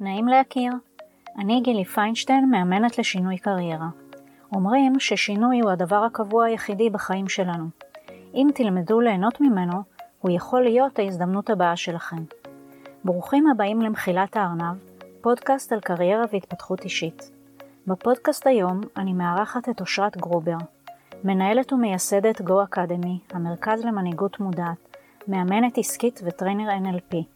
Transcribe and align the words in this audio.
נעים 0.00 0.28
להכיר. 0.28 0.72
אני 1.38 1.60
גילי 1.60 1.84
פיינשטיין, 1.84 2.50
מאמנת 2.50 2.98
לשינוי 2.98 3.38
קריירה. 3.38 3.88
אומרים 4.52 5.00
ששינוי 5.00 5.60
הוא 5.60 5.70
הדבר 5.70 6.04
הקבוע 6.04 6.44
היחידי 6.44 6.90
בחיים 6.90 7.28
שלנו. 7.28 7.64
אם 8.34 8.48
תלמדו 8.54 9.00
ליהנות 9.00 9.40
ממנו, 9.40 9.82
הוא 10.20 10.30
יכול 10.30 10.62
להיות 10.62 10.98
ההזדמנות 10.98 11.50
הבאה 11.50 11.76
שלכם. 11.76 12.16
ברוכים 13.04 13.46
הבאים 13.46 13.80
למחילת 13.80 14.36
הארנב, 14.36 14.76
פודקאסט 15.20 15.72
על 15.72 15.80
קריירה 15.80 16.24
והתפתחות 16.32 16.84
אישית. 16.84 17.30
בפודקאסט 17.86 18.46
היום 18.46 18.80
אני 18.96 19.12
מארחת 19.12 19.68
את 19.68 19.80
אושרת 19.80 20.16
גרובר, 20.16 20.56
מנהלת 21.24 21.72
ומייסדת 21.72 22.40
Go 22.40 22.52
Academy, 22.70 23.34
המרכז 23.34 23.84
למנהיגות 23.84 24.40
מודעת, 24.40 24.96
מאמנת 25.28 25.78
עסקית 25.78 26.20
ו 26.24 26.30
trainer 26.30 26.70
NLP. 26.70 27.35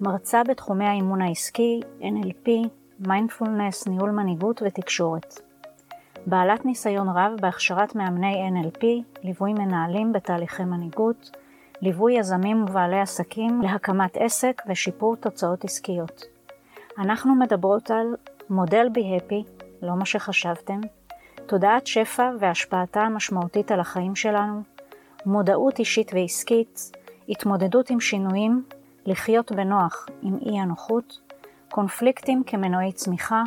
מרצה 0.00 0.42
בתחומי 0.44 0.84
האימון 0.84 1.22
העסקי, 1.22 1.80
NLP, 2.00 2.50
מיינדפולנס, 2.98 3.88
ניהול 3.88 4.10
מנהיגות 4.10 4.62
ותקשורת. 4.64 5.40
בעלת 6.26 6.64
ניסיון 6.64 7.08
רב 7.08 7.32
בהכשרת 7.40 7.94
מאמני 7.94 8.48
NLP, 8.48 8.84
ליווי 9.22 9.52
מנהלים 9.52 10.12
בתהליכי 10.12 10.64
מנהיגות, 10.64 11.30
ליווי 11.82 12.18
יזמים 12.18 12.62
ובעלי 12.62 13.00
עסקים 13.00 13.62
להקמת 13.62 14.16
עסק 14.16 14.62
ושיפור 14.68 15.16
תוצאות 15.16 15.64
עסקיות. 15.64 16.22
אנחנו 16.98 17.34
מדברות 17.34 17.90
על 17.90 18.06
מודל 18.50 18.88
be 18.92 19.16
happy, 19.16 19.44
לא 19.82 19.94
מה 19.94 20.04
שחשבתם, 20.04 20.80
תודעת 21.46 21.86
שפע 21.86 22.30
והשפעתה 22.38 23.00
המשמעותית 23.00 23.70
על 23.70 23.80
החיים 23.80 24.16
שלנו, 24.16 24.62
מודעות 25.26 25.78
אישית 25.78 26.10
ועסקית, 26.14 26.92
התמודדות 27.28 27.90
עם 27.90 28.00
שינויים, 28.00 28.64
לחיות 29.06 29.52
בנוח 29.52 30.06
עם 30.22 30.38
אי 30.46 30.60
הנוחות, 30.60 31.20
קונפליקטים 31.70 32.42
כמנועי 32.46 32.92
צמיחה, 32.92 33.42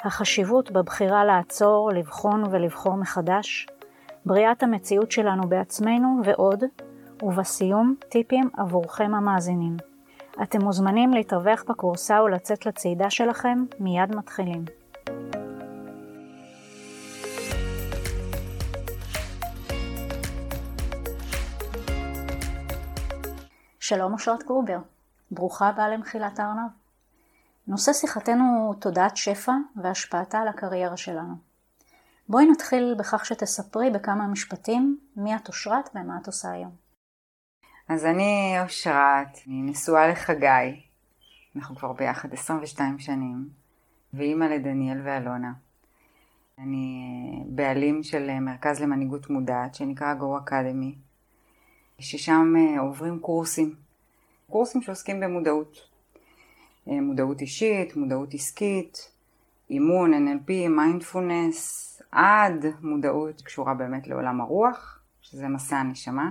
החשיבות 0.00 0.70
בבחירה 0.70 1.24
לעצור, 1.24 1.90
לבחון 1.92 2.44
ולבחור 2.50 2.94
מחדש, 2.94 3.66
בריאת 4.26 4.62
המציאות 4.62 5.12
שלנו 5.12 5.48
בעצמנו 5.48 6.20
ועוד, 6.24 6.64
ובסיום, 7.22 7.94
טיפים 8.08 8.50
עבורכם 8.56 9.14
המאזינים. 9.14 9.76
אתם 10.42 10.62
מוזמנים 10.62 11.10
להתרווח 11.10 11.64
בקורסה 11.68 12.22
ולצאת 12.22 12.66
לצעידה 12.66 13.10
שלכם, 13.10 13.64
מיד 13.80 14.16
מתחילים. 14.16 14.64
שלום 23.94 24.12
אושרת 24.12 24.42
גרובר, 24.42 24.78
ברוכה 25.30 25.68
הבאה 25.68 25.88
למחילת 25.88 26.38
הארנב. 26.38 26.70
נושא 27.66 27.92
שיחתנו 27.92 28.74
תודעת 28.80 29.16
שפע 29.16 29.52
והשפעתה 29.82 30.38
על 30.38 30.48
הקריירה 30.48 30.96
שלנו. 30.96 31.34
בואי 32.28 32.50
נתחיל 32.50 32.94
בכך 32.98 33.24
שתספרי 33.24 33.90
בכמה 33.90 34.26
משפטים 34.26 34.98
מי 35.16 35.36
את 35.36 35.48
אושרת 35.48 35.90
ומה 35.94 36.18
את 36.22 36.26
עושה 36.26 36.50
היום. 36.50 36.70
אז 37.88 38.04
אני 38.04 38.56
אושרת, 38.62 39.38
אני 39.46 39.62
נשואה 39.62 40.08
לחגי, 40.08 40.82
אנחנו 41.56 41.76
כבר 41.76 41.92
ביחד 41.92 42.32
22 42.32 42.98
שנים, 42.98 43.48
ואימא 44.14 44.44
לדניאל 44.44 45.00
ואלונה. 45.04 45.52
אני 46.58 47.12
בעלים 47.46 48.02
של 48.02 48.40
מרכז 48.40 48.80
למנהיגות 48.80 49.30
מודעת 49.30 49.74
שנקרא 49.74 50.14
Go 50.20 50.48
Academy, 50.48 50.94
ששם 51.98 52.54
אה, 52.56 52.80
עוברים 52.80 53.18
קורסים, 53.18 53.81
קורסים 54.52 54.82
שעוסקים 54.82 55.20
במודעות. 55.20 55.88
אה, 56.88 57.00
מודעות 57.00 57.40
אישית, 57.40 57.96
מודעות 57.96 58.34
עסקית, 58.34 59.10
אימון, 59.70 60.14
NLP, 60.14 60.68
מיינדפולנס, 60.68 62.02
עד 62.10 62.66
מודעות 62.82 63.38
שקשורה 63.38 63.74
באמת 63.74 64.06
לעולם 64.06 64.40
הרוח, 64.40 65.00
שזה 65.22 65.48
מסע 65.48 65.76
הנשמה. 65.76 66.30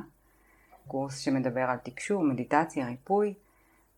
קורס 0.88 1.18
שמדבר 1.18 1.62
על 1.62 1.78
תקשור, 1.78 2.24
מדיטציה, 2.24 2.88
ריפוי, 2.88 3.34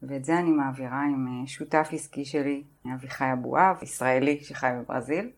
ואת 0.03 0.25
זה 0.25 0.39
אני 0.39 0.51
מעבירה 0.51 1.01
עם 1.01 1.28
אה, 1.28 1.47
שותף 1.47 1.89
עסקי 1.91 2.25
שלי, 2.25 2.63
אביחי 2.94 3.33
אבואב, 3.33 3.75
ישראלי 3.81 4.39
שחי 4.44 4.69
בברזיל. 4.79 5.29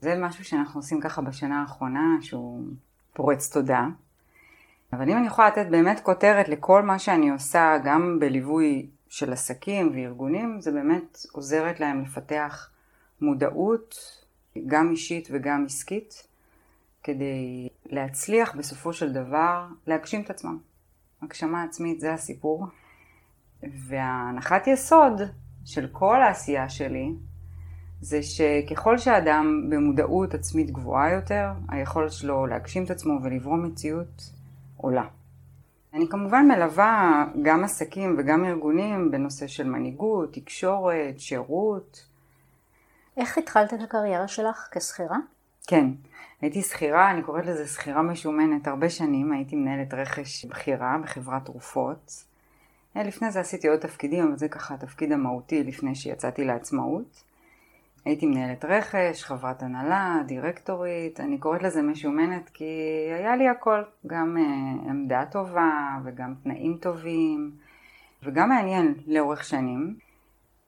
זה 0.00 0.14
משהו 0.18 0.44
שאנחנו 0.44 0.80
עושים 0.80 1.00
ככה 1.00 1.22
בשנה 1.22 1.60
האחרונה, 1.60 2.16
שהוא 2.20 2.62
פורץ 3.12 3.52
תודה. 3.52 3.86
אבל 4.92 5.10
אם 5.10 5.16
אני 5.16 5.26
יכולה 5.26 5.48
לתת 5.48 5.66
באמת 5.70 6.00
כותרת 6.00 6.48
לכל 6.48 6.82
מה 6.82 6.98
שאני 6.98 7.30
עושה, 7.30 7.76
גם 7.84 8.18
בליווי 8.20 8.86
של 9.08 9.32
עסקים 9.32 9.92
וארגונים, 9.94 10.60
זה 10.60 10.72
באמת 10.72 11.18
עוזרת 11.32 11.80
להם 11.80 12.02
לפתח 12.02 12.70
מודעות, 13.20 13.94
גם 14.66 14.90
אישית 14.90 15.28
וגם 15.32 15.64
עסקית, 15.66 16.26
כדי 17.02 17.68
להצליח 17.86 18.54
בסופו 18.54 18.92
של 18.92 19.12
דבר 19.12 19.66
להגשים 19.86 20.22
את 20.22 20.30
עצמם. 20.30 20.58
הגשמה 21.22 21.62
עצמית 21.62 22.00
זה 22.00 22.12
הסיפור. 22.12 22.66
וההנחת 23.62 24.66
יסוד 24.66 25.20
של 25.64 25.88
כל 25.92 26.22
העשייה 26.22 26.68
שלי 26.68 27.12
זה 28.00 28.22
שככל 28.22 28.98
שאדם 28.98 29.70
במודעות 29.70 30.34
עצמית 30.34 30.70
גבוהה 30.70 31.12
יותר, 31.12 31.50
היכולת 31.68 32.12
שלו 32.12 32.46
להגשים 32.46 32.84
את 32.84 32.90
עצמו 32.90 33.18
ולברום 33.22 33.66
מציאות 33.66 34.39
עולה. 34.80 35.04
אני 35.94 36.08
כמובן 36.08 36.48
מלווה 36.48 37.24
גם 37.42 37.64
עסקים 37.64 38.16
וגם 38.18 38.44
ארגונים 38.44 39.10
בנושא 39.10 39.46
של 39.46 39.68
מנהיגות, 39.68 40.32
תקשורת, 40.32 41.20
שירות. 41.20 42.06
איך 43.16 43.38
התחלת 43.38 43.74
את 43.74 43.80
הקריירה 43.82 44.28
שלך 44.28 44.68
כשכירה? 44.72 45.16
כן, 45.66 45.86
הייתי 46.40 46.62
שכירה, 46.62 47.10
אני 47.10 47.22
קוראת 47.22 47.46
לזה 47.46 47.66
שכירה 47.66 48.02
משומנת 48.02 48.68
הרבה 48.68 48.90
שנים, 48.90 49.32
הייתי 49.32 49.56
מנהלת 49.56 49.94
רכש 49.94 50.44
בכירה 50.44 50.96
בחברת 51.02 51.44
תרופות. 51.44 52.24
אה, 52.96 53.02
לפני 53.02 53.30
זה 53.30 53.40
עשיתי 53.40 53.68
עוד 53.68 53.78
תפקידים, 53.78 54.26
אבל 54.28 54.36
זה 54.36 54.48
ככה 54.48 54.74
התפקיד 54.74 55.12
המהותי 55.12 55.64
לפני 55.64 55.94
שיצאתי 55.94 56.44
לעצמאות. 56.44 57.22
הייתי 58.04 58.26
מנהלת 58.26 58.64
רכש, 58.64 59.24
חברת 59.24 59.62
הנהלה, 59.62 60.22
דירקטורית, 60.26 61.20
אני 61.20 61.38
קוראת 61.38 61.62
לזה 61.62 61.82
משומנת 61.82 62.48
כי 62.48 62.64
היה 63.18 63.36
לי 63.36 63.48
הכל, 63.48 63.82
גם 64.06 64.36
uh, 64.36 64.88
עמדה 64.90 65.24
טובה 65.30 65.98
וגם 66.04 66.34
תנאים 66.42 66.78
טובים 66.80 67.50
וגם 68.22 68.48
מעניין 68.48 68.94
לאורך 69.06 69.44
שנים. 69.44 69.96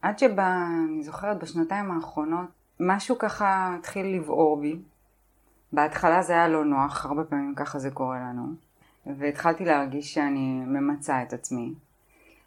עד 0.03 0.19
שבה, 0.19 0.67
אני 0.89 1.03
זוכרת 1.03 1.39
בשנתיים 1.39 1.91
האחרונות, 1.91 2.47
משהו 2.81 3.19
ככה 3.19 3.75
התחיל 3.79 4.17
לבעור 4.17 4.61
בי. 4.61 4.79
בהתחלה 5.73 6.23
זה 6.23 6.33
היה 6.33 6.49
לא 6.49 6.65
נוח, 6.65 7.07
הרבה 7.07 7.25
פעמים 7.25 7.55
ככה 7.55 7.79
זה 7.79 7.91
קורה 7.91 8.19
לנו. 8.21 8.47
והתחלתי 9.07 9.65
להרגיש 9.65 10.15
שאני 10.15 10.61
ממצה 10.67 11.23
את 11.23 11.33
עצמי. 11.33 11.75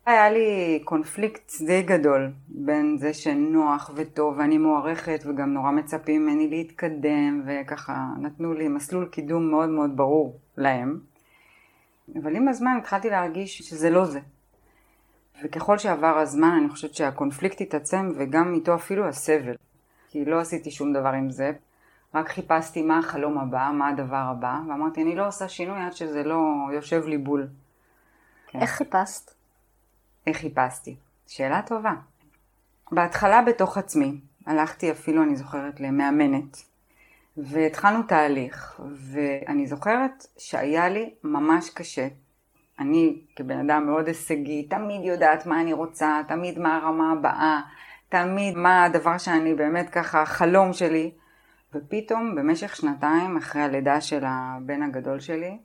היה 0.06 0.30
לי 0.30 0.82
קונפליקט 0.84 1.52
די 1.66 1.82
גדול 1.82 2.32
בין 2.48 2.98
זה 2.98 3.14
שנוח 3.14 3.92
וטוב 3.96 4.38
ואני 4.38 4.58
מוערכת 4.58 5.24
וגם 5.26 5.54
נורא 5.54 5.72
מצפים 5.72 6.26
ממני 6.26 6.50
להתקדם 6.50 7.44
וככה 7.46 8.08
נתנו 8.22 8.54
לי 8.54 8.68
מסלול 8.68 9.06
קידום 9.06 9.52
מאוד 9.52 9.70
מאוד 9.70 9.98
ברור 9.98 10.40
להם. 10.58 11.00
אבל 12.16 12.36
עם 12.36 12.48
הזמן 12.48 12.78
התחלתי 12.80 13.10
להרגיש 13.10 13.58
שזה 13.58 13.90
לא 13.90 14.06
זה. 14.06 14.20
וככל 15.44 15.78
שעבר 15.78 16.18
הזמן 16.18 16.58
אני 16.60 16.70
חושבת 16.70 16.96
שהקונפליקט 16.96 17.62
התעצם 17.62 18.12
וגם 18.16 18.54
איתו 18.54 18.76
אפילו 18.76 19.08
הסבל. 19.08 19.56
כי 20.10 20.26
לא 20.26 20.40
עשיתי 20.40 20.72
שום 20.72 20.94
דבר 20.94 21.10
עם 21.10 21.30
זה, 21.30 21.52
רק 22.14 22.30
חיפשתי 22.30 22.82
מה 22.82 23.00
החלום 23.00 23.38
הבא, 23.38 23.72
מה 23.74 23.88
הדבר 23.88 24.24
הבא, 24.32 24.60
ואמרתי 24.68 25.02
אני 25.02 25.16
לא 25.16 25.28
עושה 25.28 25.48
שינוי 25.48 25.80
עד 25.80 25.94
שזה 25.94 26.24
לא 26.24 26.40
יושב 26.74 27.06
לי 27.06 27.18
בול. 27.18 27.48
כן. 28.48 28.60
איך 28.62 28.70
חיפשת? 28.70 29.35
איך 30.28 30.38
חיפשתי? 30.38 30.96
שאלה 31.28 31.62
טובה. 31.62 31.94
בהתחלה 32.92 33.42
בתוך 33.42 33.78
עצמי, 33.78 34.20
הלכתי 34.46 34.92
אפילו, 34.92 35.24
אני 35.24 35.36
זוכרת, 35.36 35.80
למאמנת, 35.80 36.58
והתחלנו 37.38 38.04
תהליך, 38.04 38.82
ואני 39.12 39.68
זוכרת 39.68 40.28
שהיה 40.38 40.90
לי 40.90 41.14
ממש 41.24 41.70
קשה. 41.70 42.08
אני 42.80 43.22
כבן 43.36 43.70
אדם 43.70 43.86
מאוד 43.86 44.08
הישגי, 44.08 44.64
תמיד 44.64 45.02
יודעת 45.04 45.46
מה 45.46 45.62
אני 45.62 45.74
רוצה, 45.74 46.22
תמיד 46.28 46.60
מה 46.60 46.78
הרמה 46.78 47.12
הבאה, 47.12 47.62
תמיד 48.10 48.58
מה 48.58 48.84
הדבר 48.84 49.18
שאני 49.18 49.54
באמת 49.54 49.90
ככה, 49.90 50.22
החלום 50.22 50.74
שלי. 50.74 51.12
ופתאום 51.74 52.36
במשך 52.36 52.76
שנתיים 52.76 53.38
אחרי 53.38 53.62
הלידה 53.62 54.02
של 54.02 54.24
הבן 54.28 54.82
הגדול 54.82 55.20
שלי, 55.20 55.58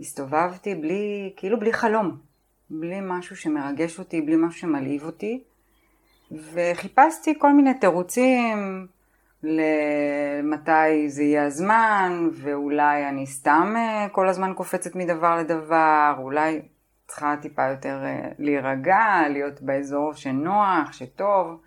הסתובבתי 0.00 0.74
בלי, 0.74 1.32
כאילו 1.36 1.60
בלי 1.60 1.72
חלום. 1.72 2.31
בלי 2.74 2.98
משהו 3.02 3.36
שמרגש 3.36 3.98
אותי, 3.98 4.20
בלי 4.20 4.36
משהו 4.36 4.60
שמלהיב 4.60 5.04
אותי, 5.04 5.42
וחיפשתי 6.52 7.38
כל 7.38 7.52
מיני 7.52 7.74
תירוצים 7.74 8.86
למתי 9.42 11.08
זה 11.08 11.22
יהיה 11.22 11.46
הזמן, 11.46 12.28
ואולי 12.32 13.08
אני 13.08 13.26
סתם 13.26 13.74
אה, 13.76 14.06
כל 14.12 14.28
הזמן 14.28 14.52
קופצת 14.54 14.94
מדבר 14.94 15.36
לדבר, 15.36 16.14
אולי 16.18 16.62
צריכה 17.06 17.34
טיפה 17.42 17.62
יותר 17.68 18.00
אה, 18.04 18.28
להירגע, 18.38 19.22
להיות 19.28 19.62
באזור 19.62 20.12
שנוח, 20.14 20.92
שטוב. 20.92 21.60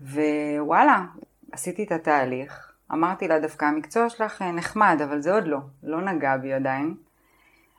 ווואלה, 0.00 1.04
עשיתי 1.52 1.84
את 1.84 1.92
התהליך. 1.92 2.72
אמרתי 2.92 3.28
לה, 3.28 3.40
דווקא 3.40 3.64
המקצוע 3.64 4.08
שלך 4.08 4.42
אה, 4.42 4.52
נחמד, 4.52 5.00
אבל 5.04 5.20
זה 5.20 5.32
עוד 5.34 5.46
לא, 5.46 5.58
לא 5.82 6.00
נגע 6.00 6.36
בי 6.36 6.52
עדיין. 6.52 6.94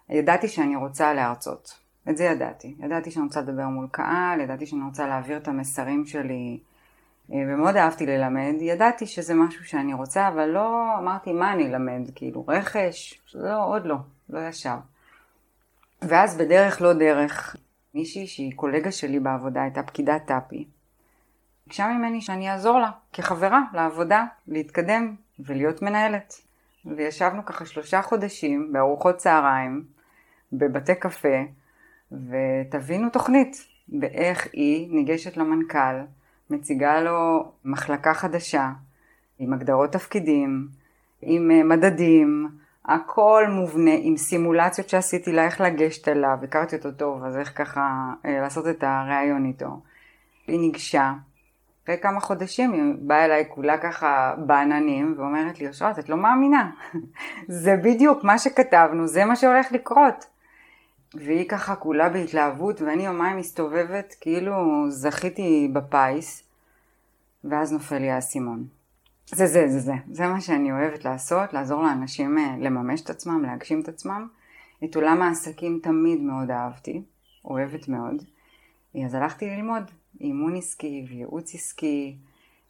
ידעתי 0.10 0.48
שאני 0.48 0.76
רוצה 0.76 1.14
להרצות, 1.14 1.80
את 2.10 2.18
זה 2.18 2.24
ידעתי. 2.24 2.76
ידעתי 2.80 3.12
שאני 3.12 3.26
רוצה 3.26 3.42
לדבר 3.42 3.68
מול 3.68 3.88
קהל, 3.92 4.40
ידעתי 4.40 4.66
שאני 4.66 4.82
רוצה 4.82 5.08
להעביר 5.08 5.38
את 5.38 5.48
המסרים 5.48 6.06
שלי, 6.06 6.60
אה, 7.34 7.38
ומאוד 7.48 7.76
אהבתי 7.76 8.06
ללמד. 8.06 8.54
ידעתי 8.60 9.06
שזה 9.06 9.34
משהו 9.34 9.66
שאני 9.66 9.94
רוצה, 9.94 10.28
אבל 10.28 10.46
לא 10.46 10.98
אמרתי 11.00 11.34
מה 11.34 11.54
אני 11.54 11.68
אלמד, 11.68 12.10
כאילו 12.16 12.46
רכש, 12.48 13.22
לא, 13.36 13.66
עוד 13.66 13.86
לא, 13.86 13.96
לא 14.30 14.48
ישב. 14.48 14.78
ואז 16.02 16.38
בדרך 16.38 16.82
לא 16.82 16.94
דרך, 16.94 17.56
מישהי 17.94 18.28
שהיא 18.28 18.56
קולגה 18.56 18.92
שלי 18.92 19.20
בעבודה, 19.20 19.62
הייתה 19.62 19.84
פקידת 19.84 20.26
טאפי. 20.26 20.68
ביקשה 21.68 21.88
ממני 21.88 22.22
שאני 22.22 22.52
אעזור 22.52 22.80
לה 22.80 22.92
כחברה 23.14 23.62
לעבודה, 23.74 24.26
להתקדם 24.48 25.16
ולהיות 25.40 25.82
מנהלת. 25.82 26.34
וישבנו 26.86 27.46
ככה 27.46 27.66
שלושה 27.66 28.02
חודשים 28.02 28.74
בארוחות 28.74 29.18
צהריים, 29.18 29.84
בבתי 30.54 30.96
קפה, 30.96 31.38
ותבינו 32.30 33.10
תוכנית 33.10 33.68
באיך 33.88 34.48
היא 34.54 34.88
ניגשת 34.92 35.38
למנכ"ל, 35.38 35.96
מציגה 36.50 37.02
לו 37.02 37.52
מחלקה 37.66 38.14
חדשה, 38.14 38.72
עם 39.40 39.54
הגדרות 39.54 39.92
תפקידים, 39.92 40.68
עם 41.22 41.52
אה, 41.52 41.64
מדדים, 41.64 42.50
הכל 42.86 43.46
מובנה, 43.50 43.92
עם 44.00 44.18
סימולציות 44.18 44.90
שעשיתי 44.90 45.32
לה 45.32 45.46
איך 45.46 45.62
לגשת 45.62 46.08
אליו, 46.08 46.38
הכרתי 46.44 46.76
אותו 46.76 46.92
טוב, 46.92 47.24
אז 47.24 47.38
איך 47.38 47.58
ככה 47.58 48.14
אה, 48.26 48.42
לעשות 48.42 48.68
את 48.68 48.84
הריאיון 48.84 49.46
איתו. 49.46 49.80
היא 50.48 50.60
ניגשה, 50.60 51.14
אחרי 51.84 51.98
כמה 52.02 52.20
חודשים 52.20 52.74
היא 52.74 52.94
באה 52.98 53.26
אליי 53.26 53.46
כולה 53.50 53.78
ככה 53.78 54.36
בעננים 54.38 55.16
ואומרת 55.18 55.60
לי, 55.60 55.68
אושרת, 55.68 56.00
את 56.00 56.10
לא 56.10 56.18
מאמינה, 56.18 56.72
זה 57.64 57.76
בדיוק 57.84 58.24
מה 58.24 58.38
שכתבנו, 58.38 59.08
זה 59.08 59.26
מה 59.26 59.36
שהולך 59.36 59.72
לקרות. 59.72 60.35
והיא 61.14 61.50
ככה 61.50 61.76
כולה 61.76 62.10
בהתלהבות 62.10 62.82
ואני 62.82 63.06
יומיים 63.06 63.38
מסתובבת 63.38 64.16
כאילו 64.22 64.86
זכיתי 64.90 65.70
בפיס 65.74 66.44
ואז 67.44 67.74
נופל 67.74 67.98
לי 67.98 68.10
האסימון. 68.12 68.68
זה 69.28 69.48
זה 69.48 69.68
זה 69.68 69.80
זה, 69.80 69.94
זה 70.12 70.28
מה 70.28 70.42
שאני 70.42 70.72
אוהבת 70.72 71.06
לעשות, 71.06 71.54
לעזור 71.54 71.84
לאנשים 71.84 72.38
אה, 72.38 72.56
לממש 72.60 73.02
את 73.02 73.10
עצמם, 73.10 73.44
להגשים 73.44 73.82
את 73.82 73.88
עצמם. 73.88 74.28
את 74.84 74.96
עולם 74.96 75.22
העסקים 75.22 75.80
תמיד 75.84 76.22
מאוד 76.22 76.52
אהבתי, 76.52 77.02
אוהבת 77.46 77.88
מאוד. 77.88 78.24
אז 79.06 79.14
הלכתי 79.14 79.50
ללמוד 79.50 79.92
אימון 80.22 80.56
עסקי 80.56 81.06
וייעוץ 81.10 81.56
עסקי. 81.56 82.18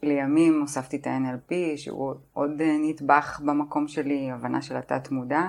לימים 0.04 0.62
הוספתי 0.62 0.98
את 0.98 1.08
ה-NLP, 1.08 1.78
שהוא 1.78 2.14
עוד 2.34 2.62
אה, 2.62 2.78
נדבך 2.80 3.42
במקום 3.46 3.88
שלי, 3.88 4.32
הבנה 4.32 4.62
של 4.62 4.78
התת 4.78 5.12
מודע. 5.12 5.44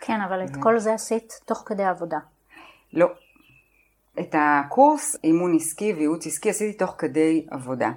כן, 0.00 0.20
אבל 0.20 0.44
את 0.44 0.56
כל 0.60 0.78
זה 0.78 0.94
עשית 0.94 1.32
תוך 1.44 1.62
כדי 1.66 1.84
עבודה. 1.84 2.18
לא. 2.92 3.12
את 4.20 4.34
הקורס 4.38 5.16
אימון 5.24 5.56
עסקי 5.56 5.92
וייעוץ 5.92 6.26
עסקי 6.26 6.50
עשיתי 6.50 6.78
תוך 6.78 6.94
כדי 6.98 7.46
עבודה. 7.50 7.90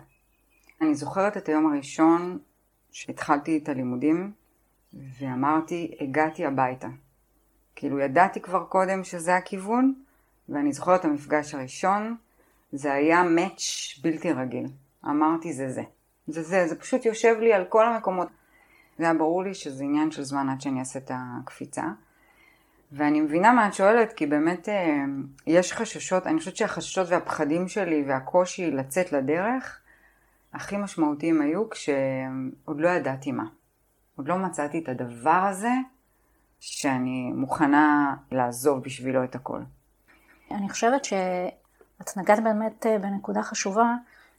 אני 0.82 0.96
זוכרת 0.96 1.38
את 1.38 1.50
היום 1.50 1.74
הראשון 1.74 2.40
שהתחלתי 2.92 3.58
את 3.58 3.70
הלימודים 3.70 4.32
ואמרתי, 4.94 5.98
הגעתי 6.02 6.46
הביתה. 6.46 6.88
כאילו 7.76 8.00
ידעתי 8.00 8.42
כבר 8.42 8.64
קודם 8.64 9.04
שזה 9.04 9.36
הכיוון, 9.36 9.94
ואני 10.50 10.74
זוכרת 10.74 11.00
את 11.00 11.06
המפגש 11.06 11.54
הראשון, 11.54 12.16
זה 12.72 12.94
היה 12.94 13.24
מאץ' 13.24 14.00
בלתי 14.02 14.32
רגיל. 14.32 14.66
אמרתי 15.06 15.54
זה 15.54 15.70
זה. 15.70 15.84
זה 16.28 16.44
זה, 16.44 16.68
זה 16.68 16.80
פשוט 16.80 17.06
יושב 17.06 17.36
לי 17.40 17.54
על 17.54 17.66
כל 17.66 17.88
המקומות. 17.88 18.28
זה 18.98 19.04
היה 19.04 19.14
ברור 19.14 19.44
לי 19.44 19.54
שזה 19.54 19.84
עניין 19.84 20.12
של 20.12 20.24
זמן 20.24 20.50
עד 20.50 20.62
שאני 20.62 20.80
אעשה 20.80 21.00
את 21.00 21.12
הקפיצה. 21.14 21.84
ואני 22.92 23.22
מבינה 23.22 23.52
מה 23.52 23.68
את 23.68 23.74
שואלת, 23.74 24.14
כי 24.14 24.26
באמת 24.26 24.70
אה, 24.70 25.04
יש 25.48 25.74
חששות, 25.74 26.28
אני 26.28 26.40
חושבת 26.40 26.56
שהחששות 26.56 27.08
והפחדים 27.10 27.68
שלי 27.68 28.04
והקושי 28.08 28.72
לצאת 28.72 29.12
לדרך, 29.12 29.80
הכי 30.54 30.78
משמעותיים 30.78 31.42
היו 31.42 31.70
כשעוד 31.70 32.80
לא 32.80 32.90
ידעתי 32.90 33.32
מה. 33.32 33.44
עוד 34.16 34.28
לא 34.28 34.38
מצאתי 34.38 34.80
את 34.80 34.90
הדבר 34.90 35.46
הזה 35.50 35.72
שאני 36.60 37.32
מוכנה 37.36 38.16
לעזוב 38.32 38.84
בשבילו 38.84 39.24
את 39.24 39.36
הכל. 39.36 39.60
אני 40.52 40.70
חושבת 40.70 41.06
שאת 41.06 42.18
נגעת 42.18 42.44
באמת 42.44 42.86
אה, 42.86 42.98
בנקודה 43.00 43.44
חשובה, 43.44 43.94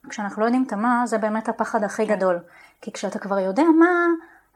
כשאנחנו 0.08 0.40
לא 0.43 0.46
יודעים 0.46 0.64
את 0.66 0.72
המה, 0.72 1.02
זה 1.06 1.19
באמת 1.19 1.48
הפחד 1.48 1.84
הכי 1.84 2.06
כן. 2.06 2.16
גדול. 2.16 2.38
כי 2.81 2.93
כשאתה 2.93 3.19
כבר 3.19 3.38
יודע 3.38 3.62
מה, 3.78 4.06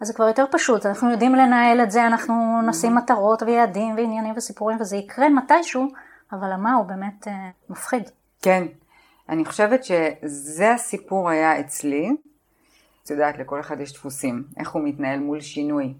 אז 0.00 0.06
זה 0.06 0.14
כבר 0.14 0.28
יותר 0.28 0.44
פשוט, 0.50 0.86
אנחנו 0.86 1.10
יודעים 1.10 1.34
לנהל 1.34 1.80
את 1.80 1.90
זה, 1.90 2.06
אנחנו 2.06 2.62
נשים 2.66 2.94
מטרות 2.94 3.42
ויעדים 3.42 3.94
ועניינים 3.96 4.34
וסיפורים, 4.36 4.80
וזה 4.80 4.96
יקרה 4.96 5.28
מתישהו, 5.28 5.88
אבל 6.32 6.52
המה 6.52 6.74
הוא 6.74 6.86
באמת 6.86 7.28
אה, 7.28 7.50
מפחיד. 7.70 8.02
כן, 8.42 8.66
אני 9.28 9.44
חושבת 9.44 9.84
שזה 9.84 10.72
הסיפור 10.72 11.30
היה 11.30 11.60
אצלי. 11.60 12.16
את 13.04 13.10
יודעת, 13.10 13.38
לכל 13.38 13.60
אחד 13.60 13.80
יש 13.80 13.92
דפוסים, 13.92 14.44
איך 14.56 14.70
הוא 14.70 14.82
מתנהל 14.84 15.18
מול 15.20 15.40
שינוי. 15.40 15.94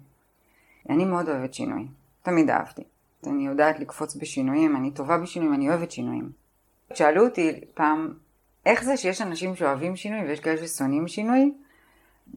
אני 0.89 1.05
מאוד 1.05 1.29
אוהבת 1.29 1.53
שינוי, 1.53 1.87
תמיד 2.21 2.49
אהבתי. 2.49 2.83
אני 3.27 3.47
יודעת 3.47 3.79
לקפוץ 3.79 4.15
בשינויים, 4.15 4.75
אני 4.75 4.91
טובה 4.91 5.17
בשינויים, 5.17 5.53
אני 5.53 5.69
אוהבת 5.69 5.91
שינויים. 5.91 6.31
שאלו 6.93 7.25
אותי 7.25 7.61
פעם, 7.73 8.13
איך 8.65 8.83
זה 8.83 8.97
שיש 8.97 9.21
אנשים 9.21 9.55
שאוהבים 9.55 9.95
שינוי 9.95 10.27
ויש 10.27 10.39
כאלה 10.39 10.67
ששונאים 10.67 11.07
שינוי? 11.07 11.53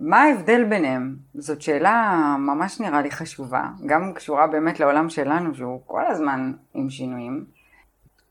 מה 0.00 0.22
ההבדל 0.22 0.64
ביניהם? 0.64 1.16
זאת 1.34 1.62
שאלה 1.62 2.36
ממש 2.38 2.80
נראה 2.80 3.02
לי 3.02 3.10
חשובה, 3.10 3.68
גם 3.86 4.12
קשורה 4.12 4.46
באמת 4.46 4.80
לעולם 4.80 5.10
שלנו 5.10 5.54
שהוא 5.54 5.80
כל 5.86 6.06
הזמן 6.06 6.52
עם 6.74 6.90
שינויים. 6.90 7.44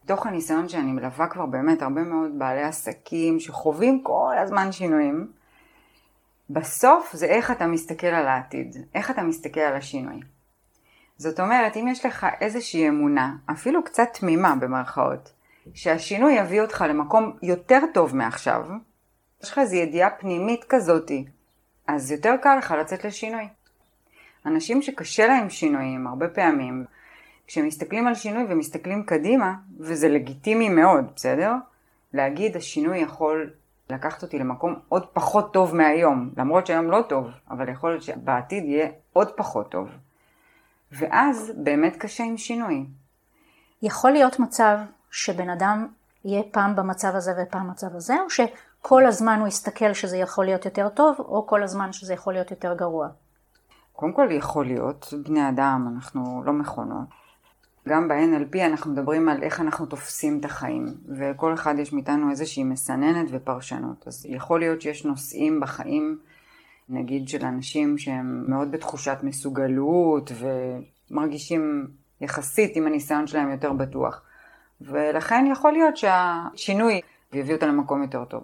מתוך 0.03 0.25
הניסיון 0.25 0.69
שאני 0.69 0.91
מלווה 0.91 1.27
כבר 1.27 1.45
באמת 1.45 1.81
הרבה 1.81 2.01
מאוד 2.01 2.39
בעלי 2.39 2.63
עסקים 2.63 3.39
שחווים 3.39 4.03
כל 4.03 4.35
הזמן 4.41 4.71
שינויים, 4.71 5.27
בסוף 6.49 7.13
זה 7.13 7.25
איך 7.25 7.51
אתה 7.51 7.67
מסתכל 7.67 8.07
על 8.07 8.27
העתיד, 8.27 8.77
איך 8.95 9.11
אתה 9.11 9.23
מסתכל 9.23 9.59
על 9.59 9.75
השינוי. 9.75 10.19
זאת 11.17 11.39
אומרת, 11.39 11.77
אם 11.77 11.87
יש 11.87 12.05
לך 12.05 12.27
איזושהי 12.41 12.89
אמונה, 12.89 13.35
אפילו 13.51 13.83
קצת 13.83 14.07
תמימה 14.13 14.55
במרכאות, 14.55 15.33
שהשינוי 15.73 16.33
יביא 16.33 16.61
אותך 16.61 16.85
למקום 16.89 17.37
יותר 17.43 17.79
טוב 17.93 18.15
מעכשיו, 18.15 18.65
יש 19.43 19.51
לך 19.51 19.57
איזו 19.57 19.75
ידיעה 19.75 20.09
פנימית 20.09 20.63
כזאתי, 20.69 21.25
אז 21.87 22.11
יותר 22.11 22.35
קל 22.41 22.55
לך 22.57 22.71
לצאת 22.71 23.05
לשינוי. 23.05 23.47
אנשים 24.45 24.81
שקשה 24.81 25.27
להם 25.27 25.49
שינויים 25.49 26.07
הרבה 26.07 26.27
פעמים, 26.27 26.85
כשמסתכלים 27.47 28.07
על 28.07 28.15
שינוי 28.15 28.45
ומסתכלים 28.49 29.03
קדימה, 29.03 29.53
וזה 29.79 30.09
לגיטימי 30.09 30.69
מאוד, 30.69 31.11
בסדר? 31.15 31.53
להגיד 32.13 32.55
השינוי 32.57 32.97
יכול 32.97 33.49
לקחת 33.89 34.23
אותי 34.23 34.39
למקום 34.39 34.75
עוד 34.89 35.07
פחות 35.07 35.53
טוב 35.53 35.75
מהיום, 35.75 36.29
למרות 36.37 36.67
שהיום 36.67 36.91
לא 36.91 37.01
טוב, 37.09 37.27
אבל 37.49 37.69
יכול 37.69 37.89
להיות 37.89 38.03
שבעתיד 38.03 38.63
יהיה 38.63 38.87
עוד 39.13 39.31
פחות 39.37 39.71
טוב. 39.71 39.89
ואז 40.91 41.51
באמת 41.57 41.97
קשה 41.97 42.23
עם 42.23 42.37
שינוי. 42.37 42.85
יכול 43.81 44.11
להיות 44.11 44.39
מצב 44.39 44.77
שבן 45.11 45.49
אדם 45.49 45.87
יהיה 46.25 46.43
פעם 46.51 46.75
במצב 46.75 47.15
הזה 47.15 47.31
ופעם 47.37 47.67
במצב 47.67 47.95
הזה, 47.95 48.13
או 48.21 48.29
שכל 48.83 49.05
הזמן 49.05 49.39
הוא 49.39 49.47
יסתכל 49.47 49.93
שזה 49.93 50.17
יכול 50.17 50.45
להיות 50.45 50.65
יותר 50.65 50.89
טוב, 50.89 51.15
או 51.19 51.47
כל 51.47 51.63
הזמן 51.63 51.93
שזה 51.93 52.13
יכול 52.13 52.33
להיות 52.33 52.51
יותר 52.51 52.73
גרוע? 52.73 53.07
קודם 53.93 54.13
כל 54.13 54.27
יכול 54.31 54.65
להיות, 54.65 55.13
בני 55.25 55.49
אדם, 55.49 55.93
אנחנו 55.95 56.43
לא 56.45 56.53
מכונות. 56.53 57.05
גם 57.89 58.07
ב-NLP 58.07 58.57
אנחנו 58.65 58.91
מדברים 58.91 59.29
על 59.29 59.43
איך 59.43 59.61
אנחנו 59.61 59.85
תופסים 59.85 60.39
את 60.39 60.45
החיים, 60.45 60.85
וכל 61.17 61.53
אחד 61.53 61.75
יש 61.79 61.93
מאיתנו 61.93 62.29
איזושהי 62.29 62.63
מסננת 62.63 63.27
ופרשנות. 63.31 64.07
אז 64.07 64.25
יכול 64.29 64.59
להיות 64.59 64.81
שיש 64.81 65.05
נושאים 65.05 65.59
בחיים, 65.59 66.19
נגיד 66.89 67.29
של 67.29 67.45
אנשים 67.45 67.97
שהם 67.97 68.45
מאוד 68.47 68.71
בתחושת 68.71 69.17
מסוגלות 69.23 70.31
ומרגישים 71.11 71.87
יחסית 72.21 72.75
עם 72.75 72.87
הניסיון 72.87 73.27
שלהם 73.27 73.51
יותר 73.51 73.73
בטוח. 73.73 74.21
ולכן 74.81 75.45
יכול 75.51 75.71
להיות 75.71 75.97
שהשינוי 75.97 77.01
יביא 77.33 77.55
אותם 77.55 77.67
למקום 77.67 78.01
יותר 78.01 78.25
טוב. 78.25 78.43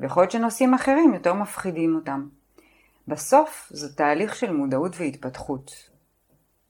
ויכול 0.00 0.22
להיות 0.22 0.30
שנושאים 0.30 0.74
אחרים 0.74 1.14
יותר 1.14 1.34
מפחידים 1.34 1.94
אותם. 1.94 2.28
בסוף 3.08 3.68
זה 3.70 3.96
תהליך 3.96 4.36
של 4.36 4.52
מודעות 4.52 4.92
והתפתחות. 4.98 5.72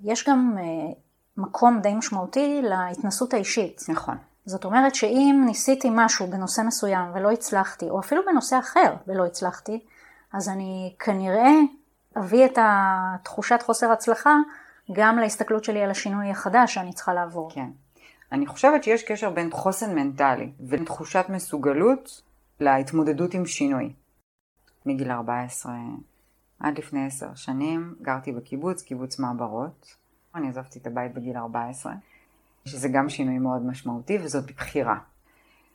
יש 0.01 0.29
גם 0.29 0.57
uh, 0.59 0.95
מקום 1.37 1.81
די 1.81 1.95
משמעותי 1.95 2.63
להתנסות 2.63 3.35
האישית. 3.35 3.83
נכון. 3.89 4.17
זאת 4.47 4.65
אומרת 4.65 4.95
שאם 4.95 5.43
ניסיתי 5.47 5.89
משהו 5.93 6.27
בנושא 6.27 6.63
מסוים 6.67 7.11
ולא 7.15 7.31
הצלחתי, 7.31 7.91
או 7.91 8.01
אפילו 8.01 8.23
בנושא 8.27 8.59
אחר 8.59 8.95
ולא 9.07 9.27
הצלחתי, 9.27 9.85
אז 10.33 10.49
אני 10.49 10.95
כנראה 10.99 11.53
אביא 12.19 12.45
את 12.45 12.59
התחושת 12.61 13.63
חוסר 13.63 13.93
הצלחה 13.93 14.37
גם 14.93 15.19
להסתכלות 15.19 15.65
שלי 15.65 15.83
על 15.83 15.91
השינוי 15.91 16.31
החדש 16.31 16.75
שאני 16.75 16.93
צריכה 16.93 17.15
לעבור. 17.15 17.51
כן. 17.55 17.69
אני 18.33 18.47
חושבת 18.47 18.85
שיש 18.85 19.03
קשר 19.03 19.31
בין 19.31 19.51
חוסן 19.51 19.95
מנטלי 19.95 20.53
ובין 20.61 20.85
תחושת 20.85 21.25
מסוגלות 21.29 22.23
להתמודדות 22.61 23.35
עם 23.35 23.47
שינוי. 23.47 23.93
מגיל 24.87 25.11
14 25.11 25.73
עד 26.61 26.79
לפני 26.79 27.07
10 27.07 27.35
שנים 27.35 27.95
גרתי 28.03 28.33
בקיבוץ, 28.33 28.83
קיבוץ 28.83 29.19
מעברות. 29.19 29.97
אני 30.35 30.49
עזבתי 30.49 30.79
את 30.79 30.87
הבית 30.87 31.15
בגיל 31.15 31.37
14, 31.37 31.93
שזה 32.65 32.89
גם 32.89 33.09
שינוי 33.09 33.39
מאוד 33.39 33.67
משמעותי 33.67 34.19
וזאת 34.19 34.51
בחירה. 34.53 34.99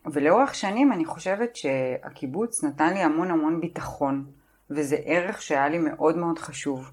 ולאורך 0.05 0.55
שנים 0.55 0.91
אני 0.93 1.05
חושבת 1.05 1.55
שהקיבוץ 1.55 2.63
נתן 2.63 2.93
לי 2.93 2.99
המון 2.99 3.31
המון 3.31 3.61
ביטחון, 3.61 4.25
וזה 4.69 4.95
ערך 5.05 5.41
שהיה 5.41 5.69
לי 5.69 5.77
מאוד 5.77 6.17
מאוד 6.17 6.39
חשוב. 6.39 6.91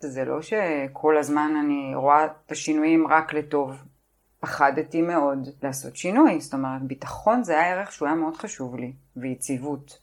זה 0.00 0.24
לא 0.24 0.42
שכל 0.42 1.16
הזמן 1.16 1.52
אני 1.64 1.94
רואה 1.94 2.24
את 2.24 2.52
השינויים 2.52 3.06
רק 3.06 3.34
לטוב. 3.34 3.84
פחדתי 4.40 5.02
מאוד 5.02 5.48
לעשות 5.62 5.96
שינוי, 5.96 6.40
זאת 6.40 6.54
אומרת 6.54 6.82
ביטחון 6.82 7.44
זה 7.44 7.60
היה 7.60 7.74
ערך 7.74 7.92
שהוא 7.92 8.08
היה 8.08 8.16
מאוד 8.16 8.36
חשוב 8.36 8.76
לי, 8.76 8.92
ויציבות. 9.20 9.98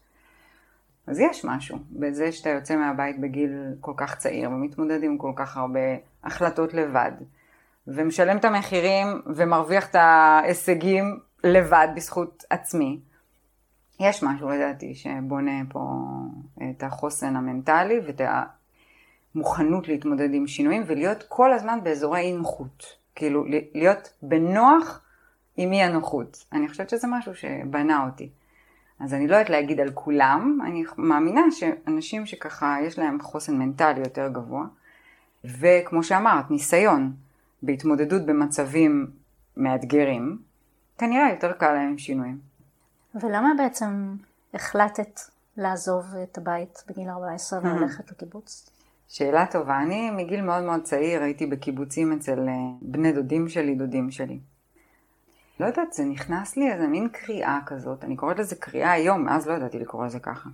אז 1.06 1.20
יש 1.20 1.44
משהו 1.44 1.78
בזה 1.90 2.32
שאתה 2.32 2.50
יוצא 2.50 2.76
מהבית 2.76 3.20
בגיל 3.20 3.74
כל 3.80 3.92
כך 3.96 4.16
צעיר 4.16 4.50
ומתמודד 4.50 5.02
עם 5.02 5.18
כל 5.18 5.32
כך 5.36 5.56
הרבה 5.56 5.80
החלטות 6.24 6.74
לבד, 6.74 7.12
ומשלם 7.86 8.36
את 8.36 8.44
המחירים 8.44 9.06
ומרוויח 9.26 9.90
את 9.90 9.94
ההישגים 9.94 11.20
לבד 11.44 11.88
בזכות 11.96 12.44
עצמי. 12.50 13.00
יש 14.00 14.22
משהו 14.22 14.48
לדעתי 14.48 14.94
שבונה 14.94 15.62
פה 15.68 16.02
את 16.70 16.82
החוסן 16.82 17.36
המנטלי 17.36 18.00
ואת 18.06 18.20
המוכנות 19.34 19.88
להתמודד 19.88 20.34
עם 20.34 20.46
שינויים 20.46 20.82
ולהיות 20.86 21.22
כל 21.28 21.52
הזמן 21.52 21.78
באזורי 21.82 22.20
אי 22.20 22.32
נוחות. 22.32 22.84
כאילו 23.14 23.44
להיות 23.74 24.12
בנוח 24.22 25.00
עם 25.56 25.72
אי 25.72 25.82
הנוחות. 25.82 26.44
אני 26.52 26.68
חושבת 26.68 26.90
שזה 26.90 27.06
משהו 27.10 27.34
שבנה 27.34 28.06
אותי. 28.06 28.30
אז 29.00 29.14
אני 29.14 29.26
לא 29.26 29.36
יודעת 29.36 29.50
להגיד 29.50 29.80
על 29.80 29.90
כולם, 29.90 30.58
אני 30.66 30.84
מאמינה 30.98 31.42
שאנשים 31.50 32.26
שככה 32.26 32.76
יש 32.82 32.98
להם 32.98 33.20
חוסן 33.20 33.58
מנטלי 33.58 34.00
יותר 34.00 34.28
גבוה, 34.28 34.66
וכמו 35.44 36.02
שאמרת, 36.02 36.50
ניסיון 36.50 37.12
בהתמודדות 37.62 38.26
במצבים 38.26 39.10
מאתגרים, 39.56 40.38
כנראה 40.98 41.30
יותר 41.30 41.52
קל 41.52 41.72
להם 41.72 41.88
עם 41.88 41.98
שינויים. 41.98 42.38
ולמה 43.14 43.48
בעצם 43.58 44.16
החלטת 44.54 45.20
לעזוב 45.56 46.04
את 46.22 46.38
הבית 46.38 46.84
בגיל 46.88 47.08
14 47.08 47.60
וללכת 47.62 48.10
לקיבוץ? 48.10 48.70
שאלה 49.08 49.46
טובה. 49.46 49.82
אני 49.82 50.10
מגיל 50.10 50.42
מאוד 50.42 50.62
מאוד 50.64 50.82
צעיר 50.82 51.22
הייתי 51.22 51.46
בקיבוצים 51.46 52.12
אצל 52.12 52.48
אה, 52.48 52.54
בני 52.82 53.12
דודים 53.12 53.48
שלי, 53.48 53.74
דודים 53.74 54.10
שלי. 54.10 54.38
לא 55.60 55.66
יודעת, 55.66 55.92
זה 55.92 56.04
נכנס 56.04 56.56
לי 56.56 56.72
איזה 56.72 56.86
מין 56.86 57.08
קריאה 57.08 57.58
כזאת, 57.66 58.04
אני 58.04 58.16
קוראת 58.16 58.38
לזה 58.38 58.56
קריאה 58.56 58.92
היום, 58.92 59.28
אז 59.28 59.48
לא 59.48 59.54
ידעתי 59.54 59.78
לקרוא 59.78 60.06
לזה 60.06 60.20
ככה. 60.20 60.48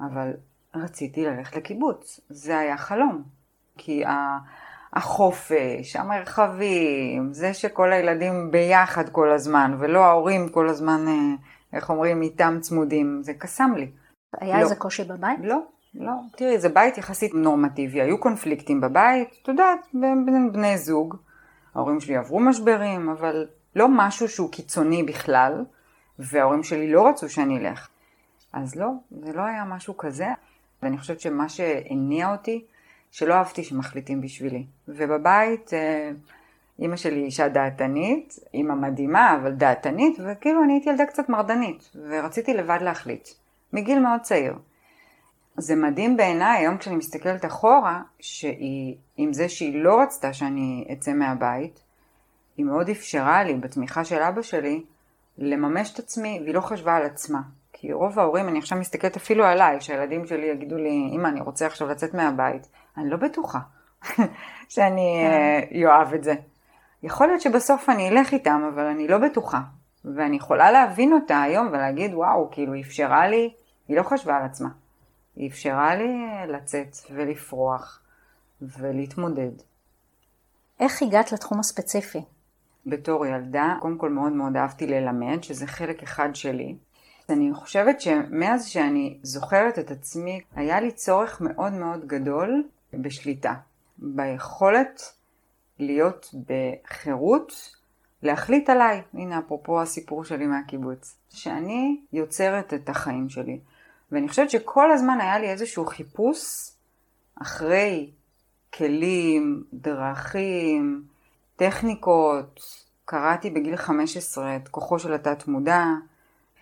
אבל 0.00 0.32
רציתי 0.74 1.26
ללכת 1.26 1.56
לקיבוץ, 1.56 2.20
זה 2.28 2.58
היה 2.58 2.76
חלום. 2.76 3.22
כי 3.78 4.02
החופש, 4.92 5.96
המרחבים, 5.96 7.32
זה 7.32 7.54
שכל 7.54 7.92
הילדים 7.92 8.50
ביחד 8.50 9.08
כל 9.08 9.30
הזמן, 9.30 9.76
ולא 9.78 10.04
ההורים 10.04 10.48
כל 10.48 10.68
הזמן, 10.68 11.08
אה, 11.08 11.34
איך 11.72 11.90
אומרים, 11.90 12.22
איתם 12.22 12.58
צמודים, 12.60 13.22
זה 13.22 13.34
קסם 13.34 13.72
לי. 13.76 13.90
היה 14.40 14.56
לא. 14.56 14.62
איזה 14.62 14.76
קושי 14.76 15.04
בבית? 15.04 15.38
לא, 15.42 15.58
לא. 15.94 16.12
תראי, 16.36 16.58
זה 16.58 16.68
בית 16.68 16.98
יחסית 16.98 17.34
נורמטיבי, 17.34 18.00
היו 18.00 18.20
קונפליקטים 18.20 18.80
בבית, 18.80 19.28
את 19.42 19.48
יודעת, 19.48 19.86
בין 19.94 20.52
בני 20.52 20.78
זוג. 20.78 21.16
ההורים 21.74 22.00
שלי 22.00 22.16
עברו 22.16 22.40
משברים, 22.40 23.08
אבל 23.08 23.46
לא 23.76 23.86
משהו 23.90 24.28
שהוא 24.28 24.52
קיצוני 24.52 25.02
בכלל, 25.02 25.64
וההורים 26.18 26.62
שלי 26.62 26.92
לא 26.92 27.08
רצו 27.08 27.28
שאני 27.28 27.58
אלך. 27.58 27.88
אז 28.52 28.76
לא, 28.76 28.88
זה 29.10 29.32
לא 29.32 29.42
היה 29.42 29.64
משהו 29.64 29.96
כזה. 29.96 30.28
ואני 30.82 30.98
חושבת 30.98 31.20
שמה 31.20 31.48
שהניע 31.48 32.32
אותי, 32.32 32.64
שלא 33.10 33.34
אהבתי 33.34 33.64
שמחליטים 33.64 34.20
בשבילי. 34.20 34.66
ובבית, 34.88 35.74
אה, 35.74 36.10
אימא 36.78 36.96
שלי 36.96 37.24
אישה 37.24 37.48
דעתנית, 37.48 38.38
אימא 38.54 38.74
מדהימה, 38.74 39.36
אבל 39.36 39.52
דעתנית, 39.52 40.18
וכאילו 40.24 40.64
אני 40.64 40.72
הייתי 40.72 40.90
ילדה 40.90 41.06
קצת 41.06 41.28
מרדנית, 41.28 41.90
ורציתי 42.08 42.54
לבד 42.54 42.78
להחליט, 42.82 43.28
מגיל 43.72 43.98
מאוד 43.98 44.20
צעיר. 44.20 44.54
זה 45.56 45.76
מדהים 45.76 46.16
בעיניי, 46.16 46.58
היום 46.58 46.78
כשאני 46.78 46.96
מסתכלת 46.96 47.44
אחורה, 47.44 48.02
שהיא, 48.20 48.96
עם 49.16 49.32
זה 49.32 49.48
שהיא 49.48 49.82
לא 49.82 50.00
רצתה 50.00 50.32
שאני 50.32 50.84
אצא 50.92 51.12
מהבית, 51.12 51.80
היא 52.60 52.66
מאוד 52.66 52.88
אפשרה 52.88 53.44
לי, 53.44 53.54
בתמיכה 53.54 54.04
של 54.04 54.22
אבא 54.22 54.42
שלי, 54.42 54.84
לממש 55.38 55.94
את 55.94 55.98
עצמי, 55.98 56.40
והיא 56.42 56.54
לא 56.54 56.60
חשבה 56.60 56.96
על 56.96 57.02
עצמה. 57.02 57.40
כי 57.72 57.92
רוב 57.92 58.18
ההורים, 58.18 58.48
אני 58.48 58.58
עכשיו 58.58 58.78
מסתכלת 58.78 59.16
אפילו 59.16 59.44
עליי, 59.44 59.80
שהילדים 59.80 60.26
שלי 60.26 60.46
יגידו 60.46 60.76
לי, 60.76 61.10
אמא, 61.12 61.28
אני 61.28 61.40
רוצה 61.40 61.66
עכשיו 61.66 61.88
לצאת 61.88 62.14
מהבית, 62.14 62.68
אני 62.96 63.10
לא 63.10 63.16
בטוחה 63.16 63.58
שאני 64.68 65.26
כן. 65.70 65.86
אוהב 65.86 66.14
את 66.14 66.24
זה. 66.24 66.34
יכול 67.02 67.26
להיות 67.26 67.40
שבסוף 67.40 67.88
אני 67.88 68.08
אלך 68.08 68.32
איתם, 68.32 68.70
אבל 68.74 68.84
אני 68.84 69.08
לא 69.08 69.18
בטוחה. 69.18 69.60
ואני 70.04 70.36
יכולה 70.36 70.70
להבין 70.70 71.12
אותה 71.12 71.42
היום 71.42 71.68
ולהגיד, 71.68 72.14
וואו, 72.14 72.48
כאילו, 72.50 72.72
היא 72.72 72.82
אפשרה 72.82 73.28
לי, 73.28 73.54
היא 73.88 73.96
לא 73.96 74.02
חשבה 74.02 74.36
על 74.36 74.42
עצמה. 74.42 74.68
היא 75.36 75.50
אפשרה 75.50 75.94
לי 75.94 76.26
לצאת 76.48 76.96
ולפרוח 77.10 78.00
ולהתמודד. 78.62 79.52
איך 80.80 81.02
הגעת 81.02 81.32
לתחום 81.32 81.60
הספציפי? 81.60 82.22
בתור 82.86 83.26
ילדה, 83.26 83.76
קודם 83.80 83.98
כל 83.98 84.10
מאוד 84.10 84.32
מאוד 84.32 84.56
אהבתי 84.56 84.86
ללמד, 84.86 85.42
שזה 85.42 85.66
חלק 85.66 86.02
אחד 86.02 86.34
שלי. 86.34 86.74
אני 87.28 87.54
חושבת 87.54 88.00
שמאז 88.00 88.66
שאני 88.66 89.18
זוכרת 89.22 89.78
את 89.78 89.90
עצמי, 89.90 90.40
היה 90.54 90.80
לי 90.80 90.92
צורך 90.92 91.40
מאוד 91.40 91.72
מאוד 91.72 92.06
גדול 92.06 92.64
בשליטה. 92.94 93.54
ביכולת 93.98 95.02
להיות 95.78 96.34
בחירות, 96.46 97.76
להחליט 98.22 98.70
עליי. 98.70 99.02
הנה 99.14 99.38
אפרופו 99.38 99.80
הסיפור 99.80 100.24
שלי 100.24 100.46
מהקיבוץ. 100.46 101.16
שאני 101.30 102.00
יוצרת 102.12 102.74
את 102.74 102.88
החיים 102.88 103.28
שלי. 103.28 103.60
ואני 104.12 104.28
חושבת 104.28 104.50
שכל 104.50 104.92
הזמן 104.92 105.20
היה 105.20 105.38
לי 105.38 105.50
איזשהו 105.50 105.86
חיפוש 105.86 106.70
אחרי 107.42 108.10
כלים, 108.74 109.64
דרכים, 109.72 111.04
טכניקות. 111.60 112.60
קראתי 113.04 113.50
בגיל 113.50 113.76
15 113.76 114.56
את 114.56 114.68
כוחו 114.68 114.98
של 114.98 115.14
התת 115.14 115.48
מודע. 115.48 115.84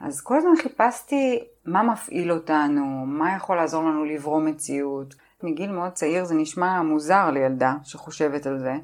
אז 0.00 0.20
כל 0.20 0.36
הזמן 0.36 0.50
חיפשתי 0.62 1.44
מה 1.64 1.82
מפעיל 1.82 2.32
אותנו, 2.32 3.06
מה 3.06 3.36
יכול 3.36 3.56
לעזור 3.56 3.82
לנו 3.82 4.04
לברום 4.04 4.46
מציאות. 4.46 5.14
מגיל 5.42 5.72
מאוד 5.72 5.92
צעיר 5.92 6.24
זה 6.24 6.34
נשמע 6.34 6.82
מוזר 6.82 7.30
לילדה 7.30 7.74
שחושבת 7.84 8.46
על 8.46 8.58
זה. 8.58 8.74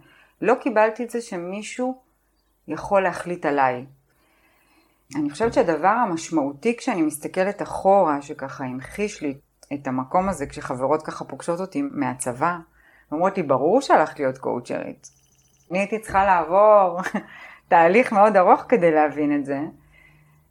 לא 0.43 0.55
קיבלתי 0.55 1.05
את 1.05 1.11
זה 1.11 1.21
שמישהו 1.21 2.01
יכול 2.69 3.03
להחליט 3.03 3.47
עליי. 3.47 3.87
אני 5.17 5.31
חושבת 5.31 5.55
שהדבר 5.55 5.89
המשמעותי 5.89 6.77
כשאני 6.77 7.03
מסתכלת 7.03 7.63
אחורה, 7.63 8.23
שככה 8.23 8.65
המחיש 8.65 9.23
לי 9.23 9.35
את 9.73 9.87
המקום 9.87 10.29
הזה 10.29 10.47
כשחברות 10.47 11.03
ככה 11.03 11.25
פוגשות 11.25 11.61
אותי 11.61 11.83
מהצבא, 11.83 12.57
אומרות 13.13 13.37
לי, 13.37 13.43
ברור 13.43 13.81
שהלכת 13.81 14.19
להיות 14.19 14.39
קואוצ'רית. 14.39 15.24
אני 15.71 15.79
הייתי 15.79 15.99
צריכה 15.99 16.25
לעבור 16.25 17.01
תהליך 17.69 18.13
מאוד 18.13 18.37
ארוך 18.37 18.65
כדי 18.69 18.91
להבין 18.91 19.37
את 19.37 19.45
זה. 19.45 19.61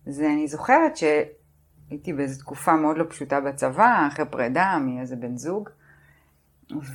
זה 0.05 0.25
אני 0.25 0.47
זוכרת 0.47 0.97
שהייתי 0.97 2.13
באיזו 2.13 2.39
תקופה 2.39 2.75
מאוד 2.75 2.97
לא 2.97 3.05
פשוטה 3.09 3.41
בצבא, 3.41 4.07
אחרי 4.07 4.25
פרידה 4.25 4.77
מאיזה 4.81 5.15
בן 5.15 5.37
זוג, 5.37 5.69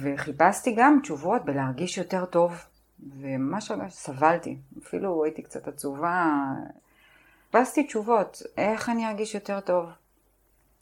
וחיפשתי 0.02 0.74
גם 0.78 0.98
תשובות 1.02 1.44
בלהרגיש 1.44 1.98
יותר 1.98 2.24
טוב, 2.24 2.64
וממש 3.20 3.72
סבלתי, 3.88 4.58
אפילו 4.82 5.24
הייתי 5.24 5.42
קצת 5.42 5.68
עצובה, 5.68 6.26
חיפשתי 7.52 7.84
תשובות, 7.84 8.42
איך 8.56 8.88
אני 8.88 9.08
ארגיש 9.08 9.34
יותר 9.34 9.60
טוב. 9.60 9.86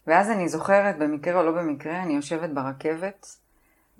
ואז 0.07 0.31
אני 0.31 0.49
זוכרת, 0.49 0.99
במקרה 0.99 1.41
או 1.41 1.47
לא 1.47 1.53
במקרה, 1.53 2.03
אני 2.03 2.13
יושבת 2.13 2.51
ברכבת, 2.51 3.27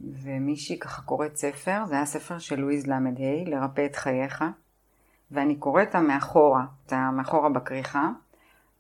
ומישהי 0.01 0.79
ככה 0.79 1.03
קוראת 1.03 1.37
ספר, 1.37 1.85
זה 1.87 1.95
היה 1.95 2.07
ספר 2.07 2.39
של 2.39 2.61
לואיז 2.61 2.87
ל"ה, 2.87 2.99
לרפא 3.47 3.87
את 3.87 3.97
חייך, 3.97 4.45
ואני 5.31 5.57
קוראת 5.57 5.87
אותה 5.87 6.01
מאחורה, 6.01 6.67
אותה 6.85 7.11
מאחורה 7.13 7.49
בכריכה, 7.49 8.09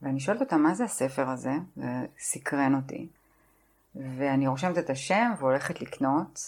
ואני 0.02 0.20
שואלת 0.20 0.40
אותה 0.40 0.56
מה 0.56 0.74
זה 0.74 0.84
הספר 0.84 1.30
הזה, 1.30 1.52
זה 1.76 2.06
סקרן 2.18 2.74
אותי. 2.74 3.08
ואני 3.94 4.46
רושמת 4.46 4.78
את 4.78 4.90
השם 4.90 5.32
והולכת 5.38 5.80
לקנות, 5.80 6.40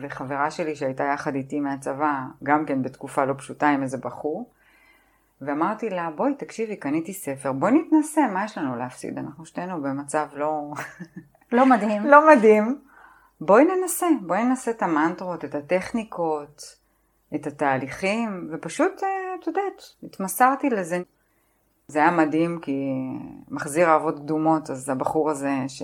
וחברה 0.00 0.50
שלי 0.50 0.76
שהייתה 0.76 1.04
יחד 1.04 1.34
איתי 1.34 1.60
מהצבא, 1.60 2.22
גם 2.42 2.66
כן 2.66 2.82
בתקופה 2.82 3.24
לא 3.24 3.34
פשוטה 3.38 3.68
עם 3.68 3.82
איזה 3.82 3.98
בחור, 3.98 4.50
ואמרתי 5.40 5.90
לה, 5.90 6.10
בואי 6.16 6.34
תקשיבי, 6.34 6.76
קניתי 6.76 7.12
ספר, 7.12 7.52
בואי 7.52 7.72
נתנסה, 7.72 8.20
מה 8.26 8.44
יש 8.44 8.58
לנו 8.58 8.76
להפסיד? 8.76 9.18
אנחנו 9.18 9.46
שתינו 9.46 9.82
במצב 9.82 10.26
לא... 10.32 10.72
לא 11.52 11.66
מדהים. 11.66 12.06
לא 12.12 12.28
מדהים. 12.28 12.80
בואי 13.46 13.64
ננסה, 13.64 14.06
בואי 14.22 14.44
ננסה 14.44 14.70
את 14.70 14.82
המנטרות, 14.82 15.44
את 15.44 15.54
הטכניקות, 15.54 16.76
את 17.34 17.46
התהליכים, 17.46 18.48
ופשוט, 18.52 19.02
אה, 19.02 19.08
את 19.40 19.46
יודעת, 19.46 19.82
התמסרתי 20.02 20.70
לזה. 20.70 21.00
זה 21.88 21.98
היה 21.98 22.10
מדהים 22.10 22.58
כי 22.62 22.92
מחזיר 23.48 23.88
אהבות 23.88 24.18
קדומות, 24.18 24.70
אז 24.70 24.88
הבחור 24.88 25.30
הזה 25.30 25.50
ש... 25.68 25.82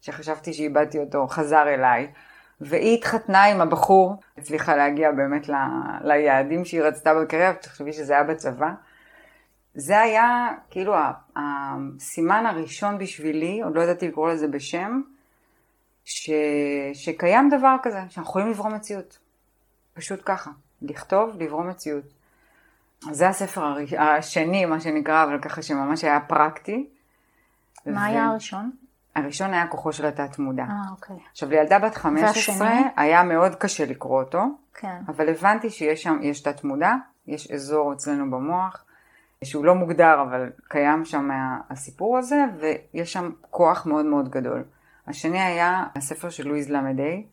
שחשבתי 0.00 0.52
שאיבדתי 0.52 0.98
אותו, 0.98 1.26
חזר 1.28 1.68
אליי. 1.68 2.12
והיא 2.60 2.98
התחתנה 2.98 3.44
עם 3.44 3.60
הבחור, 3.60 4.14
הצליחה 4.38 4.76
להגיע 4.76 5.12
באמת 5.12 5.48
ל, 5.48 5.52
ליעדים 6.04 6.64
שהיא 6.64 6.82
רצתה 6.82 7.14
בקריירה, 7.14 7.54
תחשבי 7.54 7.92
שזה 7.92 8.12
היה 8.12 8.24
בצבא. 8.24 8.70
זה 9.74 10.00
היה 10.00 10.48
כאילו 10.70 10.94
הסימן 11.36 12.46
הראשון 12.46 12.98
בשבילי, 12.98 13.62
עוד 13.62 13.76
לא 13.76 13.80
ידעתי 13.80 14.08
לקרוא 14.08 14.30
לזה 14.30 14.48
בשם, 14.48 15.00
ש, 16.04 16.30
שקיים 16.92 17.48
דבר 17.48 17.76
כזה, 17.82 18.00
שאנחנו 18.08 18.30
יכולים 18.30 18.50
לברוא 18.50 18.70
מציאות. 18.70 19.18
פשוט 19.94 20.20
ככה, 20.24 20.50
לכתוב, 20.82 21.36
לברוא 21.38 21.64
מציאות. 21.64 22.04
זה 23.10 23.28
הספר 23.28 23.64
הראש, 23.64 23.92
השני, 23.92 24.64
מה 24.64 24.80
שנקרא, 24.80 25.24
אבל 25.24 25.40
ככה 25.40 25.62
שממש 25.62 26.04
היה 26.04 26.20
פרקטי. 26.20 26.88
מה 27.86 28.00
ו... 28.00 28.04
היה 28.04 28.26
הראשון? 28.26 28.70
הראשון 29.16 29.54
היה 29.54 29.66
כוחו 29.66 29.92
של 29.92 30.06
התת 30.06 30.38
מודע. 30.38 30.62
אה, 30.62 30.90
אוקיי. 30.90 31.16
עכשיו, 31.32 31.50
לילדה 31.50 31.78
בת 31.78 31.94
15 31.94 32.28
והשני? 32.28 32.82
היה 32.96 33.22
מאוד 33.22 33.54
קשה 33.54 33.86
לקרוא 33.86 34.22
אותו, 34.22 34.44
כן. 34.74 35.00
אבל 35.08 35.28
הבנתי 35.28 35.70
שיש 35.70 36.02
שם, 36.02 36.18
יש 36.22 36.40
תת 36.40 36.64
מודע, 36.64 36.92
יש 37.26 37.50
אזור 37.50 37.92
אצלנו 37.92 38.30
במוח, 38.30 38.84
שהוא 39.44 39.64
לא 39.64 39.74
מוגדר, 39.74 40.22
אבל 40.22 40.50
קיים 40.68 41.04
שם 41.04 41.30
הסיפור 41.70 42.18
הזה, 42.18 42.44
ויש 42.60 43.12
שם 43.12 43.30
כוח 43.50 43.86
מאוד 43.86 44.04
מאוד 44.04 44.28
גדול. 44.28 44.64
השני 45.06 45.40
היה 45.40 45.84
הספר 45.96 46.30
של 46.30 46.48
לואיז 46.48 46.70
למדי, 46.70 47.26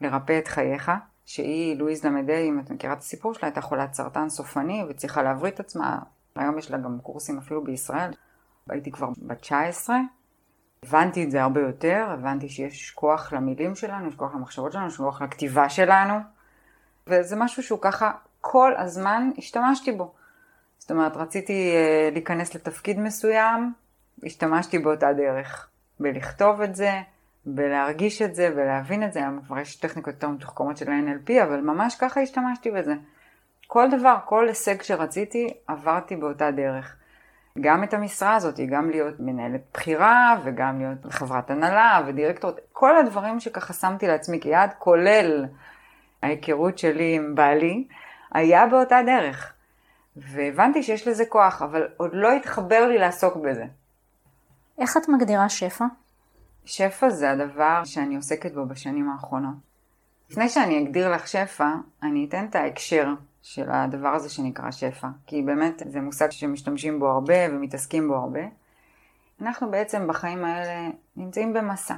לרפא 0.00 0.38
את 0.38 0.48
חייך, 0.48 0.90
שהיא, 1.26 1.76
לואיז 1.76 2.04
למדי, 2.04 2.48
אם 2.48 2.60
את 2.60 2.70
מכירה 2.70 2.92
את 2.92 2.98
הסיפור 2.98 3.34
שלה, 3.34 3.48
הייתה 3.48 3.60
חולת 3.60 3.94
סרטן 3.94 4.28
סופני 4.28 4.84
וצריכה 4.88 5.22
להבריא 5.22 5.52
את 5.52 5.60
עצמה. 5.60 5.98
היום 6.36 6.58
יש 6.58 6.70
לה 6.70 6.78
גם 6.78 6.98
קורסים 7.02 7.38
אפילו 7.38 7.64
בישראל. 7.64 8.10
הייתי 8.68 8.90
כבר 8.90 9.08
בת 9.18 9.40
19, 9.40 9.96
הבנתי 10.82 11.24
את 11.24 11.30
זה 11.30 11.42
הרבה 11.42 11.60
יותר, 11.60 12.06
הבנתי 12.08 12.48
שיש 12.48 12.90
כוח 12.90 13.32
למילים 13.32 13.74
שלנו, 13.74 14.08
יש 14.08 14.14
כוח 14.14 14.34
למחשבות 14.34 14.72
שלנו, 14.72 14.86
יש 14.86 14.96
כוח 14.96 15.22
לכתיבה 15.22 15.68
שלנו, 15.68 16.14
וזה 17.06 17.36
משהו 17.36 17.62
שהוא 17.62 17.78
ככה 17.82 18.12
כל 18.40 18.72
הזמן 18.76 19.30
השתמשתי 19.38 19.92
בו. 19.92 20.14
זאת 20.78 20.90
אומרת, 20.90 21.16
רציתי 21.16 21.72
uh, 21.72 22.14
להיכנס 22.14 22.54
לתפקיד 22.54 22.98
מסוים, 22.98 23.72
השתמשתי 24.24 24.78
באותה 24.78 25.12
דרך, 25.12 25.68
בלכתוב 26.00 26.60
את 26.60 26.76
זה, 26.76 26.90
בלהרגיש 27.46 28.22
את 28.22 28.34
זה, 28.34 28.50
בלהבין 28.50 29.02
את 29.02 29.12
זה, 29.12 29.20
היום 29.20 29.40
כבר 29.46 29.58
יש 29.58 29.76
טכניקות 29.76 30.14
יותר 30.14 30.28
מתוחכמות 30.28 30.76
של 30.76 30.86
NLP, 30.86 31.42
אבל 31.42 31.60
ממש 31.60 31.96
ככה 31.96 32.20
השתמשתי 32.20 32.70
בזה. 32.70 32.94
כל 33.66 33.88
דבר, 33.90 34.16
כל 34.24 34.48
הישג 34.48 34.82
שרציתי, 34.82 35.54
עברתי 35.66 36.16
באותה 36.16 36.50
דרך. 36.50 36.96
גם 37.60 37.84
את 37.84 37.94
המשרה 37.94 38.34
הזאת, 38.34 38.60
גם 38.68 38.90
להיות 38.90 39.14
מנהלת 39.20 39.60
בחירה, 39.74 40.36
וגם 40.44 40.78
להיות 40.78 41.12
חברת 41.12 41.50
הנהלה 41.50 42.02
ודירקטור, 42.06 42.50
כל 42.72 42.96
הדברים 42.96 43.40
שככה 43.40 43.72
שמתי 43.72 44.06
לעצמי 44.06 44.40
כיעד, 44.40 44.70
כולל 44.78 45.46
ההיכרות 46.22 46.78
שלי 46.78 47.14
עם 47.14 47.34
בעלי, 47.34 47.86
היה 48.32 48.66
באותה 48.66 48.98
דרך. 49.06 49.52
והבנתי 50.16 50.82
שיש 50.82 51.08
לזה 51.08 51.24
כוח, 51.26 51.62
אבל 51.62 51.88
עוד 51.96 52.10
לא 52.12 52.32
התחבר 52.32 52.88
לי 52.88 52.98
לעסוק 52.98 53.36
בזה. 53.36 53.64
איך 54.78 54.96
את 54.96 55.08
מגדירה 55.08 55.48
שפע? 55.48 55.84
שפע 56.66 57.10
זה 57.10 57.30
הדבר 57.30 57.84
שאני 57.84 58.16
עוסקת 58.16 58.54
בו 58.54 58.66
בשנים 58.66 59.10
האחרונות. 59.10 59.54
לפני 60.30 60.48
שאני 60.48 60.82
אגדיר 60.82 61.12
לך 61.12 61.28
שפע, 61.28 61.74
אני 62.02 62.26
אתן 62.28 62.46
את 62.50 62.54
ההקשר 62.54 63.08
של 63.42 63.70
הדבר 63.70 64.08
הזה 64.08 64.28
שנקרא 64.28 64.70
שפע, 64.70 65.08
כי 65.26 65.42
באמת 65.42 65.82
זה 65.86 66.00
מושג 66.00 66.30
שמשתמשים 66.30 66.98
בו 66.98 67.08
הרבה 67.08 67.34
ומתעסקים 67.50 68.08
בו 68.08 68.14
הרבה. 68.14 68.40
אנחנו 69.42 69.70
בעצם 69.70 70.06
בחיים 70.06 70.44
האלה 70.44 70.88
נמצאים 71.16 71.52
במסע. 71.52 71.94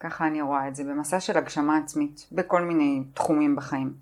ככה 0.00 0.26
אני 0.26 0.42
רואה 0.42 0.68
את 0.68 0.74
זה, 0.74 0.84
במסע 0.84 1.20
של 1.20 1.38
הגשמה 1.38 1.78
עצמית, 1.78 2.28
בכל 2.32 2.62
מיני 2.62 3.02
תחומים 3.14 3.56
בחיים. 3.56 3.94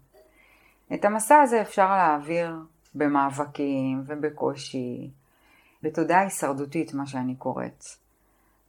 את 0.95 1.05
המסע 1.05 1.41
הזה 1.41 1.63
אפשר 1.63 1.91
להעביר 1.91 2.57
במאבקים 2.95 4.03
ובקושי, 4.07 5.11
בתודעה 5.83 6.21
הישרדותית, 6.21 6.95
מה 6.95 7.07
שאני 7.07 7.35
קוראת. 7.35 7.85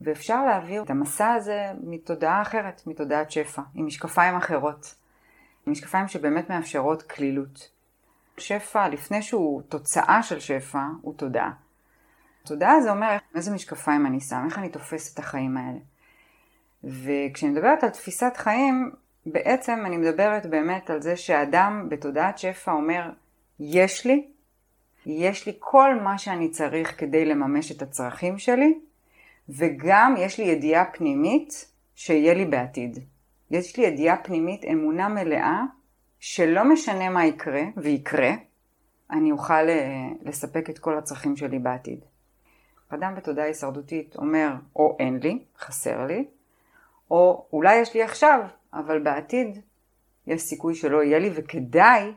ואפשר 0.02 0.46
להעביר 0.46 0.84
את 0.84 0.90
המסע 0.90 1.34
הזה 1.34 1.72
מתודעה 1.84 2.42
אחרת, 2.42 2.82
מתודעת 2.88 3.32
שפע, 3.32 3.62
עם 3.76 3.86
משקפיים 3.86 4.36
אחרות. 4.36 4.96
עם 5.66 5.72
משקפיים 5.72 6.08
שבאמת 6.08 6.50
מאפשרות 6.50 7.04
כלילות. 7.04 7.72
שפע, 8.38 8.88
לפני 8.88 9.22
שהוא 9.22 9.62
תוצאה 9.62 10.24
של 10.24 10.40
שפע, 10.40 10.84
הוא 11.02 11.14
תודעה. 11.18 11.52
תודעה 12.46 12.82
זה 12.82 12.92
אומר 12.92 13.18
איזה 13.36 13.52
משקפיים 13.52 14.06
אני 14.06 14.20
שם, 14.20 14.46
איך 14.46 14.58
אני 14.58 14.70
תופס 14.70 15.14
את 15.14 15.20
החיים 15.20 15.58
האלה. 15.58 15.80
וכשאני 16.84 17.52
מדברת 17.52 17.84
על 17.84 17.90
תפיסת 17.90 18.38
חיים, 18.38 18.92
בעצם 19.26 19.84
אני 19.86 19.98
מדברת 19.98 20.46
באמת 20.46 20.90
על 20.90 21.02
זה 21.02 21.16
שאדם 21.16 21.88
בתודעת 21.90 22.38
שפע 22.38 22.72
אומר, 22.72 23.10
יש 23.60 24.06
לי, 24.06 24.28
יש 25.06 25.46
לי 25.46 25.54
כל 25.60 25.96
מה 26.04 26.18
שאני 26.18 26.50
צריך 26.50 27.00
כדי 27.00 27.26
לממש 27.26 27.72
את 27.72 27.82
הצרכים 27.82 28.38
שלי, 28.38 28.80
וגם 29.50 30.16
יש 30.18 30.40
לי 30.40 30.46
ידיעה 30.46 30.86
פנימית 30.86 31.72
שיהיה 31.96 32.34
לי 32.34 32.46
בעתיד. 32.46 33.00
יש 33.52 33.78
לי 33.78 33.86
ידיעה 33.86 34.24
פנימית, 34.24 34.66
אמונה 34.66 35.10
מלאה, 35.10 35.64
שלא 36.20 36.64
משנה 36.64 37.10
מה 37.10 37.26
יקרה, 37.26 37.62
ויקרה, 37.78 38.32
אני 39.12 39.32
אוכל 39.32 39.70
אה, 39.70 40.08
לספק 40.22 40.70
את 40.70 40.80
כל 40.80 40.98
הצרכים 40.98 41.36
שלי 41.36 41.60
בעתיד. 41.60 42.00
אדם 42.90 43.16
בתודעה 43.16 43.46
הישרדותית 43.46 44.16
אומר, 44.16 44.54
או 44.76 44.98
אין 45.00 45.20
לי, 45.24 45.44
חסר 45.60 46.06
לי, 46.06 46.26
או 47.12 47.48
אולי 47.54 47.76
יש 47.76 47.94
לי 47.94 48.04
עכשיו, 48.04 48.40
אבל 48.74 49.04
בעתיד 49.04 49.60
יש 50.28 50.42
סיכוי 50.42 50.76
שלא 50.76 51.04
יהיה 51.04 51.20
לי, 51.20 51.30
וכדאי, 51.36 52.14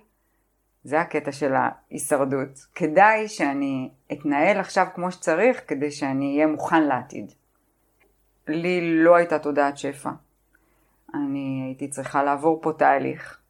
זה 0.84 1.00
הקטע 1.00 1.32
של 1.32 1.52
ההישרדות, 1.54 2.66
כדאי 2.74 3.28
שאני 3.28 3.90
אתנהל 4.12 4.58
עכשיו 4.58 4.86
כמו 4.94 5.12
שצריך, 5.12 5.62
כדי 5.66 5.90
שאני 5.90 6.34
אהיה 6.34 6.46
מוכן 6.46 6.82
לעתיד. 6.82 7.32
לי 8.48 9.02
לא 9.04 9.16
הייתה 9.16 9.38
תודעת 9.38 9.78
שפע. 9.78 10.10
אני 11.14 11.62
הייתי 11.66 11.88
צריכה 11.88 12.22
לעבור 12.22 12.58
פה 12.62 12.72
תהליך. 12.78 13.40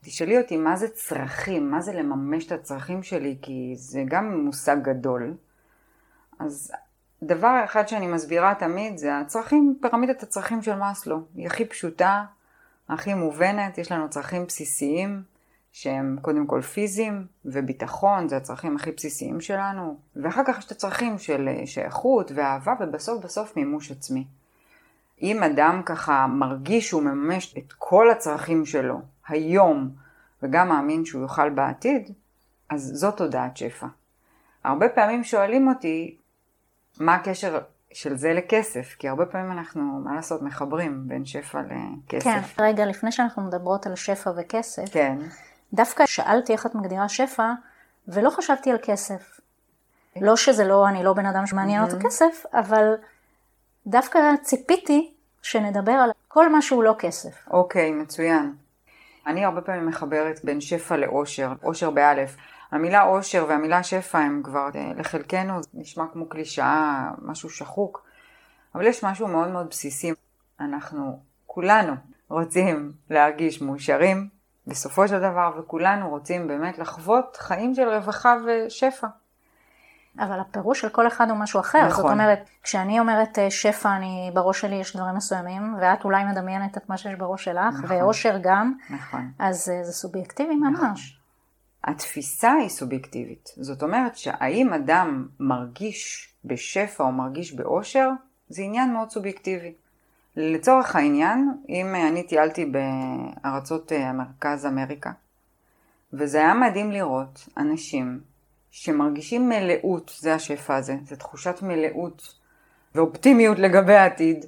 תשאלי 0.00 0.38
אותי 0.38 0.56
מה 0.56 0.76
זה 0.76 0.88
צרכים, 0.88 1.70
מה 1.70 1.80
זה 1.80 1.92
לממש 1.92 2.46
את 2.46 2.52
הצרכים 2.52 3.02
שלי, 3.02 3.38
כי 3.42 3.72
זה 3.76 4.02
גם 4.08 4.44
מושג 4.44 4.76
גדול. 4.82 5.34
אז 6.38 6.72
דבר 7.22 7.60
אחד 7.64 7.88
שאני 7.88 8.06
מסבירה 8.06 8.54
תמיד 8.54 8.98
זה 8.98 9.18
הצרכים, 9.18 9.78
פירמידת 9.82 10.22
הצרכים 10.22 10.62
של 10.62 10.74
מאסלו. 10.74 11.20
היא 11.34 11.46
הכי 11.46 11.64
פשוטה, 11.64 12.24
הכי 12.88 13.14
מובנת, 13.14 13.78
יש 13.78 13.92
לנו 13.92 14.10
צרכים 14.10 14.44
בסיסיים 14.44 15.22
שהם 15.80 16.16
קודם 16.22 16.46
כל 16.46 16.60
פיזיים 16.60 17.26
וביטחון, 17.44 18.28
זה 18.28 18.36
הצרכים 18.36 18.76
הכי 18.76 18.92
בסיסיים 18.92 19.40
שלנו, 19.40 19.96
ואחר 20.16 20.42
כך 20.46 20.58
יש 20.58 20.66
את 20.66 20.70
הצרכים 20.70 21.18
של 21.18 21.48
שייכות 21.64 22.32
ואהבה 22.34 22.74
ובסוף 22.80 23.24
בסוף 23.24 23.56
מימוש 23.56 23.90
עצמי. 23.90 24.26
אם 25.22 25.42
אדם 25.42 25.82
ככה 25.86 26.26
מרגיש 26.26 26.88
שהוא 26.88 27.02
מממש 27.02 27.54
את 27.58 27.72
כל 27.78 28.10
הצרכים 28.10 28.66
שלו 28.66 29.00
היום 29.28 29.90
וגם 30.42 30.68
מאמין 30.68 31.04
שהוא 31.04 31.22
יוכל 31.22 31.50
בעתיד, 31.50 32.12
אז 32.70 32.90
זאת 32.94 33.16
תודעת 33.16 33.56
שפע. 33.56 33.86
הרבה 34.64 34.88
פעמים 34.88 35.24
שואלים 35.24 35.68
אותי 35.68 36.16
מה 37.00 37.14
הקשר 37.14 37.58
של 37.92 38.16
זה 38.16 38.32
לכסף, 38.32 38.96
כי 38.98 39.08
הרבה 39.08 39.26
פעמים 39.26 39.52
אנחנו, 39.52 39.82
מה 40.04 40.14
לעשות, 40.14 40.42
מחברים 40.42 41.08
בין 41.08 41.24
שפע 41.24 41.60
לכסף. 41.60 42.24
כן, 42.24 42.62
רגע, 42.62 42.86
לפני 42.86 43.12
שאנחנו 43.12 43.42
מדברות 43.42 43.86
על 43.86 43.94
שפע 43.96 44.30
וכסף, 44.36 44.92
כן. 44.92 45.18
דווקא 45.72 46.06
שאלתי 46.06 46.52
איך 46.52 46.66
את 46.66 46.74
מגדירה 46.74 47.08
שפע, 47.08 47.52
ולא 48.08 48.30
חשבתי 48.30 48.70
על 48.70 48.78
כסף. 48.82 49.40
לא 50.20 50.36
שזה 50.36 50.64
לא, 50.64 50.88
אני 50.88 51.04
לא 51.04 51.12
בן 51.12 51.26
אדם 51.26 51.46
שמעניין 51.46 51.82
אותו 51.84 51.96
כסף, 52.04 52.44
אבל 52.52 52.94
דווקא 53.86 54.18
ציפיתי 54.42 55.14
שנדבר 55.42 55.92
על 55.92 56.10
כל 56.28 56.52
מה 56.52 56.62
שהוא 56.62 56.82
לא 56.82 56.94
כסף. 56.98 57.48
אוקיי, 57.50 57.90
מצוין. 57.92 58.54
אני 59.26 59.44
הרבה 59.44 59.60
פעמים 59.60 59.86
מחברת 59.86 60.40
בין 60.44 60.60
שפע 60.60 60.96
לאושר, 60.96 61.52
אושר 61.62 61.90
באלף. 61.90 62.36
המילה 62.70 63.02
אושר 63.02 63.46
והמילה 63.48 63.82
שפע 63.82 64.18
הם 64.18 64.40
כבר 64.44 64.68
אה, 64.74 64.92
לחלקנו, 64.96 65.62
זה 65.62 65.68
נשמע 65.74 66.04
כמו 66.12 66.28
קלישאה, 66.28 67.10
משהו 67.22 67.50
שחוק, 67.50 68.04
אבל 68.74 68.86
יש 68.86 69.04
משהו 69.04 69.28
מאוד 69.28 69.48
מאוד 69.48 69.66
בסיסי. 69.70 70.12
אנחנו 70.60 71.20
כולנו 71.46 71.92
רוצים 72.28 72.92
להרגיש 73.10 73.62
מאושרים 73.62 74.28
בסופו 74.68 75.08
של 75.08 75.18
דבר, 75.18 75.50
וכולנו 75.58 76.08
רוצים 76.08 76.48
באמת 76.48 76.78
לחוות 76.78 77.36
חיים 77.36 77.74
של 77.74 77.88
רווחה 77.88 78.36
ושפע. 78.46 79.06
אבל 80.18 80.40
הפירוש 80.40 80.80
של 80.80 80.88
כל 80.88 81.06
אחד 81.06 81.30
הוא 81.30 81.38
משהו 81.38 81.60
אחר. 81.60 81.86
נכון. 81.86 82.02
זאת 82.04 82.12
אומרת, 82.12 82.38
כשאני 82.62 83.00
אומרת 83.00 83.38
אה, 83.38 83.50
שפע, 83.50 83.96
אני, 83.96 84.30
בראש 84.34 84.60
שלי 84.60 84.74
יש 84.76 84.96
דברים 84.96 85.14
מסוימים, 85.14 85.74
ואת 85.80 86.04
אולי 86.04 86.24
מדמיינת 86.24 86.76
את 86.76 86.88
מה 86.88 86.96
שיש 86.96 87.14
בראש 87.14 87.44
שלך, 87.44 87.74
נכון. 87.74 87.96
ואושר 87.96 88.38
גם, 88.42 88.72
נכון. 88.90 89.30
אז 89.38 89.68
אה, 89.68 89.84
זה 89.84 89.92
סובייקטיבי 89.92 90.54
ממש. 90.54 90.78
נכון. 90.78 90.94
התפיסה 91.84 92.52
היא 92.52 92.68
סובייקטיבית. 92.68 93.48
זאת 93.56 93.82
אומרת 93.82 94.16
שהאם 94.16 94.72
אדם 94.72 95.28
מרגיש 95.40 96.32
בשפע 96.44 97.04
או 97.04 97.12
מרגיש 97.12 97.52
באושר, 97.52 98.10
זה 98.48 98.62
עניין 98.62 98.92
מאוד 98.92 99.10
סובייקטיבי. 99.10 99.74
לצורך 100.40 100.96
העניין, 100.96 101.52
אם 101.68 101.94
אני 101.94 102.22
טיילתי 102.22 102.72
בארצות 103.44 103.92
אה, 103.92 104.12
מרכז 104.12 104.66
אמריקה, 104.66 105.10
וזה 106.12 106.38
היה 106.38 106.54
מדהים 106.54 106.90
לראות 106.92 107.48
אנשים 107.56 108.20
שמרגישים 108.70 109.48
מלאות, 109.48 110.16
זה 110.18 110.34
השפע 110.34 110.76
הזה, 110.76 110.96
זה 111.04 111.16
תחושת 111.16 111.62
מלאות 111.62 112.34
ואופטימיות 112.94 113.58
לגבי 113.58 113.94
העתיד, 113.94 114.44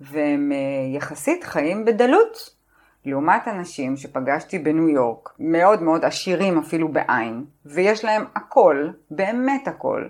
והם 0.00 0.52
אה, 0.52 0.96
יחסית 0.96 1.44
חיים 1.44 1.84
בדלות. 1.84 2.60
לעומת 3.06 3.48
אנשים 3.48 3.96
שפגשתי 3.96 4.58
בניו 4.58 4.88
יורק, 4.88 5.28
מאוד 5.38 5.82
מאוד 5.82 6.04
עשירים 6.04 6.58
אפילו 6.58 6.88
בעין, 6.88 7.44
ויש 7.66 8.04
להם 8.04 8.24
הכל, 8.34 8.88
באמת 9.10 9.68
הכל. 9.68 10.04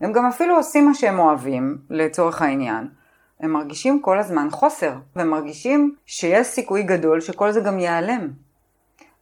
הם 0.00 0.12
גם 0.12 0.26
אפילו 0.26 0.56
עושים 0.56 0.86
מה 0.86 0.94
שהם 0.94 1.18
אוהבים, 1.18 1.78
לצורך 1.90 2.42
העניין. 2.42 2.88
הם 3.40 3.50
מרגישים 3.50 4.02
כל 4.02 4.18
הזמן 4.18 4.48
חוסר, 4.50 4.94
והם 5.16 5.30
מרגישים 5.30 5.94
שיש 6.06 6.46
סיכוי 6.46 6.82
גדול 6.82 7.20
שכל 7.20 7.52
זה 7.52 7.60
גם 7.60 7.78
ייעלם. 7.78 8.28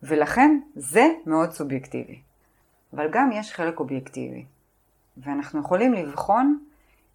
ולכן 0.02 0.60
זה 0.74 1.06
מאוד 1.26 1.52
סובייקטיבי. 1.52 2.20
אבל 2.94 3.08
גם 3.10 3.32
יש 3.32 3.52
חלק 3.52 3.80
אובייקטיבי. 3.80 4.44
ואנחנו 5.16 5.60
יכולים 5.60 5.92
לבחון 5.92 6.58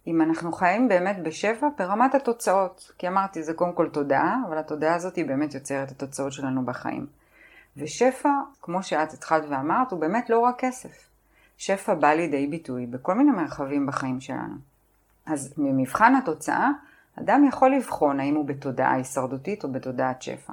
אם 0.06 0.22
אנחנו 0.22 0.52
חיים 0.52 0.88
באמת 0.88 1.22
בשפע 1.22 1.68
ברמת 1.78 2.14
התוצאות. 2.14 2.92
כי 2.98 3.08
אמרתי, 3.08 3.42
זה 3.42 3.54
קודם 3.54 3.72
כל 3.72 3.88
תודעה, 3.88 4.36
אבל 4.48 4.58
התודעה 4.58 4.94
הזאת 4.94 5.16
היא 5.16 5.26
באמת 5.26 5.54
יוצרת 5.54 5.90
התוצאות 5.90 6.32
שלנו 6.32 6.64
בחיים. 6.64 7.06
ושפע, 7.76 8.30
כמו 8.62 8.82
שאת 8.82 9.12
התחלת 9.12 9.44
ואמרת, 9.48 9.92
הוא 9.92 10.00
באמת 10.00 10.30
לא 10.30 10.38
רק 10.38 10.54
כסף. 10.58 11.08
שפע 11.56 11.94
בא 11.94 12.12
לידי 12.12 12.46
ביטוי 12.46 12.86
בכל 12.86 13.14
מיני 13.14 13.30
מרחבים 13.30 13.86
בחיים 13.86 14.20
שלנו. 14.20 14.54
אז 15.26 15.54
ממבחן 15.58 16.14
התוצאה, 16.14 16.70
אדם 17.18 17.44
יכול 17.48 17.74
לבחון 17.74 18.20
האם 18.20 18.34
הוא 18.34 18.44
בתודעה 18.44 18.94
הישרדותית 18.94 19.64
או 19.64 19.72
בתודעת 19.72 20.22
שפע. 20.22 20.52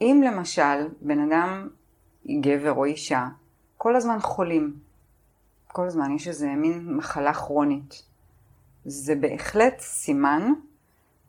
אם 0.00 0.22
למשל 0.26 0.88
בן 1.00 1.32
אדם, 1.32 1.68
גבר 2.40 2.72
או 2.72 2.84
אישה, 2.84 3.28
כל 3.76 3.96
הזמן 3.96 4.18
חולים, 4.20 4.76
כל 5.66 5.86
הזמן 5.86 6.14
יש 6.14 6.28
איזה 6.28 6.48
מין 6.48 6.96
מחלה 6.96 7.34
כרונית, 7.34 8.02
זה 8.84 9.14
בהחלט 9.14 9.78
סימן 9.78 10.52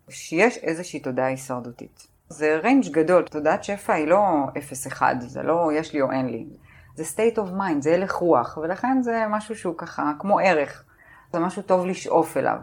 שיש 0.10 0.58
איזושהי 0.58 1.00
תודעה 1.00 1.26
הישרדותית. 1.26 2.08
זה 2.30 2.60
ריינג' 2.64 2.92
גדול, 2.92 3.24
תודעת 3.24 3.64
שפע 3.64 3.94
היא 3.94 4.08
לא 4.08 4.20
0-1, 4.94 5.02
זה 5.20 5.42
לא 5.44 5.70
יש 5.74 5.94
לי 5.94 6.02
או 6.02 6.12
אין 6.12 6.26
לי. 6.26 6.46
זה 6.96 7.04
state 7.04 7.36
of 7.36 7.50
mind, 7.60 7.82
זה 7.82 7.94
הלך 7.94 8.12
רוח, 8.12 8.58
ולכן 8.58 9.02
זה 9.02 9.24
משהו 9.30 9.56
שהוא 9.56 9.76
ככה 9.78 10.12
כמו 10.20 10.40
ערך. 10.40 10.84
זה 11.34 11.40
משהו 11.40 11.62
טוב 11.62 11.86
לשאוף 11.86 12.38
אליו. 12.38 12.58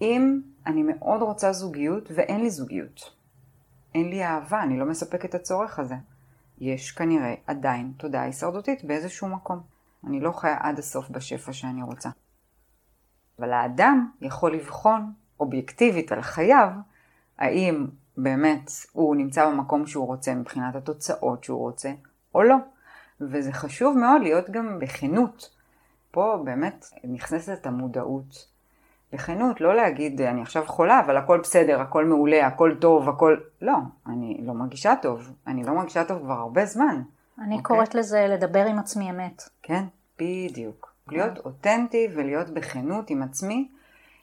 אם 0.00 0.40
אני 0.66 0.82
מאוד 0.82 1.22
רוצה 1.22 1.52
זוגיות 1.52 2.08
ואין 2.14 2.40
לי 2.40 2.50
זוגיות, 2.50 3.14
אין 3.94 4.10
לי 4.10 4.24
אהבה, 4.24 4.62
אני 4.62 4.78
לא 4.78 4.86
מספק 4.86 5.24
את 5.24 5.34
הצורך 5.34 5.78
הזה, 5.78 5.94
יש 6.58 6.90
כנראה 6.92 7.34
עדיין 7.46 7.92
תודעה 7.96 8.22
הישרדותית 8.22 8.84
באיזשהו 8.84 9.28
מקום. 9.28 9.60
אני 10.06 10.20
לא 10.20 10.32
חיה 10.32 10.56
עד 10.60 10.78
הסוף 10.78 11.10
בשפע 11.10 11.52
שאני 11.52 11.82
רוצה. 11.82 12.08
אבל 13.38 13.52
האדם 13.52 14.10
יכול 14.20 14.54
לבחון 14.54 15.12
אובייקטיבית 15.40 16.12
על 16.12 16.22
חייו, 16.22 16.68
האם 17.38 17.86
באמת 18.16 18.70
הוא 18.92 19.16
נמצא 19.16 19.50
במקום 19.50 19.86
שהוא 19.86 20.06
רוצה 20.06 20.34
מבחינת 20.34 20.76
התוצאות 20.76 21.44
שהוא 21.44 21.58
רוצה, 21.58 21.92
או 22.34 22.42
לא. 22.42 22.56
וזה 23.20 23.52
חשוב 23.52 23.98
מאוד 23.98 24.22
להיות 24.22 24.50
גם 24.50 24.78
בכנות. 24.78 25.50
פה 26.10 26.42
באמת 26.44 26.86
נכנסת 27.04 27.66
המודעות. 27.66 28.55
בכנות, 29.12 29.60
לא 29.60 29.74
להגיד, 29.74 30.20
אני 30.20 30.42
עכשיו 30.42 30.66
חולה, 30.66 31.00
אבל 31.00 31.16
הכל 31.16 31.40
בסדר, 31.40 31.80
הכל 31.80 32.04
מעולה, 32.04 32.46
הכל 32.46 32.74
טוב, 32.80 33.08
הכל... 33.08 33.36
לא, 33.62 33.76
אני 34.06 34.40
לא 34.42 34.54
מרגישה 34.54 34.94
טוב. 35.02 35.32
אני 35.46 35.64
לא 35.64 35.72
מרגישה 35.72 36.04
טוב 36.04 36.18
כבר 36.18 36.34
הרבה 36.34 36.66
זמן. 36.66 37.02
אני 37.38 37.54
okay? 37.54 37.58
אוקיי? 37.58 37.62
קוראת 37.62 37.94
לזה 37.94 38.26
לדבר 38.28 38.66
עם 38.66 38.78
עצמי 38.78 39.10
אמת. 39.10 39.42
כן, 39.62 39.84
בדיוק. 40.18 40.92
להיות 41.08 41.38
אותנטי 41.38 42.08
ולהיות 42.14 42.50
בכנות 42.50 43.10
עם 43.10 43.22
עצמי, 43.22 43.68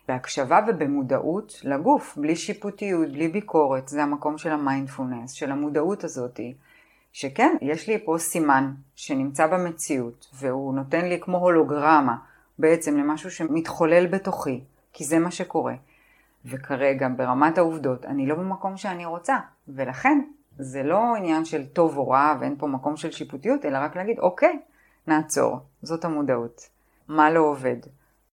בהקשבה 0.08 0.60
ובמודעות 0.68 1.62
לגוף, 1.64 2.18
בלי 2.18 2.36
שיפוטיות, 2.36 3.12
בלי 3.12 3.28
ביקורת. 3.28 3.88
זה 3.88 4.04
המקום 4.04 4.38
של 4.38 4.52
המיינדפולנס, 4.52 5.32
של 5.32 5.52
המודעות 5.52 6.04
הזאתי. 6.04 6.54
שכן, 7.12 7.56
יש 7.62 7.88
לי 7.88 8.06
פה 8.06 8.16
סימן 8.18 8.72
שנמצא 8.96 9.48
במציאות, 9.48 10.30
והוא 10.34 10.74
נותן 10.74 11.06
לי 11.06 11.20
כמו 11.22 11.38
הולוגרמה 11.38 12.16
בעצם 12.60 12.98
למשהו 12.98 13.32
שמתחולל 13.32 14.08
בתוכי, 14.08 14.62
כי 14.94 15.04
זה 15.04 15.20
מה 15.20 15.32
שקורה. 15.32 15.74
וכרגע, 16.46 17.08
ברמת 17.18 17.58
העובדות, 17.58 18.06
אני 18.06 18.26
לא 18.26 18.36
במקום 18.36 18.78
שאני 18.78 19.06
רוצה, 19.06 19.38
ולכן 19.68 20.20
זה 20.58 20.84
לא 20.84 21.16
עניין 21.16 21.46
של 21.46 21.68
טוב 21.68 21.98
או 21.98 22.10
רע 22.10 22.38
ואין 22.40 22.56
פה 22.58 22.68
מקום 22.68 22.98
של 22.98 23.12
שיפוטיות, 23.12 23.66
אלא 23.66 23.78
רק 23.78 23.96
להגיד, 23.96 24.20
אוקיי, 24.20 24.60
נעצור, 25.08 25.60
זאת 25.82 26.06
המודעות. 26.06 26.70
מה 27.08 27.32
לא 27.32 27.40
עובד, 27.40 27.78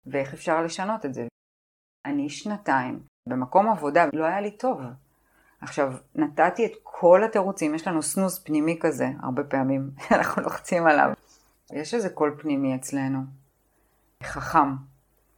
ואיך 0.05 0.33
אפשר 0.33 0.61
לשנות 0.61 1.05
את 1.05 1.13
זה. 1.13 1.27
אני 2.05 2.29
שנתיים 2.29 2.99
במקום 3.29 3.69
עבודה, 3.69 4.05
לא 4.13 4.25
היה 4.25 4.41
לי 4.41 4.51
טוב. 4.51 4.81
עכשיו, 5.61 5.93
נתתי 6.15 6.65
את 6.65 6.71
כל 6.83 7.23
התירוצים, 7.23 7.75
יש 7.75 7.87
לנו 7.87 8.01
snooze 8.01 8.43
פנימי 8.43 8.77
כזה, 8.81 9.07
הרבה 9.23 9.43
פעמים 9.43 9.89
אנחנו 10.15 10.41
לוחצים 10.41 10.87
עליו. 10.87 11.11
יש 11.73 11.93
איזה 11.93 12.09
קול 12.09 12.35
פנימי 12.39 12.75
אצלנו, 12.75 13.19
חכם. 14.23 14.94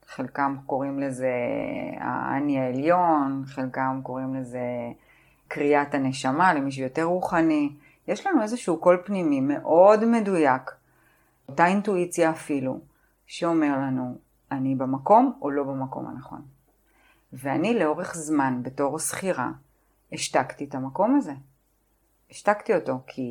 חלקם 0.08 0.56
קוראים 0.66 0.98
לזה 0.98 1.32
האני 2.00 2.58
העליון, 2.58 3.42
חלקם 3.46 4.00
קוראים 4.02 4.34
לזה 4.34 4.60
קריאת 5.48 5.94
הנשמה 5.94 6.54
למי 6.54 6.72
שיותר 6.72 7.04
רוחני. 7.04 7.72
יש 8.08 8.26
לנו 8.26 8.42
איזשהו 8.42 8.76
קול 8.76 9.02
פנימי 9.04 9.40
מאוד 9.40 10.04
מדויק, 10.04 10.70
אותה 11.48 11.66
אינטואיציה 11.66 12.30
אפילו, 12.30 12.80
שאומר 13.26 13.78
לנו, 13.78 14.18
אני 14.52 14.74
במקום 14.74 15.38
או 15.42 15.50
לא 15.50 15.64
במקום 15.64 16.06
הנכון. 16.06 16.42
ואני 17.32 17.78
לאורך 17.78 18.14
זמן, 18.14 18.60
בתור 18.62 18.98
שכירה, 18.98 19.50
השתקתי 20.12 20.64
את 20.64 20.74
המקום 20.74 21.16
הזה. 21.16 21.32
השתקתי 22.30 22.74
אותו 22.74 23.00
כי 23.06 23.22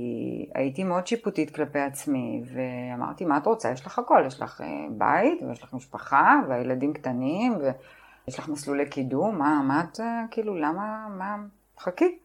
הייתי 0.53 0.83
מאוד 0.83 1.07
שיפוטית 1.07 1.55
כלפי 1.55 1.79
עצמי 1.79 2.43
ואמרתי 2.53 3.25
מה 3.25 3.37
את 3.37 3.45
רוצה? 3.45 3.71
יש 3.71 3.85
לך 3.85 3.99
הכל 3.99 4.23
יש 4.27 4.41
לך 4.41 4.61
אה, 4.61 4.67
בית 4.91 5.41
ויש 5.41 5.63
לך 5.63 5.73
משפחה 5.73 6.39
והילדים 6.49 6.93
קטנים 6.93 7.57
ויש 7.57 8.39
לך 8.39 8.49
מסלולי 8.49 8.89
קידום? 8.89 9.37
מה 9.37 9.61
מה 9.63 9.83
את 9.83 9.99
אה, 9.99 10.23
כאילו 10.31 10.55
למה 10.55 11.07
מה 11.17 11.35
חכי 11.79 12.17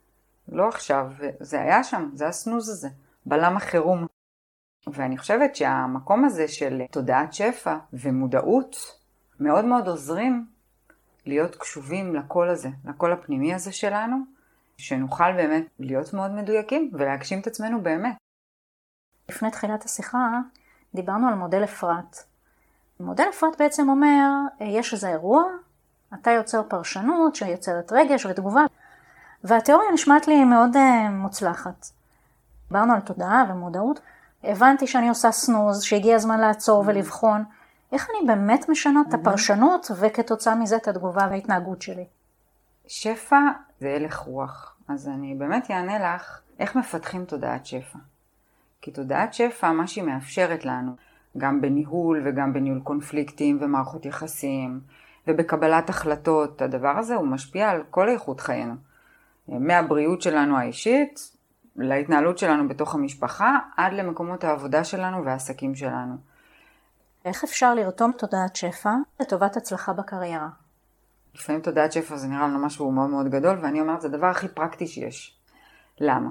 לא 0.48 0.68
עכשיו. 0.68 1.10
זה 1.40 1.60
היה 1.60 1.84
שם 1.84 2.10
זה 2.14 2.28
הסנוז 2.28 2.68
הזה 2.68 2.88
בלם 3.26 3.56
החירום. 3.56 4.06
ואני 4.86 5.18
חושבת 5.18 5.56
שהמקום 5.56 6.24
הזה 6.24 6.48
של 6.48 6.82
תודעת 6.90 7.32
שפע 7.32 7.76
ומודעות 7.92 8.76
מאוד 9.40 9.64
מאוד 9.64 9.88
עוזרים 9.88 10.46
להיות 11.26 11.56
קשובים 11.56 12.14
לקול 12.14 12.48
הזה, 12.48 12.68
לקול 12.84 13.12
הפנימי 13.12 13.54
הזה 13.54 13.72
שלנו, 13.72 14.16
שנוכל 14.82 15.32
באמת 15.32 15.64
להיות 15.78 16.14
מאוד 16.14 16.30
מדויקים 16.30 16.90
ולהגשים 16.92 17.40
את 17.40 17.46
עצמנו 17.46 17.82
באמת. 17.82 18.16
לפני 19.28 19.50
תחילת 19.50 19.84
השיחה 19.84 20.38
דיברנו 20.94 21.28
על 21.28 21.34
מודל 21.34 21.64
אפרת. 21.64 22.16
מודל 23.00 23.24
אפרת 23.30 23.58
בעצם 23.58 23.88
אומר, 23.88 24.28
יש 24.60 24.92
איזה 24.92 25.08
אירוע, 25.08 25.42
אתה 26.14 26.30
יוצר 26.30 26.62
פרשנות 26.68 27.36
שיוצרת 27.36 27.92
רגש 27.92 28.26
ותגובה, 28.26 28.64
והתיאוריה 29.44 29.92
נשמעת 29.92 30.28
לי 30.28 30.44
מאוד 30.44 30.76
אה, 30.76 31.10
מוצלחת. 31.10 31.86
דיברנו 32.68 32.92
על 32.92 33.00
תודעה 33.00 33.44
ומודעות, 33.48 34.00
הבנתי 34.44 34.86
שאני 34.86 35.08
עושה 35.08 35.32
סנוז, 35.32 35.82
שהגיע 35.82 36.16
הזמן 36.16 36.40
לעצור 36.40 36.82
mm-hmm. 36.82 36.86
ולבחון 36.88 37.44
איך 37.92 38.08
אני 38.10 38.26
באמת 38.26 38.68
משנה 38.68 39.00
את 39.08 39.14
mm-hmm. 39.14 39.16
הפרשנות 39.16 39.90
וכתוצאה 40.00 40.54
מזה 40.54 40.76
את 40.76 40.88
התגובה 40.88 41.26
וההתנהגות 41.30 41.82
שלי. 41.82 42.04
שפע 42.86 43.36
זה 43.82 43.94
הלך 43.94 44.16
רוח, 44.16 44.76
אז 44.88 45.08
אני 45.08 45.34
באמת 45.34 45.70
אענה 45.70 46.14
לך 46.14 46.40
איך 46.58 46.76
מפתחים 46.76 47.24
תודעת 47.24 47.66
שפע. 47.66 47.98
כי 48.82 48.90
תודעת 48.90 49.34
שפע, 49.34 49.72
מה 49.72 49.86
שהיא 49.86 50.04
מאפשרת 50.04 50.64
לנו, 50.64 50.92
גם 51.38 51.60
בניהול 51.60 52.22
וגם 52.24 52.52
בניהול 52.52 52.80
קונפליקטים 52.80 53.58
ומערכות 53.60 54.06
יחסים 54.06 54.80
ובקבלת 55.26 55.90
החלטות, 55.90 56.62
הדבר 56.62 56.98
הזה 56.98 57.14
הוא 57.14 57.26
משפיע 57.26 57.70
על 57.70 57.82
כל 57.90 58.08
איכות 58.08 58.40
חיינו. 58.40 58.74
מהבריאות 59.48 60.22
שלנו 60.22 60.58
האישית 60.58 61.36
להתנהלות 61.76 62.38
שלנו 62.38 62.68
בתוך 62.68 62.94
המשפחה, 62.94 63.58
עד 63.76 63.92
למקומות 63.92 64.44
העבודה 64.44 64.84
שלנו 64.84 65.24
והעסקים 65.24 65.74
שלנו. 65.74 66.16
איך 67.24 67.44
אפשר 67.44 67.74
לרתום 67.74 68.12
תודעת 68.12 68.56
שפע 68.56 68.94
לטובת 69.20 69.56
הצלחה 69.56 69.92
בקריירה? 69.92 70.48
לפעמים 71.34 71.60
תודעת 71.60 71.92
שפע 71.92 72.16
זה 72.16 72.28
נראה 72.28 72.48
לנו 72.48 72.58
משהו 72.58 72.92
מאוד 72.92 73.10
מאוד 73.10 73.28
גדול, 73.28 73.58
ואני 73.62 73.80
אומרת, 73.80 74.00
זה 74.00 74.08
הדבר 74.08 74.26
הכי 74.26 74.48
פרקטי 74.48 74.86
שיש. 74.86 75.38
למה? 76.00 76.30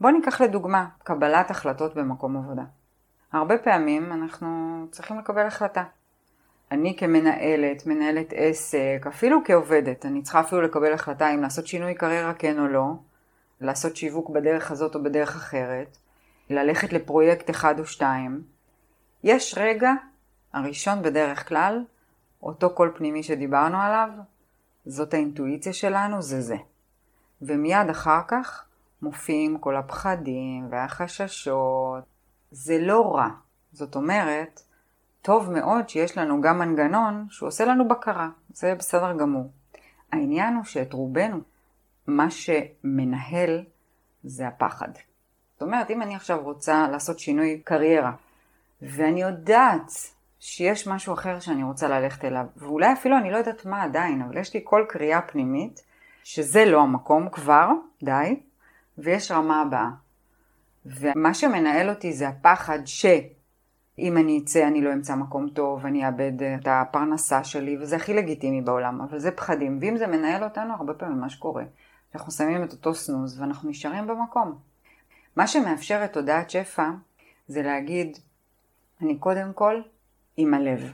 בואו 0.00 0.12
ניקח 0.12 0.40
לדוגמה, 0.40 0.86
קבלת 1.02 1.50
החלטות 1.50 1.94
במקום 1.94 2.36
עבודה. 2.36 2.64
הרבה 3.32 3.58
פעמים 3.58 4.12
אנחנו 4.12 4.86
צריכים 4.90 5.18
לקבל 5.18 5.46
החלטה. 5.46 5.84
אני 6.70 6.96
כמנהלת, 6.96 7.86
מנהלת 7.86 8.32
עסק, 8.36 9.04
אפילו 9.08 9.40
כעובדת, 9.44 10.06
אני 10.06 10.22
צריכה 10.22 10.40
אפילו 10.40 10.62
לקבל 10.62 10.92
החלטה 10.92 11.34
אם 11.34 11.42
לעשות 11.42 11.66
שינוי 11.66 11.94
קריירה 11.94 12.34
כן 12.34 12.58
או 12.58 12.66
לא, 12.66 12.92
לעשות 13.60 13.96
שיווק 13.96 14.30
בדרך 14.30 14.70
הזאת 14.70 14.94
או 14.94 15.02
בדרך 15.02 15.36
אחרת, 15.36 15.96
ללכת 16.50 16.92
לפרויקט 16.92 17.50
אחד 17.50 17.80
או 17.80 17.86
שתיים. 17.86 18.42
יש 19.24 19.54
רגע, 19.58 19.92
הראשון 20.52 21.02
בדרך 21.02 21.48
כלל, 21.48 21.84
אותו 22.42 22.74
קול 22.74 22.92
פנימי 22.96 23.22
שדיברנו 23.22 23.80
עליו, 23.80 24.08
זאת 24.86 25.14
האינטואיציה 25.14 25.72
שלנו, 25.72 26.22
זה 26.22 26.40
זה. 26.40 26.56
ומיד 27.42 27.90
אחר 27.90 28.20
כך 28.28 28.64
מופיעים 29.02 29.58
כל 29.58 29.76
הפחדים 29.76 30.66
והחששות. 30.70 32.04
זה 32.50 32.78
לא 32.78 33.14
רע. 33.14 33.28
זאת 33.72 33.96
אומרת, 33.96 34.62
טוב 35.22 35.50
מאוד 35.50 35.88
שיש 35.88 36.18
לנו 36.18 36.40
גם 36.40 36.58
מנגנון 36.58 37.26
שהוא 37.30 37.46
עושה 37.46 37.64
לנו 37.64 37.88
בקרה. 37.88 38.28
זה 38.48 38.74
בסדר 38.74 39.12
גמור. 39.16 39.50
העניין 40.12 40.54
הוא 40.54 40.64
שאת 40.64 40.92
רובנו, 40.92 41.40
מה 42.06 42.30
שמנהל 42.30 43.64
זה 44.24 44.48
הפחד. 44.48 44.88
זאת 45.52 45.62
אומרת, 45.62 45.90
אם 45.90 46.02
אני 46.02 46.16
עכשיו 46.16 46.42
רוצה 46.42 46.88
לעשות 46.88 47.18
שינוי 47.18 47.60
קריירה, 47.64 48.12
ואני 48.82 49.22
יודעת 49.22 49.90
שיש 50.40 50.88
משהו 50.88 51.14
אחר 51.14 51.40
שאני 51.40 51.62
רוצה 51.62 51.88
ללכת 51.88 52.24
אליו, 52.24 52.44
ואולי 52.56 52.92
אפילו 52.92 53.18
אני 53.18 53.30
לא 53.30 53.36
יודעת 53.36 53.66
מה 53.66 53.82
עדיין, 53.82 54.22
אבל 54.22 54.38
יש 54.38 54.54
לי 54.54 54.60
כל 54.64 54.84
קריאה 54.88 55.20
פנימית, 55.20 55.82
שזה 56.24 56.64
לא 56.64 56.80
המקום 56.80 57.28
כבר, 57.28 57.68
די, 58.02 58.40
ויש 58.98 59.30
רמה 59.30 59.62
הבאה. 59.62 59.88
ומה 60.86 61.34
שמנהל 61.34 61.90
אותי 61.90 62.12
זה 62.12 62.28
הפחד 62.28 62.78
שאם 62.84 64.16
אני 64.16 64.40
אצא 64.44 64.66
אני 64.66 64.80
לא 64.80 64.92
אמצא 64.92 65.14
מקום 65.14 65.48
טוב, 65.48 65.86
אני 65.86 66.06
אאבד 66.06 66.42
את 66.42 66.68
הפרנסה 66.70 67.44
שלי, 67.44 67.78
וזה 67.80 67.96
הכי 67.96 68.14
לגיטימי 68.14 68.62
בעולם, 68.62 69.00
אבל 69.00 69.18
זה 69.18 69.30
פחדים. 69.30 69.78
ואם 69.80 69.96
זה 69.96 70.06
מנהל 70.06 70.44
אותנו, 70.44 70.74
הרבה 70.74 70.94
פעמים 70.94 71.20
מה 71.20 71.28
שקורה, 71.28 71.64
אנחנו 72.14 72.32
שמים 72.32 72.64
את 72.64 72.72
אותו 72.72 72.94
סנוז 72.94 73.40
ואנחנו 73.40 73.70
נשארים 73.70 74.06
במקום. 74.06 74.58
מה 75.36 75.46
שמאפשר 75.46 76.04
את 76.04 76.12
תודעת 76.12 76.50
שפע 76.50 76.90
זה 77.48 77.62
להגיד, 77.62 78.18
אני 79.02 79.18
קודם 79.18 79.52
כל 79.54 79.82
עם 80.36 80.54
הלב. 80.54 80.92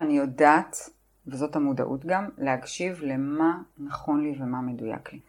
אני 0.00 0.12
יודעת, 0.12 0.76
וזאת 1.26 1.56
המודעות 1.56 2.06
גם, 2.06 2.28
להקשיב 2.38 3.00
למה 3.02 3.58
נכון 3.78 4.22
לי 4.22 4.34
ומה 4.38 4.60
מדויק 4.60 5.12
לי. 5.12 5.20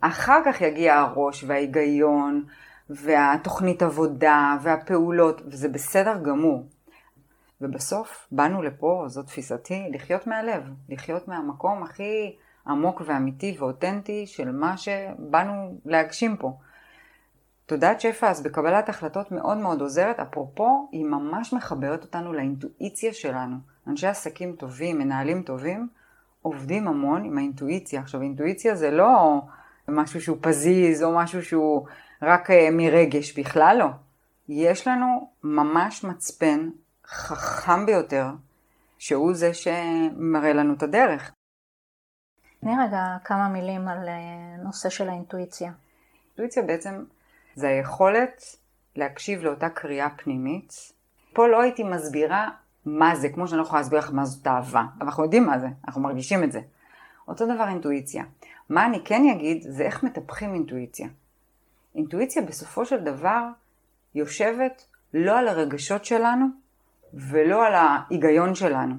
אחר 0.00 0.40
כך 0.44 0.60
יגיע 0.60 0.98
הראש 0.98 1.44
וההיגיון 1.44 2.44
והתוכנית 2.90 3.82
עבודה 3.82 4.56
והפעולות, 4.62 5.42
וזה 5.46 5.68
בסדר 5.68 6.18
גמור. 6.22 6.66
ובסוף 7.60 8.28
באנו 8.32 8.62
לפה, 8.62 9.04
זו 9.06 9.22
תפיסתי, 9.22 9.88
לחיות 9.92 10.26
מהלב, 10.26 10.62
לחיות 10.88 11.28
מהמקום 11.28 11.82
הכי 11.82 12.36
עמוק 12.66 13.02
ואמיתי 13.06 13.56
ואותנטי 13.58 14.26
של 14.26 14.52
מה 14.52 14.76
שבאנו 14.76 15.78
להגשים 15.84 16.36
פה. 16.36 16.52
תודעת 17.70 18.00
שפע 18.00 18.30
אז 18.30 18.42
בקבלת 18.42 18.88
החלטות 18.88 19.32
מאוד 19.32 19.58
מאוד 19.58 19.80
עוזרת, 19.80 20.20
אפרופו 20.20 20.88
היא 20.92 21.04
ממש 21.04 21.52
מחברת 21.52 22.02
אותנו 22.02 22.32
לאינטואיציה 22.32 23.12
שלנו. 23.12 23.56
אנשי 23.86 24.06
עסקים 24.06 24.56
טובים, 24.56 24.98
מנהלים 24.98 25.42
טובים, 25.42 25.88
עובדים 26.42 26.88
המון 26.88 27.24
עם 27.24 27.38
האינטואיציה. 27.38 28.00
עכשיו 28.00 28.22
אינטואיציה 28.22 28.74
זה 28.74 28.90
לא 28.90 29.40
משהו 29.88 30.20
שהוא 30.20 30.38
פזיז 30.40 31.02
או 31.02 31.16
משהו 31.16 31.42
שהוא 31.42 31.86
רק 32.22 32.50
אה, 32.50 32.68
מרגש, 32.72 33.38
בכלל 33.38 33.76
לא. 33.78 33.88
יש 34.48 34.88
לנו 34.88 35.30
ממש 35.42 36.04
מצפן 36.04 36.70
חכם 37.06 37.86
ביותר, 37.86 38.26
שהוא 38.98 39.34
זה 39.34 39.54
שמראה 39.54 40.52
לנו 40.52 40.74
את 40.74 40.82
הדרך. 40.82 41.32
תני 42.60 42.72
רגע 42.86 43.16
כמה 43.24 43.48
מילים 43.48 43.88
על 43.88 44.08
אה, 44.08 44.62
נושא 44.64 44.88
של 44.88 45.08
האינטואיציה. 45.08 45.72
אינטואיציה 46.28 46.62
בעצם 46.62 47.04
זה 47.54 47.68
היכולת 47.68 48.56
להקשיב 48.96 49.42
לאותה 49.42 49.68
קריאה 49.68 50.08
פנימית. 50.16 50.92
פה 51.32 51.46
לא 51.46 51.62
הייתי 51.62 51.82
מסבירה 51.84 52.48
מה 52.86 53.16
זה, 53.16 53.28
כמו 53.28 53.48
שאני 53.48 53.58
לא 53.58 53.62
יכולה 53.62 53.80
להסביר 53.80 53.98
לך 53.98 54.10
מה 54.12 54.24
זאת 54.24 54.46
אהבה, 54.46 54.84
אבל 54.98 55.06
אנחנו 55.06 55.22
יודעים 55.22 55.46
מה 55.46 55.58
זה, 55.58 55.66
אנחנו 55.86 56.02
מרגישים 56.02 56.44
את 56.44 56.52
זה. 56.52 56.60
אותו 57.28 57.46
דבר 57.46 57.68
אינטואיציה. 57.68 58.24
מה 58.68 58.86
אני 58.86 59.04
כן 59.04 59.22
אגיד 59.32 59.62
זה 59.62 59.82
איך 59.82 60.02
מטפחים 60.02 60.54
אינטואיציה. 60.54 61.08
אינטואיציה 61.94 62.42
בסופו 62.42 62.84
של 62.84 63.04
דבר 63.04 63.42
יושבת 64.14 64.86
לא 65.14 65.38
על 65.38 65.48
הרגשות 65.48 66.04
שלנו 66.04 66.46
ולא 67.14 67.66
על 67.66 67.74
ההיגיון 67.74 68.54
שלנו. 68.54 68.94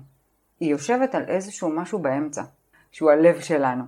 היא 0.60 0.72
יושבת 0.72 1.16
על 1.16 1.24
איזשהו 1.28 1.70
משהו 1.70 2.00
באמצע, 2.00 2.44
שהוא 2.92 3.12
הלב 3.12 3.40
שלנו. 3.40 3.84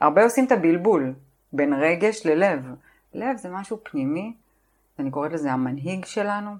הרבה 0.00 0.24
עושים 0.24 0.44
את 0.44 0.52
הבלבול 0.52 1.14
בין 1.52 1.72
רגש 1.72 2.26
ללב. 2.26 2.66
לב 3.14 3.36
זה 3.36 3.48
משהו 3.50 3.78
פנימי, 3.82 4.34
אני 4.98 5.10
קוראת 5.10 5.32
לזה 5.32 5.52
המנהיג 5.52 6.04
שלנו, 6.04 6.50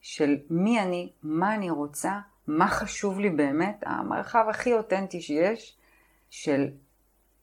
של 0.00 0.36
מי 0.50 0.80
אני, 0.80 1.12
מה 1.22 1.54
אני 1.54 1.70
רוצה, 1.70 2.20
מה 2.46 2.68
חשוב 2.68 3.20
לי 3.20 3.30
באמת, 3.30 3.82
המרחב 3.86 4.44
הכי 4.50 4.72
אותנטי 4.72 5.20
שיש, 5.20 5.76
של 6.30 6.68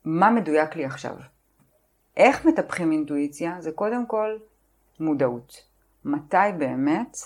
מה 0.05 0.31
מדויק 0.31 0.75
לי 0.75 0.85
עכשיו. 0.85 1.15
איך 2.17 2.45
מטפחים 2.45 2.91
אינטואיציה? 2.91 3.55
זה 3.59 3.71
קודם 3.71 4.05
כל 4.05 4.37
מודעות. 4.99 5.63
מתי 6.05 6.37
באמת 6.57 7.17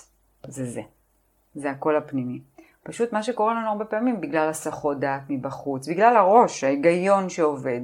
זה 0.46 0.64
זה. 0.64 0.82
זה 1.54 1.70
הקול 1.70 1.96
הפנימי. 1.96 2.40
פשוט 2.82 3.12
מה 3.12 3.22
שקורה 3.22 3.54
לנו 3.54 3.68
הרבה 3.68 3.84
פעמים 3.84 4.20
בגלל 4.20 4.48
הסחות 4.48 5.00
דעת 5.00 5.22
מבחוץ, 5.28 5.88
בגלל 5.88 6.16
הראש, 6.16 6.64
ההיגיון 6.64 7.28
שעובד, 7.28 7.80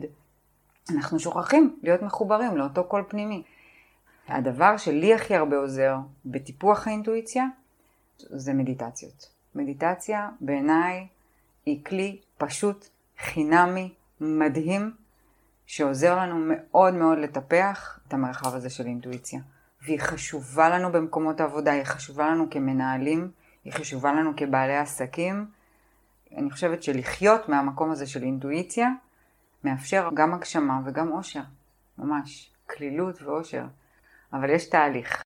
אנחנו 0.95 1.19
שוכחים 1.19 1.79
להיות 1.83 2.03
מחוברים 2.03 2.57
לאותו 2.57 2.85
קול 2.85 3.05
פנימי. 3.09 3.43
הדבר 4.29 4.77
שלי 4.77 5.15
הכי 5.15 5.37
הרבה 5.37 5.57
עוזר 5.57 5.97
בטיפוח 6.25 6.87
האינטואיציה 6.87 7.45
זה 8.19 8.55
מדיטציות. 8.55 9.29
מדיטציה 9.55 10.29
בעיניי 10.41 11.07
היא 11.67 11.85
כלי 11.85 12.21
פשוט, 12.39 12.89
חינמי, 13.19 13.95
מדהים, 14.21 14.93
שעוזר 15.67 16.17
לנו 16.17 16.37
מאוד 16.49 16.95
מאוד 16.95 17.19
לטפח 17.19 18.01
את 18.09 18.15
המרחב 18.15 18.55
הזה 18.55 18.71
של 18.71 18.87
אינטואיציה. 18.87 19.41
והיא 19.83 20.01
חשובה 20.01 20.69
לנו 20.69 20.93
במקומות 20.93 21.41
העבודה, 21.41 21.73
היא 21.73 21.85
חשובה 21.85 22.29
לנו 22.31 22.51
כמנהלים, 22.51 23.31
היא 23.65 23.73
חשובה 23.73 24.13
לנו 24.13 24.31
כבעלי 24.37 24.77
עסקים. 24.77 25.47
אני 26.37 26.51
חושבת 26.51 26.83
שלחיות 26.83 27.49
מהמקום 27.49 27.91
הזה 27.91 28.07
של 28.07 28.23
אינטואיציה 28.23 28.89
מאפשר 29.65 30.09
גם 30.15 30.35
הגשמה 30.35 30.81
וגם 30.85 31.13
אושר, 31.13 31.43
ממש, 31.99 32.55
כלילות 32.67 33.23
ואושר. 33.23 33.65
אבל 34.33 34.51
יש 34.51 34.69
תהליך. 34.69 35.23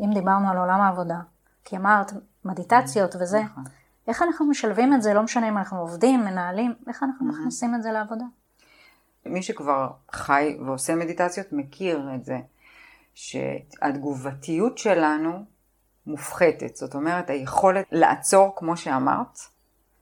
אם 0.00 0.14
דיברנו 0.14 0.50
על 0.50 0.56
עולם 0.56 0.80
העבודה, 0.80 1.20
כי 1.64 1.76
אמרת 1.76 2.12
מדיטציות 2.44 3.16
וזה, 3.16 3.40
נכון. 3.40 3.64
איך 4.08 4.22
אנחנו 4.22 4.46
משלבים 4.46 4.94
את 4.94 5.02
זה, 5.02 5.14
לא 5.14 5.22
משנה 5.22 5.48
אם 5.48 5.58
אנחנו 5.58 5.78
עובדים, 5.78 6.20
מנהלים, 6.20 6.74
איך 6.88 7.02
אנחנו 7.02 7.26
מכניסים 7.26 7.74
את 7.74 7.82
זה 7.82 7.92
לעבודה? 7.92 8.24
מי 9.26 9.42
שכבר 9.42 9.90
חי 10.12 10.58
ועושה 10.66 10.94
מדיטציות 10.94 11.46
מכיר 11.52 12.10
את 12.14 12.24
זה, 12.24 12.38
שהתגובתיות 13.14 14.78
שלנו 14.78 15.44
מופחתת. 16.06 16.76
זאת 16.76 16.94
אומרת, 16.94 17.30
היכולת 17.30 17.86
לעצור, 17.92 18.52
כמו 18.56 18.76
שאמרת, 18.76 19.38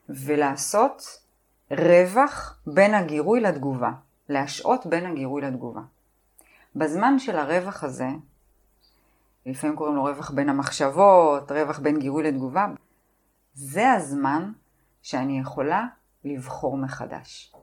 ולעשות 0.08 1.23
רווח 1.70 2.58
בין 2.66 2.94
הגירוי 2.94 3.40
לתגובה. 3.40 3.90
להשעות 4.28 4.86
בין 4.86 5.06
הגירוי 5.06 5.42
לתגובה. 5.42 5.80
בזמן 6.76 7.18
של 7.18 7.36
הרווח 7.36 7.84
הזה, 7.84 8.08
לפעמים 9.46 9.76
קוראים 9.76 9.96
לו 9.96 10.04
רווח 10.04 10.30
בין 10.30 10.48
המחשבות, 10.48 11.52
רווח 11.52 11.78
בין 11.78 11.98
גירוי 11.98 12.22
לתגובה, 12.22 12.66
זה 13.54 13.92
הזמן 13.92 14.52
שאני 15.02 15.40
יכולה 15.40 15.86
לבחור 16.24 16.76
מחדש. 16.76 17.54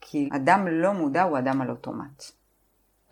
כי 0.00 0.28
אדם 0.32 0.68
לא 0.68 0.92
מודע 0.92 1.22
הוא 1.22 1.38
אדם 1.38 1.60
על 1.60 1.70
אוטומט. 1.70 2.22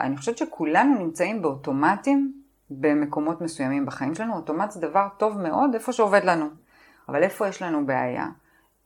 אני 0.00 0.16
חושבת 0.16 0.38
שכולנו 0.38 0.98
נמצאים 0.98 1.42
באוטומטים 1.42 2.42
במקומות 2.70 3.40
מסוימים 3.40 3.86
בחיים 3.86 4.14
שלנו. 4.14 4.36
אוטומט 4.36 4.70
זה 4.70 4.80
דבר 4.80 5.08
טוב 5.16 5.38
מאוד 5.38 5.74
איפה 5.74 5.92
שעובד 5.92 6.24
לנו. 6.24 6.48
אבל 7.08 7.22
איפה 7.22 7.48
יש 7.48 7.62
לנו 7.62 7.86
בעיה? 7.86 8.26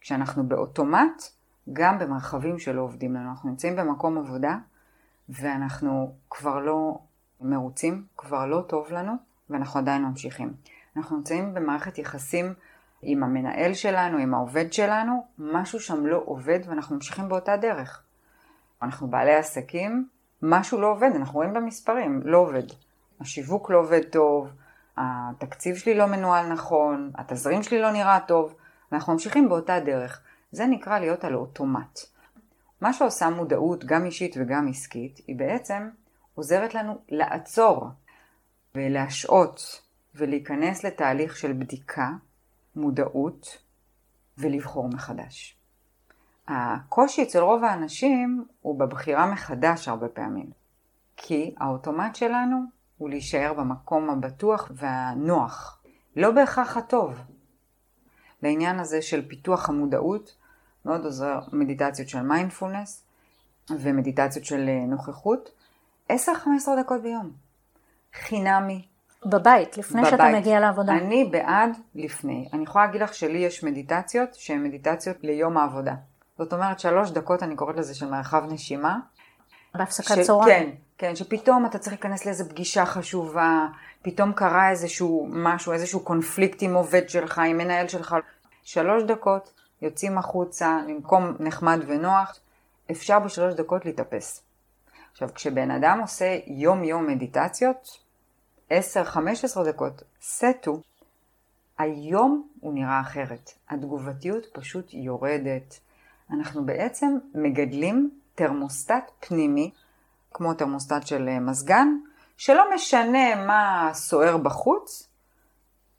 כשאנחנו 0.00 0.48
באוטומט, 0.48 1.22
גם 1.72 1.98
במרחבים 1.98 2.58
שלא 2.58 2.82
עובדים 2.82 3.14
לנו. 3.14 3.30
אנחנו 3.30 3.50
נמצאים 3.50 3.76
במקום 3.76 4.18
עבודה 4.18 4.56
ואנחנו 5.28 6.14
כבר 6.30 6.58
לא 6.58 6.98
מרוצים, 7.40 8.04
כבר 8.16 8.46
לא 8.46 8.64
טוב 8.68 8.92
לנו, 8.92 9.12
ואנחנו 9.50 9.80
עדיין 9.80 10.02
ממשיכים. 10.02 10.52
אנחנו 10.96 11.16
נמצאים 11.16 11.54
במערכת 11.54 11.98
יחסים 11.98 12.54
עם 13.02 13.22
המנהל 13.22 13.74
שלנו, 13.74 14.18
עם 14.18 14.34
העובד 14.34 14.72
שלנו, 14.72 15.26
משהו 15.38 15.80
שם 15.80 16.06
לא 16.06 16.22
עובד 16.24 16.60
ואנחנו 16.66 16.94
ממשיכים 16.94 17.28
באותה 17.28 17.56
דרך. 17.56 18.02
אנחנו 18.82 19.08
בעלי 19.08 19.34
עסקים, 19.34 20.08
משהו 20.42 20.80
לא 20.80 20.86
עובד, 20.86 21.10
אנחנו 21.16 21.34
רואים 21.34 21.54
במספרים, 21.54 22.20
לא 22.24 22.38
עובד. 22.38 22.62
השיווק 23.20 23.70
לא 23.70 23.78
עובד 23.78 24.02
טוב, 24.02 24.52
התקציב 24.96 25.76
שלי 25.76 25.94
לא 25.94 26.06
מנוהל 26.06 26.52
נכון, 26.52 27.10
התזרים 27.14 27.62
שלי 27.62 27.82
לא 27.82 27.90
נראה 27.90 28.20
טוב, 28.20 28.54
אנחנו 28.92 29.12
ממשיכים 29.12 29.48
באותה 29.48 29.80
דרך. 29.80 30.22
זה 30.52 30.66
נקרא 30.66 30.98
להיות 30.98 31.24
על 31.24 31.34
אוטומט. 31.34 31.98
מה 32.80 32.92
שעושה 32.92 33.30
מודעות, 33.30 33.84
גם 33.84 34.04
אישית 34.04 34.36
וגם 34.38 34.68
עסקית, 34.68 35.20
היא 35.26 35.36
בעצם 35.36 35.88
עוזרת 36.34 36.74
לנו 36.74 36.98
לעצור 37.08 37.86
ולהשעות 38.74 39.82
ולהיכנס 40.14 40.84
לתהליך 40.84 41.36
של 41.36 41.52
בדיקה, 41.52 42.10
מודעות 42.76 43.58
ולבחור 44.38 44.88
מחדש. 44.88 45.56
הקושי 46.48 47.22
אצל 47.22 47.38
רוב 47.40 47.64
האנשים 47.64 48.44
הוא 48.60 48.78
בבחירה 48.78 49.32
מחדש 49.32 49.88
הרבה 49.88 50.08
פעמים. 50.08 50.50
כי 51.16 51.54
האוטומט 51.58 52.14
שלנו 52.14 52.56
הוא 52.98 53.08
להישאר 53.10 53.52
במקום 53.52 54.10
הבטוח 54.10 54.70
והנוח, 54.74 55.82
לא 56.16 56.30
בהכרח 56.30 56.76
הטוב. 56.76 57.20
לעניין 58.42 58.80
הזה 58.80 59.02
של 59.02 59.28
פיתוח 59.28 59.68
המודעות 59.68 60.36
מאוד 60.84 61.04
עוזר 61.04 61.38
מדיטציות 61.52 62.08
של 62.08 62.22
מיינדפולנס 62.22 63.02
ומדיטציות 63.70 64.44
של 64.44 64.68
אה, 64.68 64.86
נוכחות, 64.86 65.50
10-15 66.12 66.12
דקות 66.80 67.02
ביום. 67.02 67.30
חינמי. 68.14 68.86
בבית, 69.26 69.78
לפני 69.78 70.00
בבית. 70.00 70.10
שאתה 70.10 70.28
מגיע 70.34 70.60
לעבודה. 70.60 70.92
אני 70.92 71.24
בעד 71.24 71.70
לפני. 71.94 72.48
אני 72.52 72.62
יכולה 72.62 72.86
להגיד 72.86 73.02
לך 73.02 73.14
שלי 73.14 73.38
יש 73.38 73.64
מדיטציות 73.64 74.34
שהן 74.34 74.62
מדיטציות 74.62 75.16
ליום 75.22 75.56
העבודה. 75.56 75.94
זאת 76.38 76.52
אומרת, 76.52 76.80
שלוש 76.80 77.10
דקות, 77.10 77.42
אני 77.42 77.56
קוראת 77.56 77.76
לזה 77.76 77.94
של 77.94 78.10
מרחב 78.10 78.42
נשימה. 78.52 78.98
בהפסקת 79.74 80.20
צהריים. 80.20 80.70
כן, 80.70 80.70
כן, 80.98 81.16
שפתאום 81.16 81.66
אתה 81.66 81.78
צריך 81.78 81.92
להיכנס 81.92 82.26
לאיזו 82.26 82.48
פגישה 82.48 82.86
חשובה, 82.86 83.66
פתאום 84.02 84.32
קרה 84.32 84.70
איזשהו 84.70 85.28
משהו, 85.30 85.72
איזשהו 85.72 86.00
קונפליקט 86.00 86.62
עם 86.62 86.74
עובד 86.74 87.08
שלך, 87.08 87.38
עם 87.38 87.58
מנהל 87.58 87.88
שלך. 87.88 88.16
שלוש 88.62 89.02
דקות, 89.02 89.52
יוצאים 89.82 90.18
החוצה, 90.18 90.80
למקום 90.88 91.36
נחמד 91.40 91.80
ונוח, 91.86 92.38
אפשר 92.90 93.18
בשלוש 93.18 93.54
דקות 93.54 93.84
להתאפס. 93.84 94.42
עכשיו, 95.12 95.28
כשבן 95.34 95.70
אדם 95.70 95.98
עושה 96.00 96.38
יום-יום 96.46 97.06
מדיטציות, 97.06 97.98
10-15 98.70 98.72
דקות, 99.66 100.02
סטו, 100.22 100.80
היום 101.78 102.48
הוא 102.60 102.74
נראה 102.74 103.00
אחרת. 103.00 103.52
התגובתיות 103.70 104.46
פשוט 104.52 104.94
יורדת. 104.94 105.80
אנחנו 106.30 106.66
בעצם 106.66 107.18
מגדלים 107.34 108.19
תרמוסטט 108.40 109.10
פנימי, 109.20 109.70
כמו 110.30 110.54
תרמוסטט 110.54 111.06
של 111.06 111.28
אה, 111.28 111.40
מזגן, 111.40 111.88
שלא 112.36 112.74
משנה 112.74 113.46
מה 113.46 113.90
סוער 113.92 114.36
בחוץ, 114.36 115.08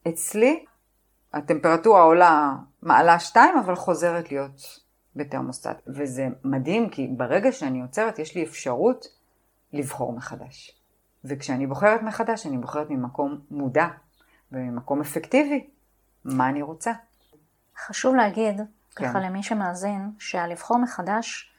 אצלי 0.07 0.65
הטמפרטורה 1.33 2.01
עולה 2.01 2.53
מעלה 2.81 3.19
2, 3.19 3.57
אבל 3.57 3.75
חוזרת 3.75 4.31
להיות 4.31 4.79
בתרמוסטט. 5.15 5.81
וזה 5.87 6.27
מדהים, 6.43 6.89
כי 6.89 7.07
ברגע 7.07 7.51
שאני 7.51 7.81
עוצרת, 7.81 8.19
יש 8.19 8.35
לי 8.35 8.43
אפשרות 8.43 9.05
לבחור 9.73 10.13
מחדש. 10.13 10.81
וכשאני 11.25 11.67
בוחרת 11.67 12.01
מחדש, 12.01 12.47
אני 12.47 12.57
בוחרת 12.57 12.87
ממקום 12.89 13.39
מודע 13.51 13.87
וממקום 14.51 15.01
אפקטיבי. 15.01 15.69
מה 16.25 16.49
אני 16.49 16.61
רוצה? 16.61 16.91
חשוב 17.87 18.15
להגיד, 18.15 18.61
כן. 18.95 19.09
ככה 19.09 19.19
למי 19.19 19.43
שמאזין, 19.43 20.11
שהלבחור 20.19 20.77
מחדש 20.77 21.50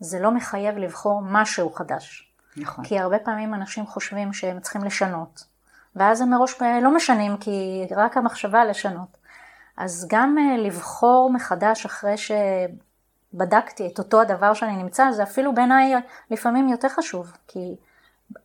זה 0.00 0.20
לא 0.20 0.30
מחייב 0.30 0.78
לבחור 0.78 1.22
משהו 1.24 1.70
חדש. 1.70 2.32
נכון. 2.56 2.84
כי 2.84 2.98
הרבה 2.98 3.18
פעמים 3.18 3.54
אנשים 3.54 3.86
חושבים 3.86 4.32
שהם 4.32 4.60
צריכים 4.60 4.84
לשנות. 4.84 5.44
ואז 5.96 6.20
הם 6.20 6.30
מראש 6.30 6.62
לא 6.82 6.96
משנים, 6.96 7.36
כי 7.36 7.86
רק 7.96 8.16
המחשבה 8.16 8.64
לשנות. 8.64 9.18
אז 9.76 10.06
גם 10.10 10.36
אה, 10.38 10.56
לבחור 10.56 11.30
מחדש 11.32 11.86
אחרי 11.86 12.14
שבדקתי 12.16 13.88
את 13.92 13.98
אותו 13.98 14.20
הדבר 14.20 14.54
שאני 14.54 14.76
נמצא, 14.76 15.12
זה 15.12 15.22
אפילו 15.22 15.54
בעיניי 15.54 15.94
לפעמים 16.30 16.68
יותר 16.68 16.88
חשוב, 16.88 17.32
כי 17.48 17.76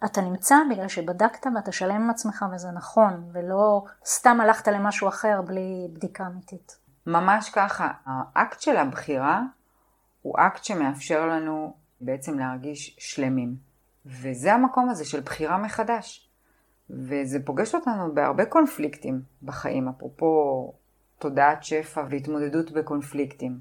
אתה 0.06 0.22
נמצא 0.22 0.56
בגלל 0.72 0.88
שבדקת 0.88 1.48
ואתה 1.56 1.72
שלם 1.72 1.96
עם 1.96 2.10
עצמך 2.10 2.46
וזה 2.54 2.68
נכון, 2.72 3.30
ולא 3.34 3.84
סתם 4.06 4.42
הלכת 4.42 4.68
למשהו 4.68 5.08
אחר 5.08 5.42
בלי 5.42 5.88
בדיקה 5.94 6.28
אמיתית. 6.28 6.78
ממש 7.08 7.50
ככה, 7.50 7.92
האקט 8.06 8.60
של 8.60 8.78
הבחירה 8.78 9.42
הוא 10.24 10.36
אקט 10.38 10.64
שמאפשר 10.64 11.26
לנו 11.28 11.74
בעצם 12.02 12.40
להרגיש 12.40 12.96
שלמים. 13.00 13.56
וזה 14.06 14.54
המקום 14.54 14.90
הזה 14.90 15.06
של 15.06 15.20
בחירה 15.20 15.58
מחדש. 15.58 16.30
וזה 16.90 17.40
פוגש 17.46 17.76
אותנו 17.76 18.14
בהרבה 18.14 18.46
קונפליקטים 18.46 19.22
בחיים, 19.44 19.88
אפרופו 19.88 20.74
תודעת 21.20 21.64
שפע 21.64 22.04
והתמודדות 22.10 22.72
בקונפליקטים. 22.72 23.60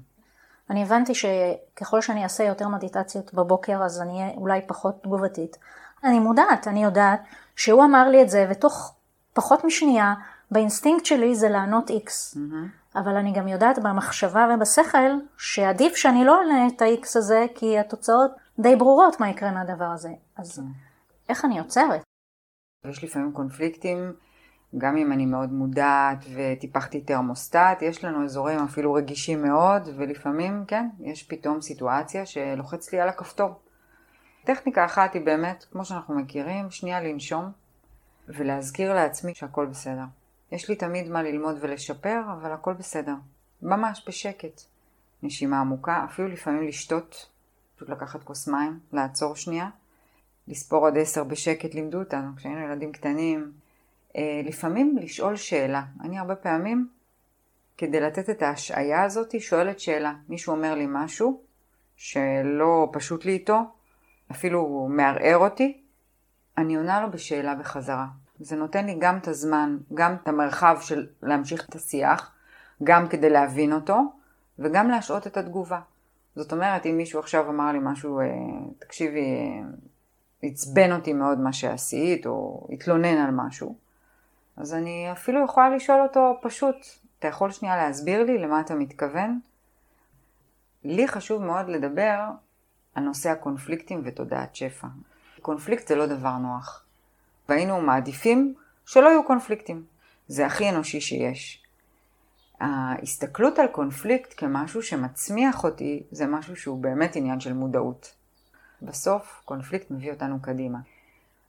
אני 0.69 0.83
הבנתי 0.83 1.13
שככל 1.15 2.01
שאני 2.01 2.23
אעשה 2.23 2.43
יותר 2.43 2.67
מדיטציות 2.67 3.33
בבוקר 3.33 3.83
אז 3.83 4.01
אני 4.01 4.21
אהיה 4.21 4.33
אולי 4.35 4.61
פחות 4.67 5.03
תגובתית. 5.03 5.57
אני 6.03 6.19
מודעת, 6.19 6.67
אני 6.67 6.83
יודעת 6.83 7.23
שהוא 7.55 7.83
אמר 7.83 8.09
לי 8.09 8.21
את 8.21 8.29
זה 8.29 8.47
ותוך 8.51 8.95
פחות 9.33 9.63
משנייה 9.63 10.13
באינסטינקט 10.51 11.05
שלי 11.05 11.35
זה 11.35 11.49
לענות 11.49 11.89
איקס. 11.89 12.37
Mm-hmm. 12.37 12.82
אבל 12.95 13.15
אני 13.15 13.33
גם 13.33 13.47
יודעת 13.47 13.79
במחשבה 13.79 14.47
ובשכל 14.55 15.11
שעדיף 15.37 15.95
שאני 15.95 16.25
לא 16.25 16.39
אענה 16.39 16.67
את 16.67 16.81
האיקס 16.81 17.17
הזה 17.17 17.45
כי 17.55 17.79
התוצאות 17.79 18.31
די 18.59 18.75
ברורות 18.75 19.19
מה 19.19 19.29
יקרה 19.29 19.51
מהדבר 19.51 19.85
הזה. 19.85 20.09
אז 20.37 20.59
mm-hmm. 20.59 21.29
איך 21.29 21.45
אני 21.45 21.59
עוצרת? 21.59 22.03
יש 22.85 23.03
לפעמים 23.03 23.31
קונפליקטים 23.31 24.13
גם 24.77 24.97
אם 24.97 25.11
אני 25.11 25.25
מאוד 25.25 25.51
מודעת 25.51 26.17
וטיפחתי 26.35 27.01
תרמוסטט, 27.01 27.81
יש 27.81 28.03
לנו 28.03 28.25
אזורים 28.25 28.59
אפילו 28.59 28.93
רגישים 28.93 29.41
מאוד, 29.41 29.89
ולפעמים, 29.97 30.65
כן, 30.67 30.89
יש 30.99 31.23
פתאום 31.23 31.61
סיטואציה 31.61 32.25
שלוחץ 32.25 32.93
לי 32.93 32.99
על 32.99 33.09
הכפתור. 33.09 33.59
טכניקה 34.43 34.85
אחת 34.85 35.13
היא 35.13 35.25
באמת, 35.25 35.65
כמו 35.71 35.85
שאנחנו 35.85 36.15
מכירים, 36.15 36.71
שנייה 36.71 37.01
לנשום 37.01 37.51
ולהזכיר 38.27 38.93
לעצמי 38.93 39.35
שהכל 39.35 39.65
בסדר. 39.65 40.03
יש 40.53 40.69
לי 40.69 40.75
תמיד 40.75 41.09
מה 41.09 41.23
ללמוד 41.23 41.55
ולשפר, 41.59 42.21
אבל 42.33 42.51
הכל 42.51 42.73
בסדר. 42.73 43.13
ממש 43.61 44.03
בשקט. 44.07 44.61
נשימה 45.23 45.59
עמוקה, 45.59 46.05
אפילו 46.05 46.27
לפעמים 46.27 46.67
לשתות, 46.67 47.29
פשוט 47.75 47.89
לקחת 47.89 48.23
כוס 48.23 48.47
מים, 48.47 48.79
לעצור 48.91 49.35
שנייה, 49.35 49.69
לספור 50.47 50.87
עד 50.87 50.97
עשר 50.97 51.23
בשקט 51.23 51.73
לימדו 51.73 51.99
אותנו, 51.99 52.35
כשהיינו 52.35 52.59
ילדים 52.59 52.91
קטנים, 52.91 53.51
אה, 54.17 54.41
לפעמים 54.45 54.97
לשאול 54.97 55.35
שאלה. 55.35 55.83
אני 56.01 56.19
הרבה 56.19 56.35
פעמים, 56.35 56.89
כדי 57.77 57.99
לתת 57.99 58.29
את 58.29 58.41
ההשעיה 58.41 59.03
הזאת, 59.03 59.41
שואלת 59.41 59.79
שאלה. 59.79 60.13
מישהו 60.29 60.53
אומר 60.53 60.75
לי 60.75 60.85
משהו 60.89 61.41
שלא 61.95 62.89
פשוט 62.93 63.25
לי 63.25 63.31
איתו, 63.31 63.59
אפילו 64.31 64.87
מערער 64.89 65.37
אותי, 65.37 65.81
אני 66.57 66.75
עונה 66.75 67.01
לו 67.01 67.11
בשאלה 67.11 67.55
בחזרה. 67.55 68.07
זה 68.43 68.55
נותן 68.55 68.85
לי 68.85 68.95
גם 68.99 69.17
את 69.17 69.27
הזמן, 69.27 69.77
גם 69.93 70.15
את 70.15 70.27
המרחב 70.27 70.77
של 70.81 71.07
להמשיך 71.21 71.69
את 71.69 71.75
השיח, 71.75 72.31
גם 72.83 73.07
כדי 73.07 73.29
להבין 73.29 73.73
אותו, 73.73 74.01
וגם 74.59 74.89
להשעות 74.89 75.27
את 75.27 75.37
התגובה. 75.37 75.79
זאת 76.35 76.51
אומרת, 76.51 76.85
אם 76.85 76.97
מישהו 76.97 77.19
עכשיו 77.19 77.49
אמר 77.49 77.71
לי 77.71 77.79
משהו, 77.81 78.19
אה, 78.19 78.25
תקשיבי, 78.79 79.19
אה, 79.19 79.67
עצבן 80.41 80.91
אותי 80.91 81.13
מאוד 81.13 81.39
מה 81.39 81.53
שעשית, 81.53 82.25
או 82.25 82.67
התלונן 82.69 83.17
על 83.17 83.31
משהו, 83.31 83.75
אז 84.57 84.73
אני 84.73 85.11
אפילו 85.11 85.45
יכולה 85.45 85.75
לשאול 85.75 86.01
אותו 86.01 86.39
פשוט, 86.41 86.75
אתה 87.19 87.27
יכול 87.27 87.51
שנייה 87.51 87.75
להסביר 87.75 88.23
לי 88.23 88.37
למה 88.37 88.61
אתה 88.61 88.75
מתכוון? 88.75 89.39
לי 90.83 91.07
חשוב 91.07 91.43
מאוד 91.43 91.69
לדבר 91.69 92.19
על 92.95 93.03
נושא 93.03 93.29
הקונפליקטים 93.29 94.01
ותודעת 94.03 94.55
שפע. 94.55 94.87
קונפליקט 95.41 95.87
זה 95.87 95.95
לא 95.95 96.05
דבר 96.05 96.37
נוח, 96.37 96.85
והיינו 97.49 97.81
מעדיפים 97.81 98.53
שלא 98.85 99.09
יהיו 99.09 99.23
קונפליקטים. 99.23 99.83
זה 100.27 100.45
הכי 100.45 100.69
אנושי 100.69 101.01
שיש. 101.01 101.63
ההסתכלות 102.59 103.59
על 103.59 103.67
קונפליקט 103.67 104.33
כמשהו 104.37 104.83
שמצמיח 104.83 105.63
אותי, 105.63 106.03
זה 106.11 106.27
משהו 106.27 106.55
שהוא 106.55 106.81
באמת 106.81 107.15
עניין 107.15 107.39
של 107.39 107.53
מודעות. 107.53 108.15
בסוף 108.81 109.41
קונפליקט 109.45 109.91
מביא 109.91 110.11
אותנו 110.11 110.41
קדימה. 110.41 110.79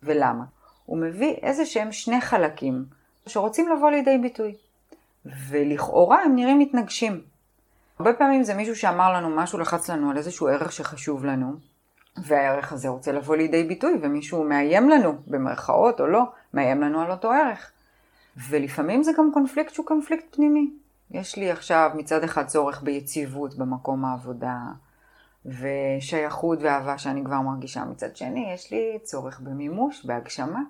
ולמה? 0.02 0.44
הוא 0.86 0.98
מביא 0.98 1.34
איזה 1.42 1.66
שהם 1.66 1.92
שני 1.92 2.20
חלקים 2.20 2.84
שרוצים 3.26 3.68
לבוא 3.68 3.90
לידי 3.90 4.18
ביטוי. 4.18 4.54
ולכאורה 5.48 6.22
הם 6.22 6.36
נראים 6.36 6.58
מתנגשים. 6.58 7.22
הרבה 7.98 8.12
פעמים 8.12 8.42
זה 8.42 8.54
מישהו 8.54 8.76
שאמר 8.76 9.12
לנו 9.12 9.30
משהו, 9.36 9.58
לחץ 9.58 9.90
לנו 9.90 10.10
על 10.10 10.16
איזשהו 10.16 10.48
ערך 10.48 10.72
שחשוב 10.72 11.24
לנו, 11.24 11.56
והערך 12.16 12.72
הזה 12.72 12.88
רוצה 12.88 13.12
לבוא 13.12 13.36
לידי 13.36 13.64
ביטוי, 13.64 13.98
ומישהו 14.02 14.44
מאיים 14.44 14.88
לנו, 14.88 15.14
במרכאות 15.26 16.00
או 16.00 16.06
לא, 16.06 16.22
מאיים 16.54 16.80
לנו 16.80 17.00
על 17.00 17.10
אותו 17.10 17.32
ערך. 17.32 17.70
ולפעמים 18.48 19.02
זה 19.02 19.12
גם 19.18 19.30
קונפליקט 19.34 19.74
שהוא 19.74 19.86
קונפליקט 19.86 20.34
פנימי. 20.34 20.70
יש 21.10 21.36
לי 21.36 21.50
עכשיו 21.50 21.90
מצד 21.94 22.24
אחד 22.24 22.46
צורך 22.46 22.82
ביציבות 22.82 23.54
במקום 23.54 24.04
העבודה, 24.04 24.58
ושייכות 25.46 26.58
ואהבה 26.62 26.98
שאני 26.98 27.24
כבר 27.24 27.40
מרגישה. 27.40 27.84
מצד 27.84 28.16
שני, 28.16 28.52
יש 28.54 28.70
לי 28.70 28.98
צורך 29.02 29.40
במימוש, 29.40 30.06
בהגשמה. 30.06 30.60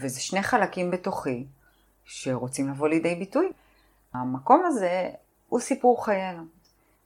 וזה 0.00 0.20
שני 0.20 0.42
חלקים 0.42 0.90
בתוכי 0.90 1.46
שרוצים 2.04 2.68
לבוא 2.68 2.88
לידי 2.88 3.14
ביטוי. 3.14 3.52
המקום 4.14 4.62
הזה 4.66 5.10
הוא 5.48 5.60
סיפור 5.60 6.04
חיינו. 6.04 6.42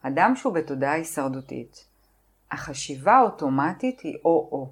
אדם 0.03 0.37
שהוא 0.37 0.55
בתודעה 0.55 0.93
הישרדותית, 0.93 1.88
החשיבה 2.51 3.13
האוטומטית 3.13 4.01
היא 4.01 4.17
או-או. 4.25 4.71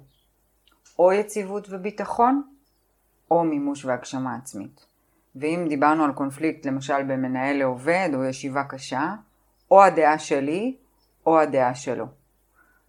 או 0.99 1.13
יציבות 1.13 1.67
וביטחון, 1.69 2.43
או 3.31 3.43
מימוש 3.43 3.85
והגשמה 3.85 4.35
עצמית. 4.35 4.85
ואם 5.35 5.65
דיברנו 5.69 6.03
על 6.03 6.13
קונפליקט 6.13 6.65
למשל 6.65 7.03
במנהל 7.03 7.57
לעובד 7.57 8.09
או 8.13 8.23
ישיבה 8.23 8.63
קשה, 8.63 9.13
או 9.71 9.83
הדעה 9.83 10.19
שלי 10.19 10.75
או 11.25 11.39
הדעה 11.39 11.75
שלו. 11.75 12.05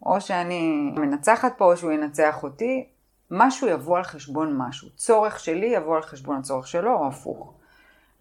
או 0.06 0.20
שאני 0.20 0.92
מנצחת 0.96 1.52
פה 1.58 1.64
או 1.64 1.76
שהוא 1.76 1.92
ינצח 1.92 2.42
אותי, 2.42 2.86
משהו 3.30 3.68
יבוא 3.68 3.96
על 3.96 4.02
חשבון 4.02 4.56
משהו. 4.56 4.88
צורך 4.96 5.40
שלי 5.40 5.66
יבוא 5.66 5.96
על 5.96 6.02
חשבון 6.02 6.36
הצורך 6.36 6.66
שלו 6.66 6.94
או 6.94 7.06
הפוך. 7.06 7.54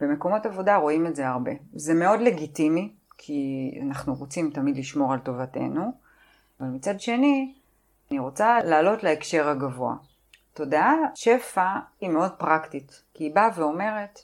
במקומות 0.02 0.46
עבודה 0.46 0.76
רואים 0.76 1.08
את 1.08 1.16
זה 1.16 1.28
הרבה. 1.28 1.52
זה 1.74 1.94
מאוד 1.94 2.20
לגיטימי, 2.20 2.94
כי 3.18 3.72
אנחנו 3.82 4.14
רוצים 4.14 4.52
תמיד 4.54 4.78
לשמור 4.78 5.14
על 5.14 5.20
טובתנו, 5.20 5.92
אבל 6.60 6.70
מצד 6.70 7.02
שני, 7.02 7.54
אני 8.12 8.20
רוצה 8.20 8.60
לעלות 8.64 9.04
להקשר 9.04 9.50
הגבוה. 9.50 9.96
תודעה 10.54 10.96
שפע 11.16 11.80
היא 12.02 12.10
מאוד 12.10 12.32
פרקטית, 12.32 13.04
כי 13.14 13.24
היא 13.24 13.36
באה 13.36 13.50
ואומרת, 13.56 14.20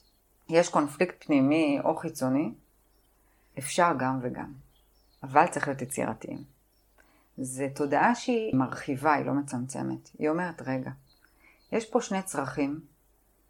יש 0.50 0.70
קונפליקט 0.70 1.24
פנימי 1.24 1.80
או 1.84 1.96
חיצוני, 1.96 2.52
אפשר 3.60 3.92
גם 4.00 4.20
וגם, 4.22 4.54
אבל 5.24 5.48
צריך 5.48 5.68
להיות 5.68 5.82
יצירתיים. 5.82 6.44
זה 7.38 7.68
תודעה 7.76 8.16
שהיא 8.16 8.56
מרחיבה, 8.56 9.14
היא 9.14 9.26
לא 9.26 9.34
מצמצמת. 9.34 10.10
היא 10.20 10.30
אומרת, 10.30 10.62
רגע, 10.62 10.92
יש 11.72 11.90
פה 11.90 12.02
שני 12.02 12.22
צרכים 12.22 12.80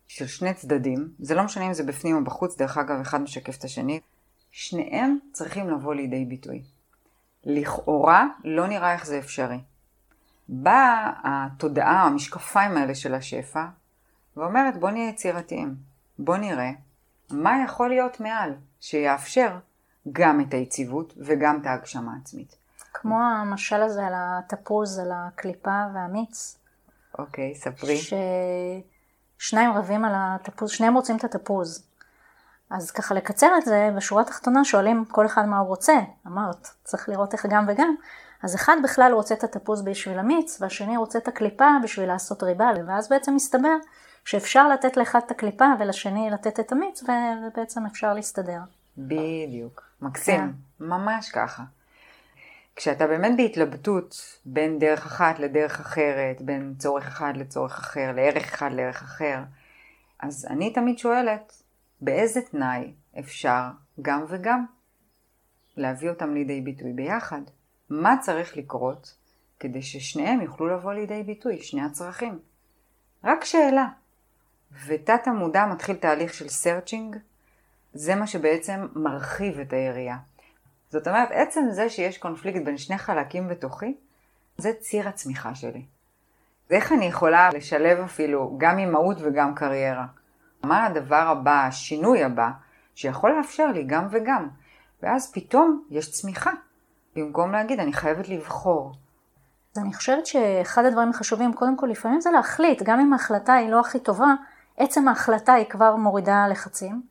של 0.07 0.27
שני 0.27 0.53
צדדים, 0.53 1.13
זה 1.19 1.35
לא 1.35 1.43
משנה 1.43 1.67
אם 1.67 1.73
זה 1.73 1.83
בפנים 1.83 2.15
או 2.15 2.23
בחוץ, 2.23 2.57
דרך 2.57 2.77
אגב, 2.77 2.99
אחד 3.01 3.21
משקף 3.21 3.57
את 3.57 3.63
השני, 3.63 3.99
שניהם 4.51 5.17
צריכים 5.31 5.69
לבוא 5.69 5.93
לידי 5.93 6.25
ביטוי. 6.25 6.63
לכאורה 7.45 8.27
לא 8.43 8.67
נראה 8.67 8.93
איך 8.93 9.05
זה 9.05 9.19
אפשרי. 9.19 9.59
באה 10.49 11.11
התודעה, 11.23 12.03
המשקפיים 12.03 12.77
האלה 12.77 12.95
של 12.95 13.13
השפע, 13.13 13.65
ואומרת 14.37 14.77
בוא 14.77 14.89
נהיה 14.89 15.09
יצירתיים, 15.09 15.75
בוא 16.19 16.37
נראה 16.37 16.71
מה 17.31 17.63
יכול 17.65 17.89
להיות 17.89 18.19
מעל, 18.19 18.55
שיאפשר 18.79 19.57
גם 20.11 20.41
את 20.41 20.53
היציבות 20.53 21.13
וגם 21.17 21.59
את 21.61 21.65
ההגשמה 21.65 22.13
העצמית. 22.13 22.55
כמו 22.93 23.19
המשל 23.21 23.81
הזה 23.81 24.07
על 24.07 24.13
התפוז, 24.15 24.99
על 24.99 25.11
הקליפה 25.13 25.83
והמיץ. 25.93 26.57
אוקיי, 27.19 27.55
ספרי. 27.55 27.97
ששניים 29.37 29.71
רבים 29.71 30.05
על 30.05 30.13
התפוז, 30.15 30.69
שניהם 30.69 30.93
רוצים 30.93 31.15
את 31.15 31.23
התפוז. 31.23 31.87
אז 32.73 32.91
ככה 32.91 33.15
לקצר 33.15 33.57
את 33.57 33.65
זה, 33.65 33.89
בשורה 33.95 34.21
התחתונה 34.21 34.65
שואלים 34.65 35.05
כל 35.05 35.25
אחד 35.25 35.45
מה 35.45 35.57
הוא 35.57 35.67
רוצה. 35.67 35.93
אמרת, 36.27 36.67
צריך 36.83 37.09
לראות 37.09 37.33
איך 37.33 37.45
גם 37.45 37.65
וגם. 37.67 37.95
אז 38.43 38.55
אחד 38.55 38.77
בכלל 38.83 39.11
רוצה 39.13 39.35
את 39.35 39.43
התפוז 39.43 39.81
בשביל 39.81 40.19
המיץ, 40.19 40.61
והשני 40.61 40.97
רוצה 40.97 41.19
את 41.19 41.27
הקליפה 41.27 41.65
בשביל 41.83 42.07
לעשות 42.07 42.43
ריבה, 42.43 42.69
ואז 42.87 43.09
בעצם 43.09 43.35
מסתבר 43.35 43.75
שאפשר 44.25 44.67
לתת 44.67 44.97
לאחד 44.97 45.19
את 45.25 45.31
הקליפה 45.31 45.65
ולשני 45.79 46.29
לתת 46.29 46.59
את 46.59 46.71
המיץ, 46.71 47.03
ובעצם 47.03 47.85
אפשר 47.85 48.13
להסתדר. 48.13 48.59
בדיוק. 48.97 49.83
מקסים. 50.01 50.39
כן. 50.39 50.49
ממש 50.85 51.29
ככה. 51.29 51.63
כשאתה 52.75 53.07
באמת 53.07 53.37
בהתלבטות 53.37 54.39
בין 54.45 54.79
דרך 54.79 55.05
אחת 55.05 55.39
לדרך 55.39 55.79
אחרת, 55.79 56.41
בין 56.41 56.73
צורך 56.77 57.07
אחד 57.07 57.33
לצורך 57.35 57.79
אחר, 57.79 58.11
לערך 58.15 58.53
אחד 58.53 58.71
לערך 58.71 59.01
אחר, 59.01 59.39
אז 60.19 60.47
אני 60.49 60.73
תמיד 60.73 60.97
שואלת, 60.97 61.62
באיזה 62.03 62.41
תנאי 62.41 62.93
אפשר 63.19 63.61
גם 64.01 64.25
וגם 64.27 64.65
להביא 65.77 66.09
אותם 66.09 66.33
לידי 66.33 66.61
ביטוי 66.61 66.93
ביחד? 66.93 67.41
מה 67.89 68.15
צריך 68.21 68.57
לקרות 68.57 69.15
כדי 69.59 69.81
ששניהם 69.81 70.41
יוכלו 70.41 70.67
לבוא 70.67 70.93
לידי 70.93 71.23
ביטוי, 71.23 71.63
שני 71.63 71.81
הצרכים? 71.81 72.39
רק 73.23 73.43
שאלה. 73.43 73.87
ותת 74.85 75.27
המודע 75.27 75.65
מתחיל 75.65 75.95
תהליך 75.95 76.33
של 76.33 76.49
searching, 76.49 77.17
זה 77.93 78.15
מה 78.15 78.27
שבעצם 78.27 78.87
מרחיב 78.95 79.59
את 79.59 79.73
היריעה. 79.73 80.17
זאת 80.89 81.07
אומרת, 81.07 81.29
עצם 81.31 81.61
זה 81.71 81.89
שיש 81.89 82.17
קונפליקט 82.17 82.61
בין 82.65 82.77
שני 82.77 82.97
חלקים 82.97 83.47
בתוכי, 83.47 83.97
זה 84.57 84.73
ציר 84.79 85.07
הצמיחה 85.07 85.55
שלי. 85.55 85.85
איך 86.69 86.91
אני 86.91 87.05
יכולה 87.05 87.49
לשלב 87.49 87.99
אפילו 87.99 88.55
גם 88.57 88.77
אימהות 88.77 89.17
וגם 89.21 89.55
קריירה? 89.55 90.05
מה 90.63 90.85
הדבר 90.85 91.27
הבא, 91.27 91.65
השינוי 91.67 92.23
הבא, 92.23 92.49
שיכול 92.95 93.31
לאפשר 93.37 93.67
לי 93.67 93.83
גם 93.83 94.07
וגם? 94.11 94.49
ואז 95.03 95.31
פתאום 95.31 95.83
יש 95.89 96.11
צמיחה, 96.11 96.51
במקום 97.15 97.51
להגיד 97.51 97.79
אני 97.79 97.93
חייבת 97.93 98.29
לבחור. 98.29 98.93
אז 99.75 99.81
אני 99.83 99.93
חושבת 99.93 100.25
שאחד 100.25 100.85
הדברים 100.85 101.09
החשובים, 101.09 101.53
קודם 101.53 101.77
כל 101.77 101.87
לפעמים 101.87 102.21
זה 102.21 102.31
להחליט, 102.31 102.81
גם 102.83 102.99
אם 102.99 103.13
ההחלטה 103.13 103.53
היא 103.53 103.69
לא 103.69 103.79
הכי 103.79 103.99
טובה, 103.99 104.33
עצם 104.77 105.07
ההחלטה 105.07 105.53
היא 105.53 105.65
כבר 105.69 105.95
מורידה 105.95 106.47
לחצים. 106.47 107.01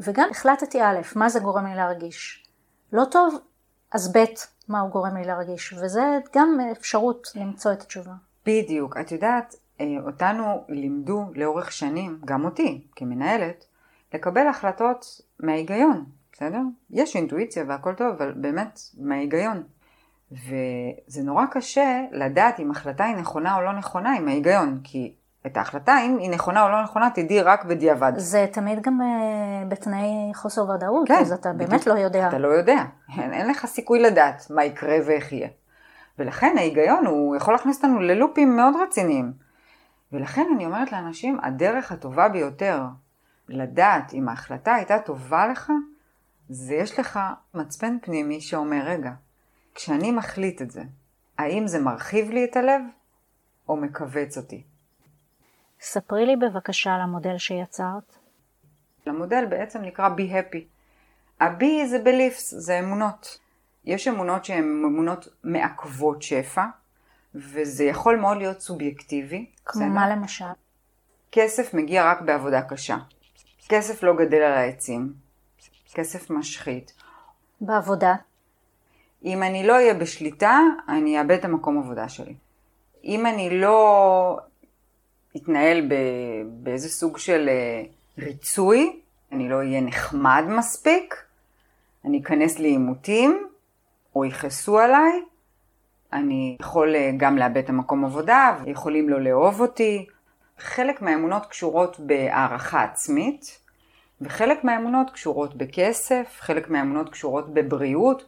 וגם 0.00 0.28
החלטתי 0.30 0.82
א', 0.82 0.98
מה 1.16 1.28
זה 1.28 1.40
גורם 1.40 1.66
לי 1.66 1.74
להרגיש. 1.74 2.46
לא 2.92 3.04
טוב, 3.04 3.38
אז 3.92 4.16
ב', 4.16 4.24
מה 4.68 4.80
הוא 4.80 4.90
גורם 4.90 5.16
לי 5.16 5.24
להרגיש. 5.24 5.72
וזה 5.72 6.18
גם 6.34 6.58
אפשרות 6.72 7.28
למצוא 7.34 7.72
את 7.72 7.82
התשובה. 7.82 8.12
בדיוק. 8.46 8.96
את 8.96 9.12
יודעת, 9.12 9.54
אותנו 10.06 10.64
לימדו 10.68 11.24
לאורך 11.34 11.72
שנים, 11.72 12.18
גם 12.24 12.44
אותי 12.44 12.86
כמנהלת, 12.96 13.64
לקבל 14.14 14.46
החלטות 14.46 15.20
מההיגיון, 15.40 16.04
בסדר? 16.32 16.60
יש 16.90 17.16
אינטואיציה 17.16 17.64
והכל 17.68 17.94
טוב, 17.94 18.08
אבל 18.08 18.32
באמת 18.36 18.80
מההיגיון. 18.98 19.62
וזה 20.32 21.22
נורא 21.22 21.46
קשה 21.50 22.04
לדעת 22.12 22.60
אם 22.60 22.70
החלטה 22.70 23.04
היא 23.04 23.16
נכונה 23.16 23.56
או 23.56 23.62
לא 23.62 23.72
נכונה 23.72 24.16
עם 24.16 24.28
ההיגיון, 24.28 24.80
כי 24.84 25.14
את 25.46 25.56
ההחלטה, 25.56 25.98
אם 26.06 26.18
היא 26.18 26.30
נכונה 26.30 26.64
או 26.64 26.68
לא 26.68 26.82
נכונה, 26.82 27.10
תדעי 27.10 27.42
רק 27.42 27.64
בדיעבד. 27.64 28.12
זה 28.16 28.46
תמיד 28.52 28.82
גם 28.82 29.00
uh, 29.00 29.68
בתנאי 29.68 30.34
חוסר 30.34 30.68
ודאות, 30.70 31.08
כן, 31.08 31.18
אז 31.20 31.32
אתה 31.32 31.52
בדיוק, 31.52 31.70
באמת 31.70 31.86
לא 31.86 31.92
יודע. 31.92 32.28
אתה 32.28 32.38
לא 32.38 32.48
יודע, 32.48 32.84
אין, 33.18 33.32
אין 33.32 33.48
לך 33.48 33.66
סיכוי 33.66 34.00
לדעת 34.00 34.46
מה 34.50 34.64
יקרה 34.64 34.96
ואיך 35.06 35.32
יהיה. 35.32 35.48
ולכן 36.18 36.54
ההיגיון 36.58 37.06
הוא 37.06 37.36
יכול 37.36 37.54
להכניס 37.54 37.76
אותנו 37.76 38.00
ללופים 38.00 38.56
מאוד 38.56 38.74
רציניים. 38.82 39.47
ולכן 40.12 40.46
אני 40.54 40.66
אומרת 40.66 40.92
לאנשים, 40.92 41.38
הדרך 41.42 41.92
הטובה 41.92 42.28
ביותר 42.28 42.82
לדעת 43.48 44.14
אם 44.14 44.28
ההחלטה 44.28 44.74
הייתה 44.74 44.98
טובה 44.98 45.46
לך, 45.46 45.72
זה 46.48 46.74
יש 46.74 46.98
לך 46.98 47.20
מצפן 47.54 47.96
פנימי 48.02 48.40
שאומר, 48.40 48.82
רגע, 48.84 49.12
כשאני 49.74 50.12
מחליט 50.12 50.62
את 50.62 50.70
זה, 50.70 50.82
האם 51.38 51.66
זה 51.66 51.80
מרחיב 51.80 52.30
לי 52.30 52.44
את 52.44 52.56
הלב 52.56 52.82
או 53.68 53.76
מכווץ 53.76 54.36
אותי? 54.36 54.62
ספרי 55.80 56.26
לי 56.26 56.36
בבקשה 56.36 56.94
על 56.94 57.00
המודל 57.00 57.38
שיצרת. 57.38 58.18
המודל 59.06 59.46
בעצם 59.46 59.82
נקרא 59.82 60.08
be 60.08 60.32
happy. 60.32 60.64
ה-be 61.40 61.86
זה 61.86 62.02
beliefs, 62.04 62.40
זה 62.40 62.78
אמונות. 62.78 63.38
יש 63.84 64.08
אמונות 64.08 64.44
שהן 64.44 64.84
אמונות 64.84 65.28
מעכבות 65.44 66.22
שפע, 66.22 66.64
וזה 67.38 67.84
יכול 67.84 68.16
מאוד 68.16 68.36
להיות 68.36 68.60
סובייקטיבי. 68.60 69.46
כמו 69.64 69.82
בסדר? 69.82 69.94
מה 69.94 70.08
למשל? 70.08 70.44
כסף 71.32 71.74
מגיע 71.74 72.10
רק 72.10 72.20
בעבודה 72.20 72.62
קשה. 72.62 72.96
כסף 73.68 74.02
לא 74.02 74.16
גדל 74.16 74.42
על 74.42 74.52
העצים. 74.52 75.12
כסף 75.94 76.30
משחית. 76.30 76.92
בעבודה? 77.60 78.14
אם 79.24 79.42
אני 79.42 79.66
לא 79.66 79.72
אהיה 79.72 79.94
בשליטה, 79.94 80.60
אני 80.88 81.18
אאבד 81.18 81.30
את 81.30 81.44
המקום 81.44 81.78
עבודה 81.78 82.08
שלי. 82.08 82.34
אם 83.04 83.26
אני 83.26 83.60
לא 83.60 84.38
אתנהל 85.36 85.90
באיזה 86.48 86.88
סוג 86.88 87.18
של 87.18 87.48
אה, 87.48 87.82
ריצוי, 88.18 89.00
אני 89.32 89.48
לא 89.48 89.56
אהיה 89.56 89.80
נחמד 89.80 90.44
מספיק, 90.48 91.14
אני 92.04 92.20
אכנס 92.20 92.58
לעימותים, 92.58 93.48
או 94.16 94.24
יכעסו 94.24 94.78
עליי, 94.78 95.22
אני 96.12 96.56
יכול 96.60 96.94
אה, 96.94 97.10
גם 97.16 97.38
לאבד 97.38 97.56
את 97.56 97.68
המקום 97.68 98.04
עבודה, 98.04 98.56
יכולים 98.66 99.08
לא 99.08 99.20
לאהוב 99.20 99.60
אותי. 99.60 100.06
חלק 100.58 101.02
מהאמונות 101.02 101.46
קשורות 101.46 102.00
בהערכה 102.00 102.82
עצמית, 102.82 103.58
וחלק 104.20 104.64
מהאמונות 104.64 105.10
קשורות 105.10 105.54
בכסף, 105.54 106.36
חלק 106.40 106.70
מהאמונות 106.70 107.08
קשורות 107.08 107.54
בבריאות. 107.54 108.24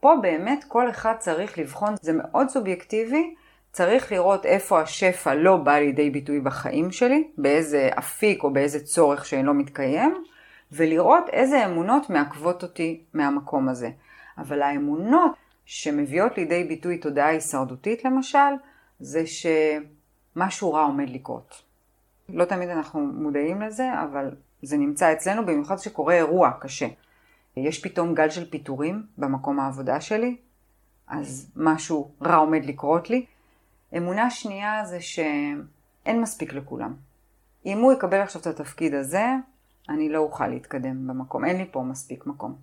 פה 0.00 0.14
באמת 0.22 0.64
כל 0.68 0.90
אחד 0.90 1.14
צריך 1.18 1.58
לבחון, 1.58 1.94
זה 2.00 2.12
מאוד 2.12 2.48
סובייקטיבי, 2.48 3.34
צריך 3.72 4.12
לראות 4.12 4.46
איפה 4.46 4.80
השפע 4.80 5.34
לא 5.34 5.56
בא 5.56 5.74
לידי 5.78 6.10
ביטוי 6.10 6.40
בחיים 6.40 6.92
שלי, 6.92 7.28
באיזה 7.38 7.90
אפיק 7.98 8.44
או 8.44 8.52
באיזה 8.52 8.84
צורך 8.84 9.26
שאינו 9.26 9.54
מתקיים, 9.54 10.24
ולראות 10.72 11.28
איזה 11.28 11.66
אמונות 11.66 12.10
מעכבות 12.10 12.62
אותי 12.62 13.00
מהמקום 13.14 13.68
הזה. 13.68 13.90
אבל 14.38 14.62
האמונות 14.62 15.32
שמביאות 15.64 16.36
לידי 16.38 16.64
ביטוי 16.64 16.98
תודעה 16.98 17.28
הישרדותית 17.28 18.04
למשל, 18.04 18.38
זה 19.00 19.24
שמשהו 19.26 20.72
רע 20.72 20.82
עומד 20.82 21.10
לקרות. 21.10 21.62
לא 22.28 22.44
תמיד 22.44 22.68
אנחנו 22.68 23.00
מודעים 23.00 23.62
לזה, 23.62 24.02
אבל 24.02 24.30
זה 24.62 24.76
נמצא 24.76 25.12
אצלנו, 25.12 25.46
במיוחד 25.46 25.76
שקורה 25.76 26.14
אירוע 26.14 26.50
קשה. 26.60 26.86
יש 27.56 27.82
פתאום 27.82 28.14
גל 28.14 28.30
של 28.30 28.50
פיטורים 28.50 29.06
במקום 29.18 29.60
העבודה 29.60 30.00
שלי, 30.00 30.36
אז 31.08 31.50
משהו 31.56 32.10
רע 32.22 32.36
עומד 32.36 32.64
לקרות 32.64 33.10
לי. 33.10 33.26
אמונה 33.96 34.30
שנייה 34.30 34.84
זה 34.84 35.00
שאין 35.00 36.20
מספיק 36.20 36.52
לכולם. 36.52 36.94
אם 37.66 37.78
הוא 37.78 37.92
יקבל 37.92 38.20
עכשיו 38.20 38.42
את 38.42 38.46
התפקיד 38.46 38.94
הזה, 38.94 39.24
אני 39.88 40.08
לא 40.08 40.18
אוכל 40.18 40.46
להתקדם 40.46 41.06
במקום, 41.06 41.44
אין 41.44 41.56
לי 41.56 41.66
פה 41.70 41.82
מספיק 41.82 42.26
מקום. 42.26 42.56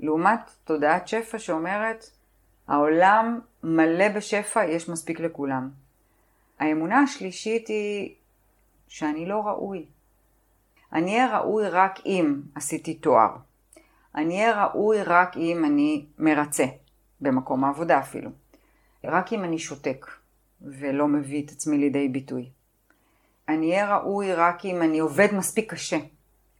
לעומת 0.00 0.50
תודעת 0.64 1.08
שפע 1.08 1.38
שאומרת, 1.38 2.10
העולם 2.68 3.40
מלא 3.62 4.08
בשפע, 4.08 4.64
יש 4.64 4.88
מספיק 4.88 5.20
לכולם. 5.20 5.70
האמונה 6.58 7.00
השלישית 7.00 7.68
היא 7.68 8.14
שאני 8.88 9.26
לא 9.26 9.40
ראוי. 9.46 9.86
אני 10.92 11.14
אהיה 11.14 11.38
ראוי 11.38 11.68
רק 11.68 11.98
אם 12.06 12.40
עשיתי 12.54 12.94
תואר. 12.94 13.36
אני 14.14 14.40
אהיה 14.42 14.64
ראוי 14.64 15.02
רק 15.02 15.36
אם 15.36 15.64
אני 15.64 16.06
מרצה, 16.18 16.64
במקום 17.20 17.64
העבודה 17.64 17.98
אפילו. 17.98 18.30
רק 19.04 19.32
אם 19.32 19.44
אני 19.44 19.58
שותק 19.58 20.06
ולא 20.62 21.08
מביא 21.08 21.44
את 21.44 21.50
עצמי 21.50 21.78
לידי 21.78 22.08
ביטוי. 22.08 22.50
אני 23.48 23.70
אהיה 23.70 23.96
ראוי 23.96 24.34
רק 24.34 24.64
אם 24.64 24.82
אני 24.82 24.98
עובד 24.98 25.28
מספיק 25.32 25.72
קשה. 25.72 25.98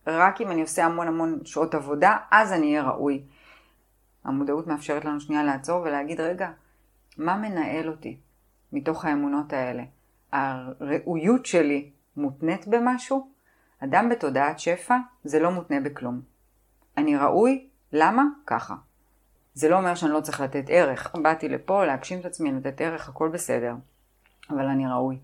רק 0.06 0.40
אם 0.40 0.50
אני 0.50 0.60
עושה 0.60 0.84
המון 0.84 1.08
המון 1.08 1.38
שעות 1.44 1.74
עבודה, 1.74 2.16
אז 2.30 2.52
אני 2.52 2.66
אהיה 2.66 2.90
ראוי. 2.90 3.22
המודעות 4.26 4.66
מאפשרת 4.66 5.04
לנו 5.04 5.20
שנייה 5.20 5.42
לעצור 5.42 5.82
ולהגיד, 5.82 6.20
רגע, 6.20 6.50
מה 7.18 7.36
מנהל 7.36 7.88
אותי 7.88 8.16
מתוך 8.72 9.04
האמונות 9.04 9.52
האלה? 9.52 9.82
הראויות 10.32 11.46
שלי 11.46 11.90
מותנית 12.16 12.68
במשהו? 12.68 13.30
אדם 13.80 14.08
בתודעת 14.08 14.58
שפע 14.58 14.96
זה 15.24 15.38
לא 15.38 15.50
מותנה 15.50 15.80
בכלום. 15.80 16.20
אני 16.96 17.16
ראוי, 17.16 17.68
למה? 17.92 18.24
ככה. 18.46 18.74
זה 19.54 19.68
לא 19.68 19.76
אומר 19.76 19.94
שאני 19.94 20.12
לא 20.12 20.20
צריך 20.20 20.40
לתת 20.40 20.64
ערך. 20.68 21.16
באתי 21.22 21.48
לפה 21.48 21.84
להגשים 21.84 22.20
את 22.20 22.24
עצמי, 22.24 22.52
לתת 22.52 22.80
ערך, 22.80 23.08
הכל 23.08 23.28
בסדר. 23.28 23.74
אבל 24.50 24.66
אני 24.66 24.86
ראוי. 24.86 25.18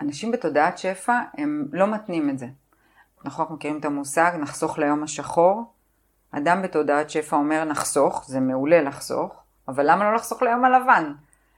אנשים 0.00 0.30
בתודעת 0.30 0.78
שפע 0.78 1.20
הם 1.34 1.68
לא 1.72 1.86
מתנים 1.86 2.30
את 2.30 2.38
זה. 2.38 2.46
אנחנו 3.24 3.44
רק 3.44 3.50
מכירים 3.50 3.78
את 3.78 3.84
המושג 3.84 4.32
נחסוך 4.40 4.78
ליום 4.78 5.02
השחור. 5.02 5.72
אדם 6.30 6.62
בתודעת 6.62 7.10
שפע 7.10 7.36
אומר 7.36 7.64
נחסוך, 7.64 8.24
זה 8.26 8.40
מעולה 8.40 8.82
לחסוך, 8.82 9.42
אבל 9.68 9.90
למה 9.90 10.04
לא 10.04 10.14
לחסוך 10.14 10.42
ליום 10.42 10.64
הלבן? 10.64 11.12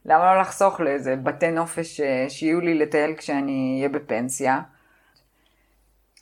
למה 0.05 0.35
לא 0.35 0.41
לחסוך 0.41 0.81
לאיזה 0.81 1.17
בתי 1.17 1.51
נופש 1.51 2.01
אה, 2.01 2.27
שיהיו 2.29 2.61
לי 2.61 2.79
לטייל 2.79 3.17
כשאני 3.17 3.77
אהיה 3.77 3.89
בפנסיה? 3.89 4.63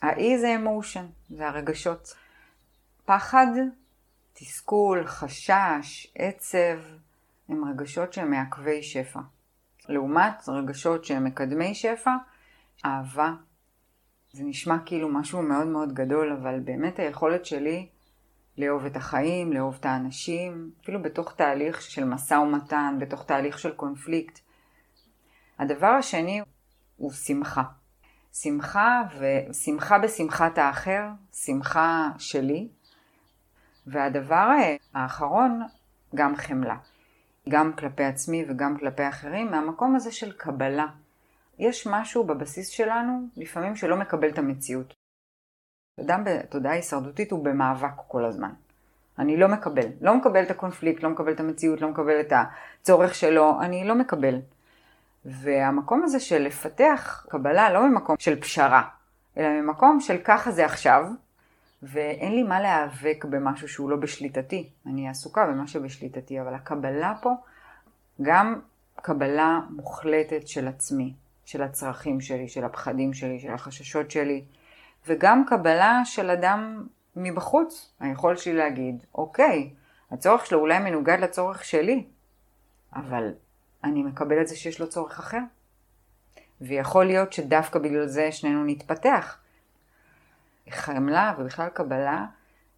האי 0.01 0.39
זה 0.39 0.55
אמושן, 0.55 1.05
זה 1.29 1.47
הרגשות. 1.47 2.13
פחד, 3.05 3.47
תסכול, 4.33 5.05
חשש, 5.05 6.07
עצב, 6.15 6.79
הם 7.49 7.65
רגשות 7.65 8.13
שהם 8.13 8.31
מעכבי 8.31 8.83
שפע. 8.83 9.19
לעומת 9.89 10.49
רגשות 10.49 11.05
שהם 11.05 11.23
מקדמי 11.23 11.75
שפע, 11.75 12.11
אהבה. 12.85 13.33
זה 14.33 14.43
נשמע 14.43 14.77
כאילו 14.85 15.09
משהו 15.09 15.41
מאוד 15.41 15.67
מאוד 15.67 15.93
גדול, 15.93 16.31
אבל 16.41 16.59
באמת 16.59 16.99
היכולת 16.99 17.45
שלי 17.45 17.87
לאהוב 18.59 18.85
את 18.85 18.95
החיים, 18.95 19.53
לאהוב 19.53 19.77
את 19.79 19.85
האנשים, 19.85 20.71
אפילו 20.83 21.01
בתוך 21.01 21.33
תהליך 21.35 21.81
של 21.81 22.03
משא 22.03 22.33
ומתן, 22.33 22.97
בתוך 22.99 23.25
תהליך 23.25 23.59
של 23.59 23.71
קונפליקט. 23.71 24.39
הדבר 25.59 25.87
השני 25.87 26.41
הוא 26.97 27.11
שמחה. 27.11 27.63
שמחה 28.33 29.01
ושמחה 29.19 29.99
בשמחת 29.99 30.57
האחר, 30.57 31.03
שמחה 31.33 32.09
שלי. 32.17 32.67
והדבר 33.87 34.49
האחרון, 34.93 35.61
גם 36.15 36.35
חמלה. 36.35 36.77
גם 37.49 37.73
כלפי 37.73 38.03
עצמי 38.03 38.45
וגם 38.49 38.77
כלפי 38.77 39.07
אחרים, 39.07 39.51
מהמקום 39.51 39.95
הזה 39.95 40.11
של 40.11 40.31
קבלה. 40.31 40.87
יש 41.59 41.87
משהו 41.87 42.23
בבסיס 42.23 42.67
שלנו, 42.67 43.27
לפעמים 43.37 43.75
שלא 43.75 43.95
מקבל 43.95 44.29
את 44.29 44.37
המציאות. 44.37 44.98
אדם 46.01 46.23
בתודעה 46.25 46.73
הישרדותית 46.73 47.31
הוא 47.31 47.45
במאבק 47.45 47.91
כל 48.07 48.25
הזמן. 48.25 48.49
אני 49.19 49.37
לא 49.37 49.47
מקבל. 49.47 49.87
לא 50.01 50.17
מקבל 50.17 50.43
את 50.43 50.51
הקונפליקט, 50.51 51.03
לא 51.03 51.09
מקבל 51.09 51.31
את 51.31 51.39
המציאות, 51.39 51.81
לא 51.81 51.89
מקבל 51.89 52.19
את 52.19 52.33
הצורך 52.81 53.15
שלו, 53.15 53.61
אני 53.61 53.87
לא 53.87 53.95
מקבל. 53.95 54.39
והמקום 55.25 56.03
הזה 56.03 56.19
של 56.19 56.41
לפתח 56.41 57.25
קבלה 57.29 57.73
לא 57.73 57.89
ממקום 57.89 58.15
של 58.19 58.41
פשרה, 58.41 58.83
אלא 59.37 59.61
ממקום 59.61 59.99
של 59.99 60.17
ככה 60.17 60.51
זה 60.51 60.65
עכשיו, 60.65 61.05
ואין 61.83 62.35
לי 62.35 62.43
מה 62.43 62.61
להיאבק 62.61 63.25
במשהו 63.29 63.67
שהוא 63.67 63.89
לא 63.89 63.95
בשליטתי. 63.95 64.69
אני 64.85 65.09
עסוקה 65.09 65.45
במה 65.47 65.67
שבשליטתי, 65.67 66.41
אבל 66.41 66.53
הקבלה 66.53 67.13
פה, 67.21 67.33
גם 68.21 68.59
קבלה 68.95 69.59
מוחלטת 69.69 70.47
של 70.47 70.67
עצמי, 70.67 71.13
של 71.45 71.63
הצרכים 71.63 72.21
שלי, 72.21 72.47
של 72.47 72.63
הפחדים 72.63 73.13
שלי, 73.13 73.39
של 73.39 73.53
החששות 73.53 74.11
שלי, 74.11 74.43
וגם 75.07 75.43
קבלה 75.47 76.01
של 76.05 76.29
אדם 76.29 76.87
מבחוץ. 77.15 77.93
היכולת 77.99 78.39
שלי 78.39 78.53
להגיד, 78.53 79.03
אוקיי, 79.15 79.73
הצורך 80.11 80.45
שלו 80.45 80.59
אולי 80.59 80.79
מנוגד 80.79 81.17
לצורך 81.21 81.63
שלי, 81.63 82.05
אבל 82.95 83.33
אני 83.83 84.03
מקבל 84.03 84.41
את 84.41 84.47
זה 84.47 84.55
שיש 84.55 84.79
לו 84.79 84.89
צורך 84.89 85.19
אחר. 85.19 85.41
ויכול 86.61 87.05
להיות 87.05 87.33
שדווקא 87.33 87.79
בגלל 87.79 88.07
זה 88.07 88.31
שנינו 88.31 88.63
נתפתח. 88.65 89.37
חמלה 90.69 91.33
ובכלל 91.37 91.69
קבלה 91.69 92.25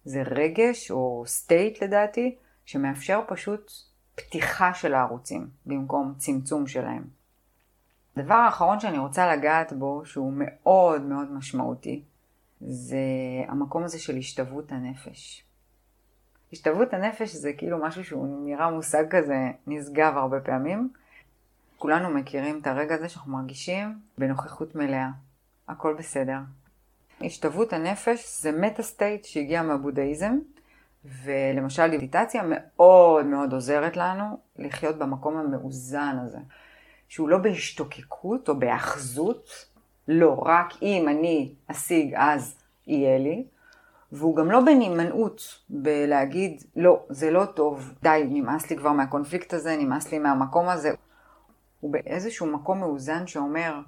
זה 0.04 0.22
רגש 0.22 0.90
או 0.90 1.24
סטייט 1.26 1.82
לדעתי, 1.82 2.36
שמאפשר 2.64 3.20
פשוט 3.28 3.72
פתיחה 4.14 4.74
של 4.74 4.94
הערוצים 4.94 5.48
במקום 5.66 6.14
צמצום 6.16 6.66
שלהם. 6.66 7.04
הדבר 8.16 8.34
האחרון 8.34 8.80
שאני 8.80 8.98
רוצה 8.98 9.36
לגעת 9.36 9.72
בו, 9.72 10.02
שהוא 10.04 10.32
מאוד 10.36 11.02
מאוד 11.02 11.32
משמעותי, 11.32 12.02
זה 12.66 12.96
המקום 13.48 13.84
הזה 13.84 13.98
של 13.98 14.16
השתוות 14.16 14.72
הנפש. 14.72 15.44
השתוות 16.52 16.94
הנפש 16.94 17.34
זה 17.34 17.52
כאילו 17.52 17.78
משהו 17.78 18.04
שהוא 18.04 18.46
נראה 18.46 18.70
מושג 18.70 19.04
כזה 19.10 19.50
נשגב 19.66 20.12
הרבה 20.16 20.40
פעמים. 20.40 20.90
כולנו 21.78 22.10
מכירים 22.10 22.58
את 22.62 22.66
הרגע 22.66 22.94
הזה 22.94 23.08
שאנחנו 23.08 23.32
מרגישים 23.32 23.98
בנוכחות 24.18 24.74
מלאה. 24.74 25.08
הכל 25.68 25.94
בסדר. 25.98 26.38
השתוות 27.20 27.72
הנפש 27.72 28.42
זה 28.42 28.52
מטה 28.52 28.82
סטייט 28.82 29.24
שהגיע 29.24 29.62
מהבודהיזם, 29.62 30.38
ולמשל 31.04 31.90
דיגיטציה 31.90 32.42
מאוד 32.46 33.26
מאוד 33.26 33.52
עוזרת 33.52 33.96
לנו 33.96 34.38
לחיות 34.56 34.98
במקום 34.98 35.36
המאוזן 35.36 36.16
הזה, 36.26 36.38
שהוא 37.08 37.28
לא 37.28 37.38
בהשתוקקות 37.38 38.48
או 38.48 38.58
בהאחזות, 38.58 39.66
לא, 40.08 40.42
רק 40.46 40.72
אם 40.82 41.08
אני 41.08 41.54
אשיג 41.66 42.14
אז 42.16 42.56
יהיה 42.86 43.18
לי, 43.18 43.44
והוא 44.12 44.36
גם 44.36 44.50
לא 44.50 44.60
בנמנעות, 44.60 45.60
בלהגיד, 45.70 46.62
לא, 46.76 47.04
זה 47.08 47.30
לא 47.30 47.44
טוב, 47.44 47.94
די, 48.02 48.22
נמאס 48.28 48.70
לי 48.70 48.76
כבר 48.76 48.92
מהקונפליקט 48.92 49.54
הזה, 49.54 49.76
נמאס 49.76 50.12
לי 50.12 50.18
מהמקום 50.18 50.68
הזה. 50.68 50.90
הוא 51.80 51.92
באיזשהו 51.92 52.46
מקום 52.46 52.80
מאוזן 52.80 53.26
שאומר, 53.26 53.80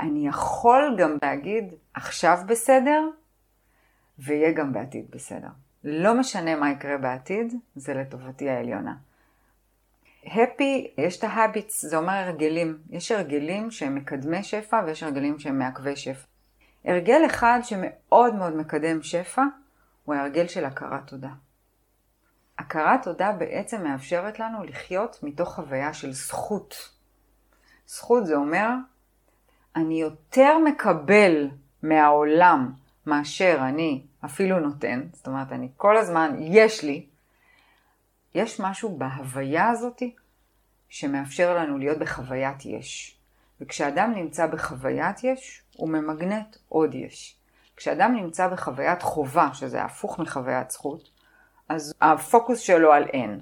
אני 0.00 0.28
יכול 0.28 0.96
גם 0.98 1.16
להגיד, 1.22 1.74
עכשיו 1.94 2.38
בסדר, 2.46 3.08
ויהיה 4.18 4.52
גם 4.52 4.72
בעתיד 4.72 5.06
בסדר. 5.10 5.48
לא 5.84 6.14
משנה 6.14 6.56
מה 6.56 6.70
יקרה 6.70 6.98
בעתיד, 6.98 7.54
זה 7.76 7.94
לטובתי 7.94 8.50
העליונה. 8.50 8.94
Happy, 10.26 10.88
יש 10.98 11.18
את 11.18 11.24
ה-habits, 11.24 11.88
זה 11.88 11.96
אומר 11.96 12.12
הרגלים. 12.12 12.78
יש 12.90 13.12
הרגלים 13.12 13.70
שהם 13.70 13.94
מקדמי 13.94 14.42
שפע 14.42 14.82
ויש 14.86 15.02
הרגלים 15.02 15.38
שהם 15.38 15.58
מעכבי 15.58 15.96
שפע. 15.96 16.26
הרגל 16.84 17.26
אחד 17.26 17.60
שמאוד 17.62 18.34
מאוד 18.34 18.56
מקדם 18.56 19.02
שפע 19.02 19.42
הוא 20.04 20.14
ההרגל 20.14 20.46
של 20.46 20.64
הכרת 20.64 21.06
תודה. 21.06 21.30
הכרת 22.58 23.02
תודה 23.02 23.32
בעצם 23.32 23.84
מאפשרת 23.84 24.40
לנו 24.40 24.64
לחיות 24.64 25.18
מתוך 25.22 25.54
חוויה 25.54 25.92
של 25.92 26.12
זכות. 26.12 26.90
זכות 27.86 28.26
זה 28.26 28.34
אומר, 28.36 28.68
אני 29.76 30.00
יותר 30.00 30.58
מקבל 30.58 31.48
מהעולם 31.82 32.72
מאשר 33.06 33.56
אני 33.60 34.02
אפילו 34.24 34.60
נותן, 34.60 35.02
זאת 35.12 35.26
אומרת, 35.26 35.52
אני 35.52 35.68
כל 35.76 35.96
הזמן, 35.96 36.36
יש 36.40 36.84
לי, 36.84 37.06
יש 38.34 38.60
משהו 38.60 38.98
בהוויה 38.98 39.68
הזאתי 39.68 40.14
שמאפשר 40.88 41.58
לנו 41.58 41.78
להיות 41.78 41.98
בחוויית 41.98 42.64
יש. 42.64 43.18
וכשאדם 43.60 44.12
נמצא 44.14 44.46
בחוויית 44.46 45.24
יש, 45.24 45.62
הוא 45.76 45.88
ממגנט 45.88 46.56
עוד 46.68 46.94
יש. 46.94 47.36
כשאדם 47.76 48.14
נמצא 48.14 48.48
בחוויית 48.48 49.02
חובה, 49.02 49.48
שזה 49.52 49.82
הפוך 49.82 50.18
מחוויית 50.18 50.70
זכות, 50.70 51.10
אז 51.68 51.94
הפוקוס 52.00 52.58
שלו 52.58 52.92
על 52.92 53.04
אין. 53.04 53.40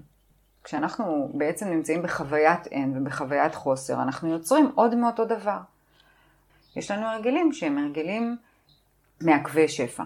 כשאנחנו 0.64 1.30
בעצם 1.34 1.68
נמצאים 1.68 2.02
בחוויית 2.02 2.66
אין 2.66 2.96
ובחוויית 2.96 3.54
חוסר, 3.54 4.02
אנחנו 4.02 4.32
יוצרים 4.32 4.72
עוד 4.74 4.94
מאותו 4.94 5.24
דבר. 5.24 5.58
יש 6.76 6.90
לנו 6.90 7.06
הרגלים 7.06 7.52
שהם 7.52 7.78
הרגלים 7.78 8.36
מעכבי 9.22 9.68
שפע. 9.68 10.04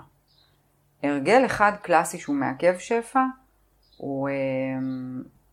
הרגל 1.03 1.47
אחד 1.47 1.72
קלאסי 1.82 2.18
שהוא 2.18 2.37
מעכב 2.37 2.78
שפע 2.78 3.20
הוא 3.97 4.28
אה, 4.28 4.34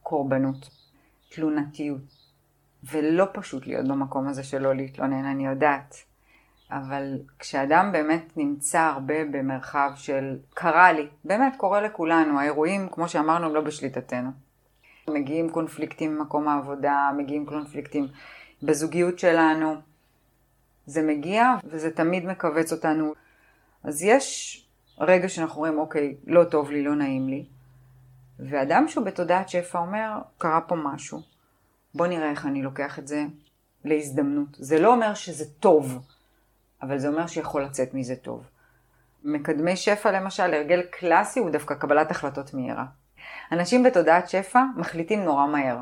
קורבנות, 0.04 0.70
תלונתיות. 1.30 2.24
ולא 2.92 3.26
פשוט 3.34 3.68
להיות 3.68 3.88
במקום 3.88 4.28
הזה 4.28 4.44
שלא 4.44 4.76
להתלונן, 4.76 5.26
אני 5.26 5.46
יודעת. 5.48 5.96
אבל 6.72 7.20
כשאדם 7.40 7.90
באמת 7.92 8.38
נמצא 8.38 8.80
הרבה 8.80 9.26
במרחב 9.32 9.92
של 9.96 10.38
קרה 10.54 10.92
לי, 10.92 11.08
באמת 11.26 11.54
קורה 11.58 11.82
לכולנו, 11.82 12.40
האירועים, 12.40 12.90
כמו 12.92 13.08
שאמרנו, 13.08 13.46
הם 13.46 13.56
לא 13.56 13.62
בשליטתנו. 13.62 14.30
מגיעים 15.10 15.50
קונפליקטים 15.50 16.18
במקום 16.18 16.48
העבודה, 16.48 17.12
מגיעים 17.18 17.46
קונפליקטים 17.46 18.08
בזוגיות 18.64 19.20
שלנו. 19.20 19.76
זה 20.86 21.02
מגיע 21.02 21.56
וזה 21.64 21.92
תמיד 21.92 22.26
מכווץ 22.26 22.72
אותנו. 22.72 23.14
אז 23.84 24.04
יש 24.04 24.60
רגע 25.00 25.30
שאנחנו 25.30 25.56
אומרים, 25.56 25.80
אוקיי, 25.80 26.16
לא 26.28 26.44
טוב 26.44 26.72
לי, 26.72 26.84
לא 26.84 26.96
נעים 26.96 27.30
לי. 27.30 27.46
ואדם 28.40 28.88
שהוא 28.88 29.06
בתודעת 29.06 29.50
שפע 29.50 29.80
אומר, 29.80 30.18
קרה 30.38 30.62
פה 30.62 30.76
משהו. 30.76 31.20
בוא 31.96 32.08
נראה 32.08 32.30
איך 32.30 32.46
אני 32.46 32.64
לוקח 32.64 33.00
את 33.00 33.08
זה 33.08 33.26
להזדמנות. 33.86 34.48
זה 34.52 34.80
לא 34.80 34.94
אומר 34.94 35.14
שזה 35.14 35.46
טוב, 35.60 36.00
אבל 36.82 36.98
זה 36.98 37.08
אומר 37.08 37.28
שיכול 37.28 37.64
לצאת 37.64 37.94
מזה 37.94 38.16
טוב. 38.16 38.44
מקדמי 39.24 39.76
שפע 39.76 40.12
למשל, 40.12 40.54
הרגל 40.54 40.82
קלאסי 40.82 41.40
הוא 41.40 41.50
דווקא 41.50 41.76
קבלת 41.76 42.12
החלטות 42.12 42.54
מהירה. 42.54 42.86
אנשים 43.52 43.84
בתודעת 43.84 44.30
שפע 44.30 44.64
מחליטים 44.78 45.24
נורא 45.24 45.48
מהר. 45.48 45.78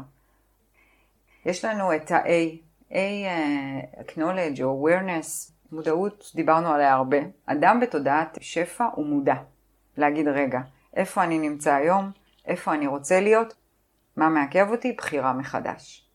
יש 1.46 1.66
לנו 1.66 1.96
את 1.96 2.12
ה-A, 2.12 2.58
A, 2.92 2.94
uh, 2.94 4.00
acknowledge 4.00 4.64
או 4.64 4.88
awareness, 4.88 5.52
מודעות, 5.72 6.32
דיברנו 6.36 6.68
עליה 6.68 6.94
הרבה. 6.94 7.18
אדם 7.46 7.80
בתודעת 7.80 8.38
שפע 8.42 8.86
הוא 8.96 9.06
מודע. 9.06 9.36
להגיד, 9.98 10.28
רגע, 10.28 10.60
איפה 10.96 11.24
אני 11.24 11.40
נמצא 11.40 11.74
היום? 11.74 12.12
איפה 12.52 12.74
אני 12.74 12.88
רוצה 12.88 13.20
להיות? 13.20 13.54
מה 14.18 14.30
מעכב 14.30 14.68
אותי? 14.70 14.94
בחירה 14.98 15.34
מחדש. 15.34 16.10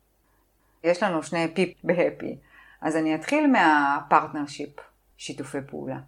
יש 0.84 1.03
לנו 1.03 1.22
שני 1.22 1.55
P 1.55 1.79
ב 1.85 1.92
happy. 1.92 2.39
אז 2.80 2.97
אני 2.97 3.14
אתחיל 3.14 3.47
מה 3.47 3.64
partnership, 3.64 4.70
שיתופי 5.16 5.59
פעולה. 5.66 5.99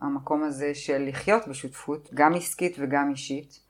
המקום 0.00 0.42
הזה 0.44 0.74
של 0.74 1.04
לחיות 1.08 1.48
בשותפות, 1.48 2.08
גם 2.14 2.34
עסקית 2.34 2.76
וגם 2.78 3.10
אישית. 3.10 3.60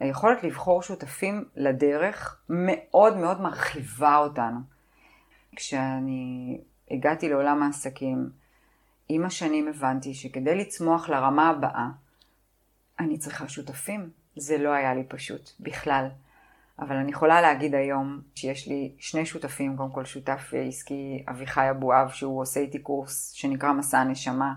היכולת 0.00 0.42
לבחור 0.44 0.82
שותפים 0.82 1.44
לדרך 1.56 2.42
מאוד 2.48 3.16
מאוד 3.16 3.40
מרחיבה 3.40 4.16
אותנו. 4.16 4.58
כשאני 5.56 6.60
הגעתי 6.90 7.28
לעולם 7.28 7.62
העסקים, 7.62 8.30
עם 9.08 9.24
השנים 9.24 9.68
הבנתי 9.68 10.14
שכדי 10.14 10.54
לצמוח 10.54 11.08
לרמה 11.08 11.48
הבאה, 11.50 11.86
אני 13.00 13.18
צריכה 13.18 13.48
שותפים. 13.48 14.19
זה 14.40 14.58
לא 14.58 14.68
היה 14.68 14.94
לי 14.94 15.04
פשוט, 15.08 15.50
בכלל. 15.60 16.08
אבל 16.78 16.96
אני 16.96 17.10
יכולה 17.10 17.40
להגיד 17.40 17.74
היום 17.74 18.20
שיש 18.34 18.68
לי 18.68 18.92
שני 18.98 19.26
שותפים, 19.26 19.76
קודם 19.76 19.90
כל 19.90 20.04
שותף 20.04 20.52
עסקי 20.68 21.24
אביחי 21.28 21.70
אבואב, 21.70 22.08
שהוא 22.10 22.40
עושה 22.40 22.60
איתי 22.60 22.78
קורס 22.78 23.30
שנקרא 23.30 23.72
מסע 23.72 23.98
הנשמה. 23.98 24.54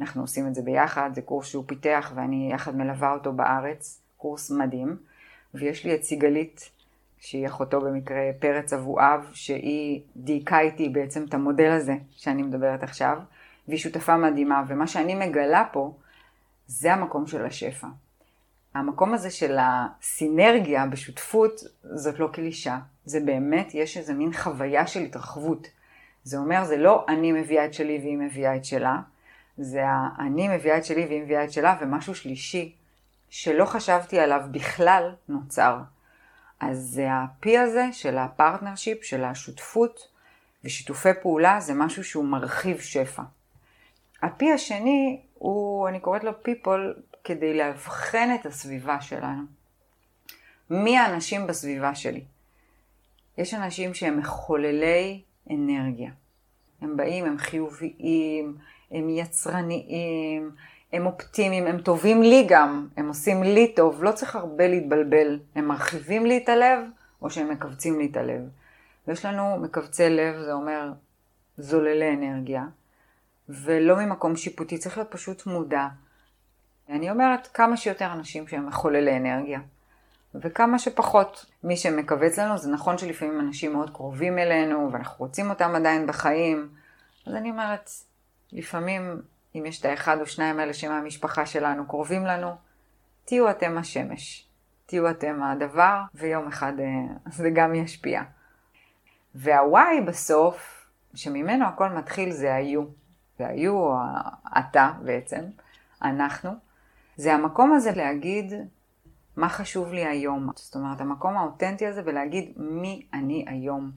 אנחנו 0.00 0.20
עושים 0.20 0.46
את 0.46 0.54
זה 0.54 0.62
ביחד, 0.62 1.10
זה 1.14 1.22
קורס 1.22 1.46
שהוא 1.46 1.64
פיתח 1.66 2.12
ואני 2.14 2.50
יחד 2.52 2.76
מלווה 2.76 3.12
אותו 3.12 3.32
בארץ, 3.32 4.00
קורס 4.16 4.50
מדהים. 4.50 4.96
ויש 5.54 5.84
לי 5.84 5.94
את 5.94 6.02
סיגלית 6.02 6.70
שהיא 7.18 7.46
אחותו 7.46 7.80
במקרה 7.80 8.30
פרץ 8.38 8.72
אבואב, 8.72 9.30
שהיא 9.32 10.00
דייקה 10.16 10.60
איתי 10.60 10.88
בעצם 10.88 11.24
את 11.24 11.34
המודל 11.34 11.70
הזה 11.70 11.94
שאני 12.10 12.42
מדברת 12.42 12.82
עכשיו, 12.82 13.18
והיא 13.68 13.78
שותפה 13.78 14.16
מדהימה, 14.16 14.62
ומה 14.68 14.86
שאני 14.86 15.14
מגלה 15.14 15.64
פה, 15.72 15.94
זה 16.66 16.92
המקום 16.92 17.26
של 17.26 17.44
השפע. 17.44 17.86
המקום 18.74 19.14
הזה 19.14 19.30
של 19.30 19.56
הסינרגיה 19.60 20.86
בשותפות, 20.86 21.60
זאת 21.82 22.18
לא 22.18 22.28
קלישה, 22.32 22.78
זה 23.04 23.20
באמת, 23.20 23.74
יש 23.74 23.96
איזה 23.96 24.14
מין 24.14 24.32
חוויה 24.32 24.86
של 24.86 25.00
התרחבות. 25.00 25.66
זה 26.24 26.36
אומר, 26.38 26.64
זה 26.64 26.76
לא 26.76 27.04
אני 27.08 27.32
מביאה 27.32 27.64
את 27.64 27.74
שלי 27.74 27.98
והיא 27.98 28.18
מביאה 28.18 28.56
את 28.56 28.64
שלה, 28.64 29.00
זה 29.58 29.82
אני 30.18 30.56
מביאה 30.56 30.78
את 30.78 30.84
שלי 30.84 31.06
והיא 31.06 31.22
מביאה 31.22 31.44
את 31.44 31.52
שלה, 31.52 31.76
ומשהו 31.80 32.14
שלישי 32.14 32.74
שלא 33.30 33.64
חשבתי 33.64 34.18
עליו 34.18 34.40
בכלל 34.50 35.14
נוצר. 35.28 35.78
אז 36.60 36.78
זה 36.78 37.08
ה 37.12 37.35
P 37.35 37.58
הזה 37.58 37.88
של 37.92 38.18
ה 38.18 38.25
partnership, 38.25 39.04
של 39.04 39.24
השותפות 39.24 40.08
ושיתופי 40.64 41.08
פעולה, 41.22 41.60
זה 41.60 41.74
משהו 41.74 42.04
שהוא 42.04 42.24
מרחיב 42.24 42.80
שפע. 42.80 43.22
ה 44.22 44.37
P 44.37 44.52
השני 44.52 45.20
הוא, 45.34 45.88
אני 45.88 46.00
קוראת 46.00 46.24
לו 46.24 46.30
people, 46.30 47.00
כדי 47.24 47.58
לאבחן 47.58 48.28
את 48.40 48.46
הסביבה 48.46 49.00
שלנו. 49.00 49.42
מי 50.70 50.98
האנשים 50.98 51.46
בסביבה 51.46 51.94
שלי? 51.94 52.24
יש 53.38 53.54
אנשים 53.54 53.94
שהם 53.94 54.18
מחוללי 54.18 55.22
אנרגיה. 55.50 56.10
הם 56.80 56.96
באים, 56.96 57.24
הם 57.24 57.38
חיוביים, 57.38 58.56
הם 58.90 59.08
יצרניים, 59.08 60.50
הם 60.92 61.06
אופטימיים, 61.06 61.66
הם 61.66 61.80
טובים 61.80 62.22
לי 62.22 62.46
גם, 62.48 62.88
הם 62.96 63.08
עושים 63.08 63.42
לי 63.42 63.74
טוב, 63.74 64.04
לא 64.04 64.12
צריך 64.12 64.36
הרבה 64.36 64.68
להתבלבל. 64.68 65.40
הם 65.54 65.68
מרחיבים 65.68 66.26
לי 66.26 66.36
את 66.36 66.48
הלב, 66.48 66.78
או 67.22 67.30
שהם 67.30 67.50
מכווצים 67.50 67.98
לי 67.98 68.06
את 68.06 68.16
הלב. 68.16 68.42
ויש 69.08 69.24
לנו 69.24 69.56
מכווצי 69.56 70.10
לב, 70.10 70.40
זה 70.40 70.52
אומר 70.52 70.92
זוללי 71.58 72.14
אנרגיה, 72.14 72.64
ולא 73.48 73.96
ממקום 73.96 74.36
שיפוטי, 74.36 74.78
צריך 74.78 74.98
להיות 74.98 75.10
פשוט 75.10 75.46
מודע. 75.46 75.86
אני 76.88 77.10
אומרת, 77.10 77.46
כמה 77.46 77.76
שיותר 77.76 78.12
אנשים 78.12 78.48
שהם 78.48 78.66
מחוללי 78.66 79.16
אנרגיה, 79.16 79.60
וכמה 80.34 80.78
שפחות 80.78 81.46
מי 81.64 81.76
שמכווץ 81.76 82.38
לנו, 82.38 82.58
זה 82.58 82.70
נכון 82.70 82.98
שלפעמים 82.98 83.40
אנשים 83.40 83.72
מאוד 83.72 83.90
קרובים 83.90 84.38
אלינו, 84.38 84.92
ואנחנו 84.92 85.24
רוצים 85.24 85.50
אותם 85.50 85.74
עדיין 85.74 86.06
בחיים, 86.06 86.68
אז 87.26 87.34
אני 87.34 87.50
אומרת, 87.50 87.90
לפעמים 88.52 89.22
אם 89.54 89.66
יש 89.66 89.80
את 89.80 89.84
האחד 89.84 90.20
או 90.20 90.26
שניים 90.26 90.60
האלה 90.60 90.74
שמהמשפחה 90.74 91.46
שלנו 91.46 91.86
קרובים 91.88 92.24
לנו, 92.24 92.54
תהיו 93.24 93.50
אתם 93.50 93.78
השמש. 93.78 94.48
תהיו 94.86 95.10
אתם 95.10 95.42
הדבר, 95.42 96.00
ויום 96.14 96.46
אחד 96.48 96.72
אה, 96.80 97.16
זה 97.38 97.50
גם 97.54 97.74
ישפיע. 97.74 98.22
והוואי 99.34 100.00
בסוף, 100.06 100.86
שממנו 101.14 101.66
הכל 101.66 101.88
מתחיל, 101.88 102.30
זה 102.30 102.54
היו. 102.54 102.84
זה 103.38 103.46
היו, 103.46 103.94
אתה 104.58 104.92
בעצם, 105.02 105.44
אנחנו. 106.02 106.50
זה 107.16 107.34
המקום 107.34 107.72
הזה 107.72 107.90
להגיד 107.96 108.52
מה 109.36 109.48
חשוב 109.48 109.92
לי 109.92 110.04
היום. 110.06 110.50
זאת 110.56 110.74
אומרת, 110.74 111.00
המקום 111.00 111.36
האותנטי 111.36 111.86
הזה 111.86 112.02
ולהגיד 112.04 112.52
מי 112.56 113.06
אני 113.12 113.44
היום. 113.48 113.90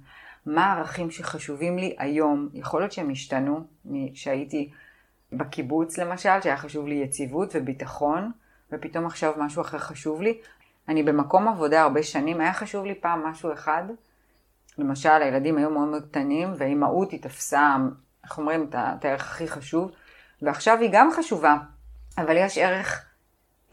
מה 0.45 0.65
הערכים 0.65 1.11
שחשובים 1.11 1.77
לי 1.77 1.95
היום. 1.97 2.49
יכול 2.53 2.81
להיות 2.81 2.91
שהם 2.91 3.09
השתנו 3.09 3.59
שהייתי 4.13 4.71
בקיבוץ 5.33 5.97
למשל, 5.97 6.41
שהיה 6.41 6.57
חשוב 6.57 6.87
לי 6.87 6.95
יציבות 6.95 7.49
וביטחון, 7.53 8.31
ופתאום 8.71 9.05
עכשיו 9.05 9.33
משהו 9.37 9.61
אחר 9.61 9.77
חשוב 9.77 10.21
לי. 10.21 10.37
אני 10.87 11.03
במקום 11.03 11.47
עבודה 11.47 11.81
הרבה 11.81 12.03
שנים, 12.03 12.41
היה 12.41 12.53
חשוב 12.53 12.85
לי 12.85 12.95
פעם 12.95 13.25
משהו 13.25 13.53
אחד, 13.53 13.83
למשל 14.77 15.09
הילדים 15.09 15.57
היו 15.57 15.69
מאוד 15.69 15.87
מאוד 15.87 16.05
קטנים, 16.09 16.53
והאימהות 16.57 17.11
היא 17.11 17.21
תפסה, 17.21 17.77
איך 18.23 18.37
אומרים, 18.37 18.69
את 18.73 19.05
הערך 19.05 19.31
הכי 19.31 19.47
חשוב, 19.47 19.91
ועכשיו 20.41 20.77
היא 20.81 20.89
גם 20.93 21.09
חשובה, 21.11 21.57
אבל 22.17 22.37
יש 22.37 22.57
ערך 22.57 23.06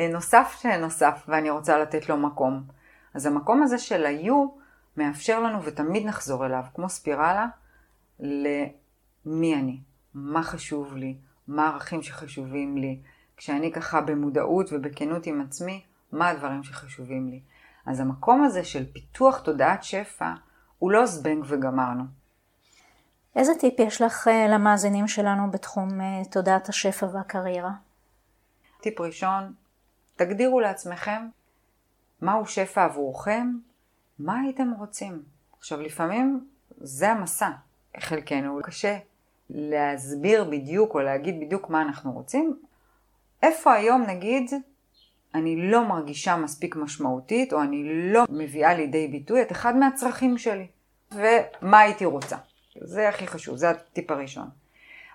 נוסף 0.00 0.56
שנוסף, 0.60 1.24
ואני 1.28 1.50
רוצה 1.50 1.78
לתת 1.78 2.08
לו 2.08 2.16
מקום. 2.16 2.62
אז 3.14 3.26
המקום 3.26 3.62
הזה 3.62 3.78
של 3.78 4.06
היו 4.06 4.48
מאפשר 4.96 5.40
לנו, 5.40 5.62
ותמיד 5.62 6.06
נחזור 6.06 6.46
אליו, 6.46 6.64
כמו 6.74 6.88
ספירלה, 6.88 7.46
למי 8.20 9.54
אני, 9.54 9.80
מה 10.14 10.42
חשוב 10.42 10.96
לי, 10.96 11.16
מה 11.48 11.68
הערכים 11.68 12.02
שחשובים 12.02 12.78
לי, 12.78 13.00
כשאני 13.36 13.72
ככה 13.72 14.00
במודעות 14.00 14.66
ובכנות 14.72 15.26
עם 15.26 15.40
עצמי, 15.40 15.82
מה 16.12 16.28
הדברים 16.28 16.62
שחשובים 16.62 17.28
לי. 17.28 17.40
אז 17.86 18.00
המקום 18.00 18.44
הזה 18.44 18.64
של 18.64 18.92
פיתוח 18.92 19.38
תודעת 19.38 19.84
שפע 19.84 20.32
הוא 20.78 20.92
לא 20.92 21.06
זבנג 21.06 21.44
וגמרנו. 21.48 22.04
איזה 23.36 23.52
טיפ 23.60 23.80
יש 23.80 24.02
לך 24.02 24.28
אה, 24.28 24.46
למאזינים 24.48 25.08
שלנו 25.08 25.50
בתחום 25.50 26.00
אה, 26.00 26.22
תודעת 26.30 26.68
השפע 26.68 27.06
והקריירה? 27.12 27.72
טיפ 28.80 29.00
ראשון, 29.00 29.52
תגדירו 30.16 30.60
לעצמכם 30.60 31.26
מהו 32.22 32.46
שפע 32.46 32.84
עבורכם, 32.84 33.52
מה 34.18 34.40
הייתם 34.40 34.70
רוצים. 34.78 35.22
עכשיו 35.58 35.80
לפעמים 35.80 36.48
זה 36.76 37.10
המסע, 37.10 37.50
חלקנו 38.00 38.60
קשה 38.62 38.98
להסביר 39.50 40.44
בדיוק 40.44 40.94
או 40.94 41.00
להגיד 41.00 41.40
בדיוק 41.40 41.70
מה 41.70 41.82
אנחנו 41.82 42.12
רוצים, 42.12 42.60
איפה 43.42 43.72
היום 43.72 44.02
נגיד 44.02 44.50
אני 45.34 45.70
לא 45.70 45.88
מרגישה 45.88 46.36
מספיק 46.36 46.76
משמעותית 46.76 47.52
או 47.52 47.62
אני 47.62 48.12
לא 48.12 48.24
מביאה 48.28 48.74
לידי 48.74 49.08
ביטוי 49.08 49.42
את 49.42 49.52
אחד 49.52 49.76
מהצרכים 49.76 50.38
שלי 50.38 50.66
ומה 51.12 51.78
הייתי 51.78 52.04
רוצה. 52.04 52.36
זה 52.80 53.08
הכי 53.08 53.26
חשוב, 53.26 53.56
זה 53.56 53.70
הטיפ 53.70 54.10
הראשון. 54.10 54.48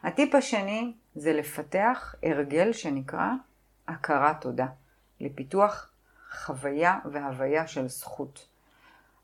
הטיפ 0.04 0.36
השני 0.36 0.94
זה 1.16 1.34
לפתח 1.34 2.16
הרגל 2.24 2.74
שנקרא 2.74 3.30
הכרת 3.88 4.42
תודה, 4.42 4.66
לפיתוח 5.22 5.90
חוויה 6.32 7.00
והוויה 7.12 7.68
של 7.68 7.88
זכות. 7.88 8.48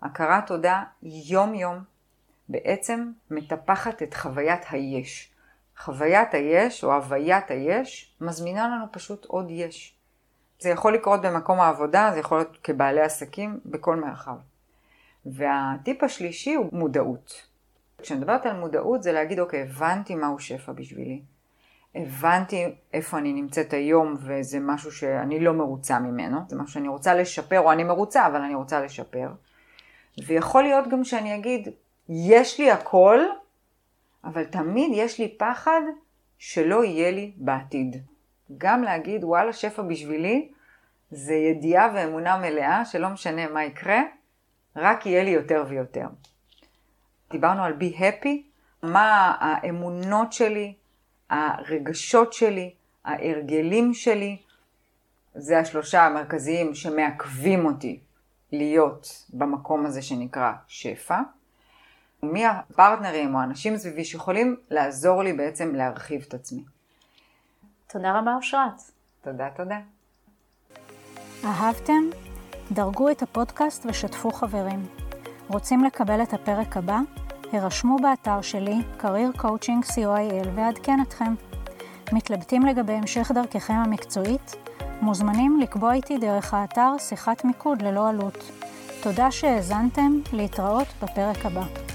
הכרת 0.02 0.48
תודה 0.48 0.84
יום-יום 1.04 1.84
בעצם 2.50 3.12
מטפחת 3.32 4.04
את 4.04 4.14
חוויית 4.14 4.62
היש. 4.70 5.32
חוויית 5.78 6.34
היש 6.34 6.84
או 6.84 6.94
הוויית 6.94 7.52
היש 7.52 8.16
מזמינה 8.22 8.68
לנו 8.68 8.86
פשוט 8.92 9.26
עוד 9.26 9.46
יש. 9.50 9.96
זה 10.60 10.70
יכול 10.70 10.94
לקרות 10.94 11.22
במקום 11.22 11.60
העבודה, 11.60 12.10
זה 12.14 12.20
יכול 12.20 12.38
להיות 12.38 12.58
כבעלי 12.64 13.02
עסקים, 13.02 13.60
בכל 13.66 13.96
מרחב. 13.96 14.36
והטיפ 15.26 16.04
השלישי 16.04 16.54
הוא 16.54 16.70
מודעות. 16.72 17.48
כשאני 18.02 18.20
מדברת 18.20 18.46
על 18.46 18.60
מודעות 18.60 19.04
זה 19.04 19.12
להגיד, 19.12 19.40
אוקיי, 19.40 19.62
הבנתי 19.62 20.16
מהו 20.16 20.40
שפע 20.40 20.72
בשבילי. 20.72 21.22
הבנתי 21.96 22.66
איפה 22.94 23.18
אני 23.18 23.34
נמצאת 23.34 23.74
היום 23.74 24.16
וזה 24.20 24.60
משהו 24.60 24.92
שאני 24.92 25.40
לא 25.40 25.54
מרוצה 25.54 26.00
ממנו, 26.00 26.40
זה 26.48 26.56
משהו 26.56 26.74
שאני 26.74 26.88
רוצה 26.88 27.16
לשפר, 27.16 27.60
או 27.60 27.72
אני 27.72 27.84
מרוצה, 27.84 28.28
אבל 28.28 28.42
אני 28.42 28.56
רוצה 28.56 28.82
לשפר. 28.82 29.30
ויכול 30.26 30.64
להיות 30.64 30.88
גם 30.88 31.04
שאני 31.04 31.36
אגיד, 31.36 31.68
יש 32.10 32.60
לי 32.60 32.72
הכל, 32.72 33.20
אבל 34.24 34.46
תמיד 34.46 34.92
יש 34.94 35.20
לי 35.20 35.36
פחד 35.38 35.82
שלא 36.38 36.84
יהיה 36.84 37.12
לי 37.12 37.32
בעתיד. 37.38 38.04
גם 38.58 38.84
להגיד, 38.84 39.24
וואלה, 39.24 39.54
שפע 39.54 39.82
בשבילי, 39.82 40.50
זה 41.12 41.34
ידיעה 41.34 41.92
ואמונה 41.96 42.38
מלאה 42.38 42.86
שלא 42.86 43.10
משנה 43.10 43.48
מה 43.48 43.64
יקרה, 43.64 44.02
רק 44.76 45.06
יהיה 45.06 45.24
לי 45.24 45.30
יותר 45.30 45.64
ויותר. 45.68 46.08
דיברנו 47.32 47.64
על 47.64 47.74
בי 47.74 47.96
הפי, 48.00 48.44
מה 48.84 49.36
האמונות 49.40 50.34
שלי, 50.34 50.74
הרגשות 51.36 52.34
שלי, 52.34 52.74
ההרגלים 53.06 53.94
שלי, 53.94 54.38
זה 55.36 55.60
השלושה 55.60 56.06
המרכזיים 56.06 56.76
שמעכבים 56.76 57.66
אותי 57.66 58.00
להיות 58.52 59.26
במקום 59.34 59.86
הזה 59.86 60.02
שנקרא 60.02 60.52
שפע. 60.68 61.20
מי 62.24 62.46
הפרטנרים 62.46 63.36
או 63.36 63.40
האנשים 63.40 63.78
סביבי 63.78 64.04
שיכולים 64.04 64.56
לעזור 64.70 65.24
לי 65.24 65.34
בעצם 65.34 65.76
להרחיב 65.76 66.26
את 66.28 66.34
עצמי. 66.34 66.64
תודה 67.88 68.20
רבה 68.20 68.36
אושרת. 68.36 68.82
תודה, 69.22 69.50
תודה. 69.56 69.80
אהבתם? 71.46 72.10
דרגו 72.72 73.12
את 73.12 73.22
הפודקאסט 73.22 73.86
ושתפו 73.86 74.32
חברים. 74.32 74.88
רוצים 75.48 75.84
לקבל 75.84 76.24
את 76.24 76.34
הפרק 76.34 76.78
הבא? 76.78 77.00
הירשמו 77.56 77.98
באתר 78.02 78.42
שלי, 78.42 78.82
career 79.00 79.40
coaching 79.40 79.92
co.il 79.92 80.48
ואעדכן 80.56 81.00
אתכם. 81.02 81.34
מתלבטים 82.14 82.66
לגבי 82.66 82.94
המשך 82.94 83.32
דרככם 83.34 83.74
המקצועית? 83.74 84.56
מוזמנים 85.02 85.60
לקבוע 85.60 85.94
איתי 85.94 86.18
דרך 86.18 86.54
האתר 86.54 86.92
שיחת 87.00 87.46
מיקוד 87.46 87.82
ללא 87.82 88.10
עלות. 88.10 88.52
תודה 89.04 89.32
שהאזנתם, 89.32 90.20
להתראות 90.34 90.88
בפרק 91.04 91.46
הבא. 91.46 91.95